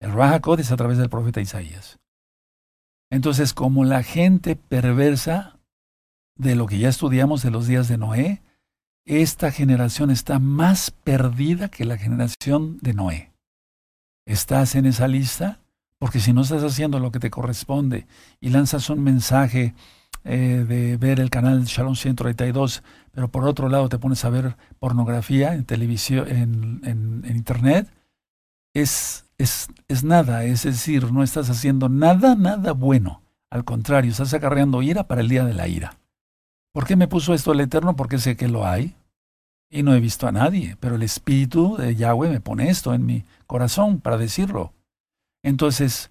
El 0.00 0.12
Rahakot 0.12 0.60
es 0.60 0.72
a 0.72 0.76
través 0.76 0.98
del 0.98 1.10
profeta 1.10 1.40
Isaías. 1.40 1.98
Entonces, 3.10 3.52
como 3.52 3.84
la 3.84 4.02
gente 4.02 4.56
perversa 4.56 5.58
de 6.36 6.54
lo 6.54 6.66
que 6.66 6.78
ya 6.78 6.88
estudiamos 6.88 7.42
de 7.42 7.50
los 7.50 7.66
días 7.66 7.88
de 7.88 7.98
Noé, 7.98 8.42
esta 9.04 9.50
generación 9.50 10.10
está 10.10 10.38
más 10.38 10.90
perdida 10.90 11.68
que 11.68 11.84
la 11.84 11.98
generación 11.98 12.78
de 12.80 12.94
Noé. 12.94 13.32
¿Estás 14.26 14.74
en 14.74 14.86
esa 14.86 15.08
lista? 15.08 15.60
Porque 15.98 16.20
si 16.20 16.32
no 16.32 16.42
estás 16.42 16.62
haciendo 16.62 16.98
lo 16.98 17.10
que 17.10 17.18
te 17.18 17.30
corresponde 17.30 18.06
y 18.40 18.50
lanzas 18.50 18.88
un 18.88 19.02
mensaje 19.02 19.74
eh, 20.24 20.64
de 20.66 20.96
ver 20.96 21.18
el 21.18 21.30
canal 21.30 21.64
Shalom 21.64 21.96
132, 21.96 22.82
pero 23.12 23.28
por 23.28 23.44
otro 23.44 23.68
lado 23.68 23.88
te 23.88 23.98
pones 23.98 24.24
a 24.24 24.30
ver 24.30 24.56
pornografía 24.78 25.54
en 25.54 25.64
televisión, 25.64 26.28
en, 26.28 27.24
en 27.24 27.36
internet, 27.36 27.88
es 28.74 29.24
es, 29.40 30.04
nada, 30.04 30.44
es 30.44 30.64
decir, 30.64 31.12
no 31.12 31.22
estás 31.22 31.48
haciendo 31.48 31.88
nada, 31.88 32.34
nada 32.34 32.72
bueno. 32.72 33.22
Al 33.50 33.64
contrario, 33.64 34.10
estás 34.10 34.34
acarreando 34.34 34.82
ira 34.82 35.04
para 35.04 35.22
el 35.22 35.28
día 35.28 35.44
de 35.44 35.54
la 35.54 35.66
ira. 35.66 35.98
¿Por 36.72 36.86
qué 36.86 36.94
me 36.94 37.08
puso 37.08 37.34
esto 37.34 37.52
el 37.52 37.60
Eterno? 37.60 37.96
Porque 37.96 38.18
sé 38.18 38.36
que 38.36 38.48
lo 38.48 38.66
hay. 38.66 38.94
Y 39.70 39.82
no 39.82 39.94
he 39.94 40.00
visto 40.00 40.26
a 40.26 40.32
nadie, 40.32 40.76
pero 40.80 40.96
el 40.96 41.02
Espíritu 41.02 41.76
de 41.76 41.94
Yahweh 41.94 42.28
me 42.28 42.40
pone 42.40 42.68
esto 42.70 42.92
en 42.92 43.06
mi 43.06 43.24
corazón 43.46 44.00
para 44.00 44.18
decirlo. 44.18 44.72
Entonces, 45.42 46.10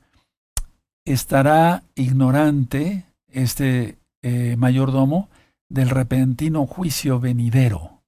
estará 1.06 1.84
ignorante 1.96 3.06
este 3.28 3.98
eh, 4.22 4.56
mayordomo 4.58 5.30
del 5.70 5.90
repentino 5.90 6.66
juicio 6.66 7.20
venidero 7.20 8.00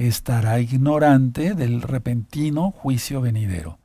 estará 0.00 0.60
ignorante 0.60 1.54
del 1.54 1.82
repentino 1.82 2.70
juicio 2.70 3.20
venidero. 3.20 3.78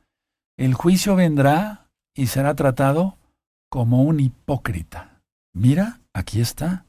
El 0.56 0.72
juicio 0.72 1.14
vendrá 1.14 1.90
y 2.14 2.28
será 2.28 2.54
tratado 2.54 3.18
como 3.68 4.02
un 4.02 4.20
hipócrita. 4.20 5.20
Mira, 5.54 6.00
aquí 6.14 6.40
está. 6.40 6.86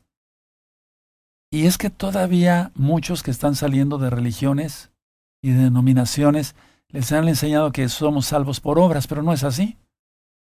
Y 1.51 1.65
es 1.65 1.77
que 1.77 1.89
todavía 1.89 2.71
muchos 2.73 3.21
que 3.21 3.31
están 3.31 3.55
saliendo 3.55 3.97
de 3.97 4.09
religiones 4.09 4.91
y 5.41 5.51
denominaciones 5.51 6.55
les 6.87 7.11
han 7.11 7.27
enseñado 7.27 7.73
que 7.73 7.89
somos 7.89 8.27
salvos 8.27 8.61
por 8.61 8.79
obras, 8.79 9.07
pero 9.07 9.23
no 9.23 9.33
es 9.33 9.43
así. 9.43 9.77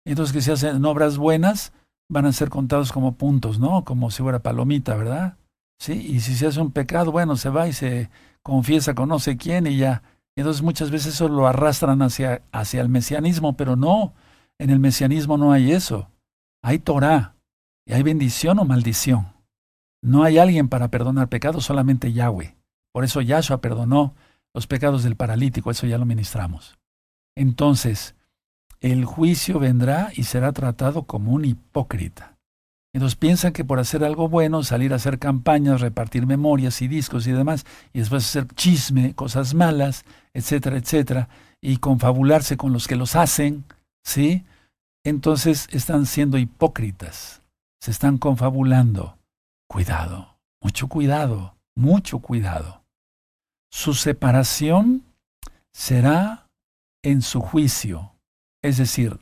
Entonces 0.07 0.33
que 0.33 0.41
si 0.41 0.51
hacen 0.51 0.83
obras 0.87 1.19
buenas, 1.19 1.75
van 2.13 2.27
a 2.27 2.33
ser 2.33 2.51
contados 2.51 2.93
como 2.93 3.15
puntos, 3.15 3.59
¿no? 3.59 3.85
Como 3.85 4.11
si 4.11 4.23
fuera 4.23 4.41
palomita, 4.41 4.95
¿verdad? 4.95 5.37
Sí, 5.81 5.95
y 5.95 6.21
si 6.21 6.35
se 6.35 6.47
hace 6.47 6.61
un 6.61 6.71
pecado, 6.71 7.11
bueno, 7.11 7.37
se 7.37 7.49
va 7.49 7.67
y 7.69 7.73
se 7.73 8.11
confiesa 8.43 8.95
con 8.95 9.09
no 9.09 9.19
sé 9.19 9.37
quién 9.37 9.67
y 9.67 9.79
ya. 9.79 10.03
Entonces 10.37 10.63
muchas 10.63 10.91
veces 10.91 11.15
eso 11.15 11.29
lo 11.29 11.47
arrastran 11.47 12.03
hacia, 12.03 12.43
hacia 12.53 12.83
el 12.83 12.89
mesianismo, 12.89 13.57
pero 13.57 13.77
no, 13.77 14.13
en 14.59 14.71
el 14.71 14.79
mesianismo 14.79 15.39
no 15.39 15.53
hay 15.53 15.73
eso. 15.73 16.09
Hay 16.63 16.79
Torah 16.79 17.35
y 17.87 17.95
hay 17.95 18.03
bendición 18.03 18.59
o 18.59 18.65
maldición. 18.65 19.33
No 20.03 20.23
hay 20.23 20.39
alguien 20.39 20.69
para 20.69 20.89
perdonar 20.89 21.29
pecados, 21.29 21.65
solamente 21.65 22.13
Yahweh. 22.13 22.57
Por 22.93 23.05
eso 23.05 23.23
Yahshua 23.23 23.61
perdonó 23.61 24.15
los 24.55 24.67
pecados 24.67 25.03
del 25.03 25.17
paralítico, 25.17 25.71
eso 25.71 25.87
ya 25.87 25.97
lo 25.97 26.05
ministramos. 26.05 26.79
Entonces, 27.37 28.15
el 28.83 29.05
juicio 29.05 29.61
vendrá 29.61 30.11
y 30.15 30.25
será 30.25 30.53
tratado 30.53 31.05
como 31.05 31.33
un 31.33 31.45
hipócrita. 31.45 32.37
Entonces 32.93 33.17
piensan 33.17 33.53
que 33.53 33.65
por 33.65 33.79
hacer 33.79 34.05
algo 34.05 34.29
bueno, 34.29 34.63
salir 34.65 34.93
a 34.93 34.97
hacer 34.97 35.19
campañas, 35.19 35.81
repartir 35.81 36.27
memorias 36.27 36.83
y 36.83 36.89
discos 36.89 37.27
y 37.27 37.33
demás, 37.33 37.65
y 37.95 38.01
después 38.01 38.27
hacer 38.27 38.49
chisme, 38.55 39.15
cosas 39.15 39.55
malas, 39.55 40.05
etcétera, 40.35 40.77
etcétera, 40.77 41.29
y 41.63 41.79
confabularse 41.79 42.57
con 42.57 42.73
los 42.73 42.89
que 42.89 42.97
los 42.97 43.17
hacen, 43.17 43.65
¿sí? 44.05 44.45
Entonces 45.05 45.69
están 45.71 46.05
siendo 46.05 46.37
hipócritas, 46.37 47.41
se 47.81 47.93
están 47.93 48.19
confabulando. 48.19 49.17
Cuidado, 49.69 50.37
mucho 50.61 50.89
cuidado, 50.89 51.55
mucho 51.75 52.19
cuidado. 52.19 52.83
Su 53.71 53.95
separación 53.95 55.03
será 55.73 56.47
en 57.03 57.23
su 57.23 57.41
juicio, 57.41 58.12
es 58.63 58.79
decir, 58.79 59.19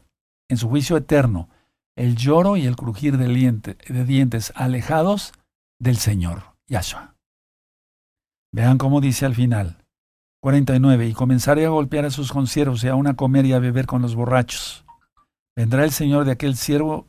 en 0.49 0.57
su 0.57 0.69
juicio 0.69 0.97
eterno 0.97 1.49
el 1.97 2.17
lloro 2.17 2.57
y 2.57 2.67
el 2.67 2.77
crujir 2.77 3.19
de, 3.19 4.05
dientes 4.05 4.53
alejados 4.55 5.33
del 5.79 5.97
Señor, 5.97 6.55
Yahshua. 6.67 7.15
Vean 8.53 8.79
cómo 8.79 9.01
dice 9.01 9.27
al 9.27 9.35
final. 9.35 9.85
49. 10.43 11.09
Y 11.09 11.13
comenzaré 11.13 11.67
a 11.67 11.71
golpear 11.71 12.07
a 12.07 12.11
sus 12.11 12.33
conciervos 12.33 12.83
y 12.83 12.89
aún 12.89 13.07
a 13.07 13.15
comer 13.15 13.45
y 13.45 13.53
a 13.53 13.59
beber 13.59 13.87
con 13.87 14.01
los 14.01 14.15
borrachos. 14.15 14.85
Vendrá 15.55 15.85
el 15.85 15.91
Señor 15.91 16.25
de 16.25 16.33
aquel 16.33 16.57
siervo 16.57 17.07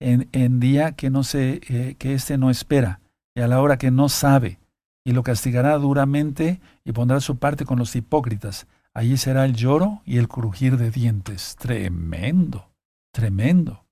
en, 0.00 0.58
día 0.58 0.92
que 0.92 1.10
no 1.10 1.22
se, 1.22 1.60
eh, 1.68 1.94
que 1.96 2.14
éste 2.14 2.36
no 2.36 2.50
espera, 2.50 3.00
y 3.36 3.40
a 3.40 3.46
la 3.46 3.60
hora 3.60 3.78
que 3.78 3.92
no 3.92 4.08
sabe, 4.08 4.58
y 5.04 5.12
lo 5.12 5.22
castigará 5.22 5.78
duramente 5.78 6.60
y 6.84 6.90
pondrá 6.90 7.20
su 7.20 7.36
parte 7.38 7.64
con 7.64 7.78
los 7.78 7.94
hipócritas. 7.94 8.66
Allí 8.94 9.16
será 9.16 9.44
el 9.44 9.54
lloro 9.54 10.02
y 10.04 10.18
el 10.18 10.28
crujir 10.28 10.76
de 10.76 10.90
dientes. 10.90 11.56
Tremendo, 11.56 12.70
tremendo. 13.12 13.82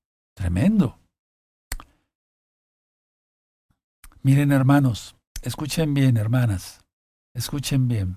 Tremendo. 0.41 0.99
Miren 4.23 4.53
hermanos, 4.53 5.15
escuchen 5.43 5.93
bien 5.93 6.17
hermanas, 6.17 6.81
escuchen 7.35 7.89
bien. 7.89 8.17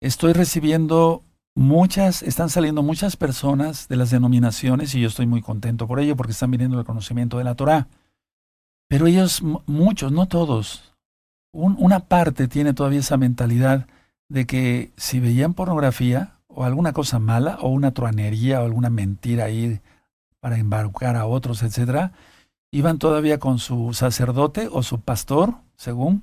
Estoy 0.00 0.32
recibiendo 0.32 1.24
muchas, 1.54 2.22
están 2.22 2.48
saliendo 2.48 2.82
muchas 2.82 3.16
personas 3.16 3.86
de 3.88 3.96
las 3.96 4.10
denominaciones 4.10 4.94
y 4.94 5.02
yo 5.02 5.08
estoy 5.08 5.26
muy 5.26 5.42
contento 5.42 5.86
por 5.86 6.00
ello 6.00 6.16
porque 6.16 6.32
están 6.32 6.50
viniendo 6.50 6.78
el 6.78 6.86
conocimiento 6.86 7.36
de 7.36 7.44
la 7.44 7.54
Torah. 7.54 7.88
Pero 8.88 9.06
ellos, 9.06 9.42
muchos, 9.66 10.10
no 10.10 10.26
todos, 10.26 10.94
una 11.52 12.00
parte 12.00 12.48
tiene 12.48 12.72
todavía 12.72 13.00
esa 13.00 13.18
mentalidad 13.18 13.86
de 14.28 14.46
que 14.46 14.92
si 14.96 15.20
veían 15.20 15.54
pornografía 15.54 16.34
o 16.48 16.64
alguna 16.64 16.92
cosa 16.92 17.18
mala 17.18 17.58
o 17.60 17.68
una 17.68 17.92
truanería 17.92 18.60
o 18.60 18.64
alguna 18.64 18.90
mentira 18.90 19.44
ahí 19.44 19.80
para 20.40 20.58
embarcar 20.58 21.16
a 21.16 21.26
otros, 21.26 21.62
etcétera, 21.62 22.12
iban 22.70 22.98
todavía 22.98 23.38
con 23.38 23.58
su 23.58 23.94
sacerdote 23.94 24.68
o 24.70 24.82
su 24.82 25.00
pastor, 25.00 25.54
según, 25.76 26.22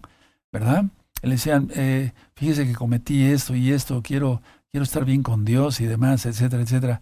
¿verdad? 0.52 0.86
Le 1.22 1.32
decían, 1.32 1.72
eh, 1.76 2.14
fíjese 2.36 2.68
que 2.68 2.76
cometí 2.76 3.26
esto 3.26 3.56
y 3.56 3.72
esto, 3.72 4.02
quiero, 4.04 4.42
quiero 4.72 4.84
estar 4.84 5.06
bien 5.06 5.24
con 5.24 5.46
Dios 5.46 5.82
y 5.82 5.86
demás, 5.86 6.26
etcétera, 6.26 6.62
etcétera. 6.64 7.02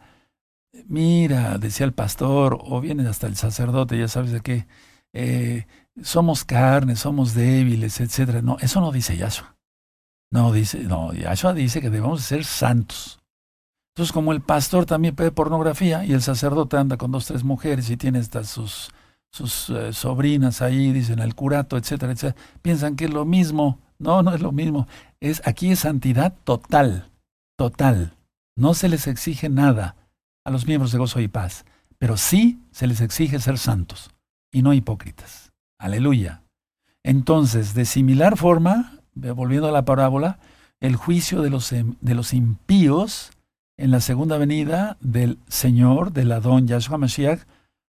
Mira, 0.88 1.58
decía 1.58 1.86
el 1.86 1.94
pastor, 1.94 2.58
o 2.62 2.82
viene 2.82 3.08
hasta 3.08 3.28
el 3.28 3.36
sacerdote, 3.36 3.98
ya 3.98 4.08
sabes 4.08 4.32
de 4.32 4.42
qué, 4.42 4.68
eh, 5.14 5.68
somos 6.02 6.46
carnes, 6.46 7.00
somos 7.00 7.34
débiles, 7.36 8.00
etcétera. 8.00 8.42
No, 8.42 8.58
eso 8.60 8.82
no 8.82 8.92
dice 8.92 9.18
Yahshua. 9.18 9.56
No, 10.34 10.52
dice, 10.52 10.80
no, 10.80 11.14
Yahshua 11.14 11.54
dice 11.54 11.80
que 11.80 11.92
debemos 11.92 12.24
ser 12.24 12.44
santos. 12.44 13.20
Entonces, 13.92 14.12
como 14.12 14.32
el 14.32 14.42
pastor 14.42 14.88
también 14.88 15.16
ve 15.16 15.30
pornografía 15.30 16.04
y 16.06 16.14
el 16.14 16.24
sacerdote 16.24 16.76
anda 16.76 16.98
con 16.98 17.12
dos, 17.12 17.28
tres 17.28 17.44
mujeres 17.44 17.92
y 17.92 17.98
tiene 17.98 18.18
estas 18.18 18.50
sus, 18.50 18.90
sus 19.32 19.70
eh, 19.70 19.94
sobrinas 19.94 20.64
ahí, 20.64 20.92
dicen 20.92 21.20
el 21.20 21.36
curato, 21.36 21.78
etcétera, 21.78 22.14
etcétera, 22.14 22.44
piensan 22.64 22.96
que 22.96 23.06
es 23.06 23.14
lo 23.14 23.26
mismo. 23.26 23.78
No, 24.00 24.24
no 24.24 24.34
es 24.34 24.42
lo 24.42 24.52
mismo. 24.52 24.88
Es, 25.20 25.40
aquí 25.46 25.70
es 25.70 25.82
santidad 25.82 26.34
total, 26.44 27.12
total. 27.56 28.16
No 28.56 28.74
se 28.74 28.90
les 28.90 29.06
exige 29.06 29.50
nada 29.50 29.96
a 30.44 30.50
los 30.50 30.66
miembros 30.66 30.92
de 30.92 30.98
Gozo 30.98 31.20
y 31.20 31.28
Paz, 31.28 31.64
pero 32.00 32.18
sí 32.18 32.60
se 32.72 32.88
les 32.88 33.02
exige 33.02 33.40
ser 33.40 33.60
santos 33.60 34.10
y 34.52 34.64
no 34.64 34.74
hipócritas. 34.74 35.52
Aleluya. 35.78 36.42
Entonces, 37.04 37.76
de 37.76 37.86
similar 37.86 38.36
forma, 38.36 38.93
volviendo 39.16 39.68
a 39.68 39.72
la 39.72 39.86
parábola, 39.86 40.40
el 40.80 40.96
juicio 40.96 41.42
de 41.42 41.50
los, 41.50 41.70
de 41.72 42.16
los 42.16 42.34
impíos 42.34 43.32
en 43.78 43.92
la 43.92 44.02
segunda 44.02 44.38
venida 44.38 44.98
del 45.00 45.40
Señor, 45.48 46.12
del 46.12 46.32
Adón 46.32 46.68
Yahshua 46.68 46.98
Mashiach, 46.98 47.42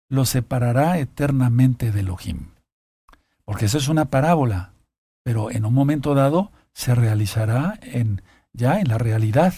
lo 0.09 0.25
separará 0.25 0.99
eternamente 0.99 1.91
de 1.91 2.01
Elohim. 2.01 2.47
Porque 3.45 3.65
eso 3.65 3.77
es 3.77 3.87
una 3.87 4.05
parábola, 4.05 4.73
pero 5.23 5.51
en 5.51 5.65
un 5.65 5.73
momento 5.73 6.13
dado 6.15 6.51
se 6.73 6.95
realizará 6.95 7.79
en, 7.81 8.21
ya 8.53 8.79
en 8.79 8.89
la 8.89 8.97
realidad. 8.97 9.53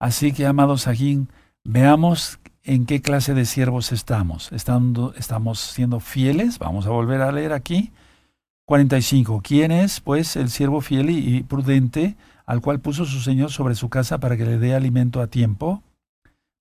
Así 0.00 0.32
que, 0.32 0.46
amados 0.46 0.86
Agín, 0.86 1.28
veamos 1.64 2.38
en 2.62 2.86
qué 2.86 3.00
clase 3.00 3.34
de 3.34 3.46
siervos 3.46 3.92
estamos. 3.92 4.52
Estando, 4.52 5.14
¿Estamos 5.16 5.58
siendo 5.58 6.00
fieles? 6.00 6.58
Vamos 6.58 6.86
a 6.86 6.90
volver 6.90 7.22
a 7.22 7.32
leer 7.32 7.52
aquí. 7.52 7.92
45. 8.68 9.40
¿Quién 9.42 9.72
es, 9.72 9.98
pues, 10.00 10.36
el 10.36 10.50
siervo 10.50 10.82
fiel 10.82 11.08
y 11.08 11.42
prudente 11.42 12.18
al 12.44 12.60
cual 12.60 12.80
puso 12.80 13.06
su 13.06 13.20
Señor 13.20 13.50
sobre 13.50 13.74
su 13.74 13.88
casa 13.88 14.18
para 14.18 14.36
que 14.36 14.44
le 14.44 14.58
dé 14.58 14.74
alimento 14.74 15.22
a 15.22 15.26
tiempo? 15.26 15.82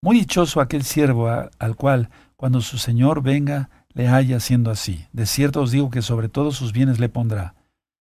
Muy 0.02 0.20
dichoso 0.20 0.62
aquel 0.62 0.84
siervo 0.84 1.28
al 1.28 1.76
cual, 1.76 2.10
cuando 2.38 2.62
su 2.62 2.78
Señor 2.78 3.22
venga, 3.22 3.70
le 3.90 4.08
haya 4.08 4.40
siendo 4.40 4.72
así. 4.72 5.06
De 5.12 5.26
cierto 5.26 5.62
os 5.62 5.72
digo 5.72 5.90
que 5.90 6.02
sobre 6.02 6.30
todos 6.30 6.56
sus 6.56 6.72
bienes 6.72 6.98
le 6.98 7.10
pondrá. 7.10 7.56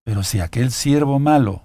Pero 0.04 0.22
si 0.22 0.38
aquel 0.38 0.70
siervo 0.70 1.18
malo 1.18 1.62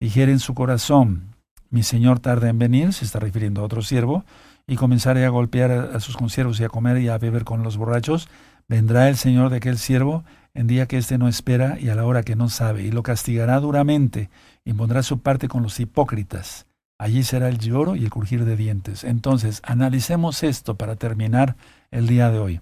dijere 0.00 0.32
en 0.32 0.40
su 0.40 0.54
corazón, 0.54 1.36
mi 1.68 1.84
Señor 1.84 2.18
tarda 2.18 2.48
en 2.48 2.58
venir, 2.58 2.92
se 2.92 3.04
está 3.04 3.20
refiriendo 3.20 3.60
a 3.60 3.64
otro 3.66 3.82
siervo, 3.82 4.24
y 4.66 4.74
comenzare 4.74 5.24
a 5.24 5.28
golpear 5.28 5.70
a, 5.70 6.00
sus 6.00 6.16
consiervos 6.16 6.58
y 6.58 6.64
a 6.64 6.68
comer 6.68 6.98
y 6.98 7.06
a 7.06 7.18
beber 7.18 7.44
con 7.44 7.62
los 7.62 7.76
borrachos, 7.76 8.28
vendrá 8.66 9.08
el 9.08 9.16
Señor 9.16 9.50
de 9.50 9.58
aquel 9.58 9.78
siervo 9.78 10.24
en 10.54 10.66
día 10.66 10.86
que 10.86 10.98
éste 10.98 11.18
no 11.18 11.28
espera 11.28 11.78
y 11.78 11.88
a 11.88 11.94
la 11.94 12.04
hora 12.04 12.22
que 12.22 12.36
no 12.36 12.48
sabe, 12.48 12.82
y 12.82 12.90
lo 12.90 13.02
castigará 13.02 13.60
duramente, 13.60 14.30
y 14.64 14.72
pondrá 14.72 15.02
su 15.02 15.20
parte 15.20 15.48
con 15.48 15.62
los 15.62 15.78
hipócritas. 15.80 16.66
Allí 16.98 17.22
será 17.22 17.48
el 17.48 17.58
lloro 17.58 17.96
y 17.96 18.04
el 18.04 18.10
crujir 18.10 18.44
de 18.44 18.56
dientes. 18.56 19.04
Entonces, 19.04 19.62
analicemos 19.64 20.42
esto 20.42 20.74
para 20.74 20.96
terminar 20.96 21.56
el 21.90 22.06
día 22.06 22.30
de 22.30 22.38
hoy. 22.38 22.60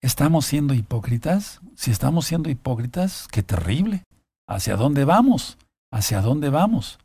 ¿Estamos 0.00 0.46
siendo 0.46 0.74
hipócritas? 0.74 1.60
Si 1.76 1.92
estamos 1.92 2.26
siendo 2.26 2.50
hipócritas, 2.50 3.28
qué 3.30 3.44
terrible. 3.44 4.02
¿Hacia 4.48 4.74
dónde 4.74 5.04
vamos? 5.04 5.58
¿Hacia 5.92 6.20
dónde 6.20 6.50
vamos? 6.50 6.98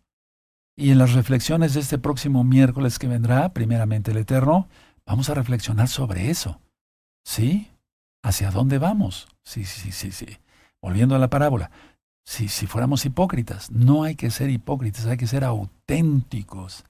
Y 0.76 0.90
en 0.90 0.98
las 0.98 1.14
reflexiones 1.14 1.76
de 1.76 1.82
este 1.82 2.00
próximo 2.00 2.44
miércoles 2.44 2.98
que 2.98 3.08
vendrá, 3.08 3.50
primeramente 3.50 4.12
el 4.12 4.18
Eterno, 4.18 4.68
vamos 5.06 5.30
a 5.30 5.36
reflexionar 5.36 5.90
sobre 5.90 6.32
eso. 6.32 6.60
¿Sí? 7.24 7.70
¿Hacia 8.28 8.52
dónde 8.52 8.78
vamos? 8.78 9.30
Sí, 9.46 9.64
sí, 9.64 9.94
sí, 9.94 10.12
sí. 10.12 10.28
Volviendo 10.82 11.16
a 11.16 11.18
la 11.18 11.30
parábola. 11.30 11.72
Si, 12.26 12.50
si 12.50 12.68
fuéramos 12.68 13.06
hipócritas, 13.06 13.72
no 13.72 14.04
hay 14.04 14.16
que 14.16 14.32
ser 14.32 14.50
hipócritas, 14.50 15.06
hay 15.06 15.16
que 15.16 15.28
ser 15.28 15.46
auténticos. 15.46 16.84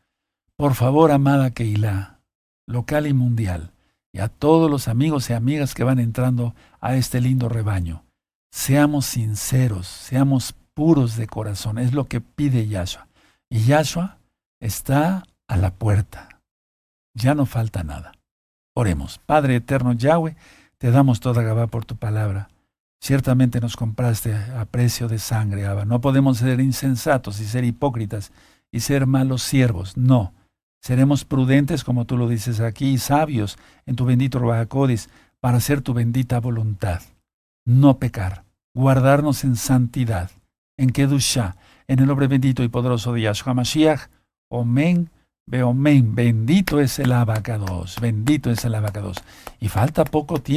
Por 0.56 0.74
favor, 0.74 1.12
amada 1.12 1.52
Keilah, 1.52 2.22
local 2.66 3.06
y 3.06 3.14
mundial, 3.14 3.70
y 4.12 4.18
a 4.18 4.30
todos 4.30 4.72
los 4.72 4.88
amigos 4.88 5.30
y 5.30 5.34
amigas 5.34 5.76
que 5.76 5.84
van 5.84 6.00
entrando 6.00 6.56
a 6.82 6.96
este 6.96 7.22
lindo 7.22 7.50
rebaño, 7.50 8.04
seamos 8.52 9.06
sinceros, 9.06 9.86
seamos 9.86 10.56
puros 10.74 11.18
de 11.18 11.28
corazón, 11.28 11.78
es 11.78 11.94
lo 11.94 12.06
que 12.06 12.20
pide 12.20 12.68
Yahshua. 12.68 13.10
Y 13.48 13.60
Yahshua 13.66 14.18
está 14.60 15.24
a 15.48 15.56
la 15.58 15.70
puerta. 15.70 16.42
Ya 17.14 17.36
no 17.36 17.46
falta 17.46 17.84
nada. 17.84 18.14
Oremos. 18.74 19.20
Padre 19.20 19.58
eterno 19.58 19.94
Yahweh, 19.94 20.36
te 20.80 20.92
damos 20.92 21.20
toda 21.20 21.44
Gabá 21.44 21.68
por 21.68 21.86
tu 21.86 21.96
palabra. 21.96 22.50
Ciertamente 23.02 23.60
nos 23.60 23.76
compraste 23.76 24.34
a 24.34 24.66
precio 24.66 25.08
de 25.08 25.20
sangre, 25.20 25.66
Abba. 25.66 25.86
No 25.86 26.02
podemos 26.02 26.40
ser 26.40 26.60
insensatos 26.60 27.40
y 27.40 27.46
ser 27.46 27.64
hipócritas 27.64 28.32
y 28.72 28.80
ser 28.82 29.06
malos 29.06 29.44
siervos. 29.44 29.98
No. 29.98 30.34
Seremos 30.82 31.26
prudentes, 31.26 31.84
como 31.84 32.06
tú 32.06 32.18
lo 32.18 32.28
dices 32.28 32.60
aquí, 32.60 32.92
y 32.92 32.98
sabios 32.98 33.58
en 33.86 33.96
tu 33.96 34.06
bendito 34.06 34.40
Ruajacodis, 34.40 35.10
para 35.40 35.58
hacer 35.58 35.82
tu 35.82 35.94
bendita 35.94 36.40
voluntad. 36.40 37.02
No 37.66 38.00
pecar, 38.00 38.44
guardarnos 38.74 39.44
en 39.44 39.56
santidad, 39.56 40.32
en 40.78 40.92
Kedusha, 40.92 41.56
en 41.88 42.00
el 42.00 42.08
nombre 42.08 42.28
bendito 42.28 42.64
y 42.64 42.70
poderoso 42.70 43.14
de 43.14 43.22
Yahshua 43.22 43.54
Mashiach. 43.54 44.10
Omen, 44.50 45.10
Beomen. 45.48 46.14
Bendito 46.14 46.80
es 46.80 47.00
el 47.00 47.12
abacados, 47.12 48.00
bendito 48.02 48.52
es 48.52 48.66
el 48.66 48.76
abacados. 48.76 49.18
Y 49.60 49.70
falta 49.70 50.04
poco 50.06 50.40
tiempo. 50.40 50.48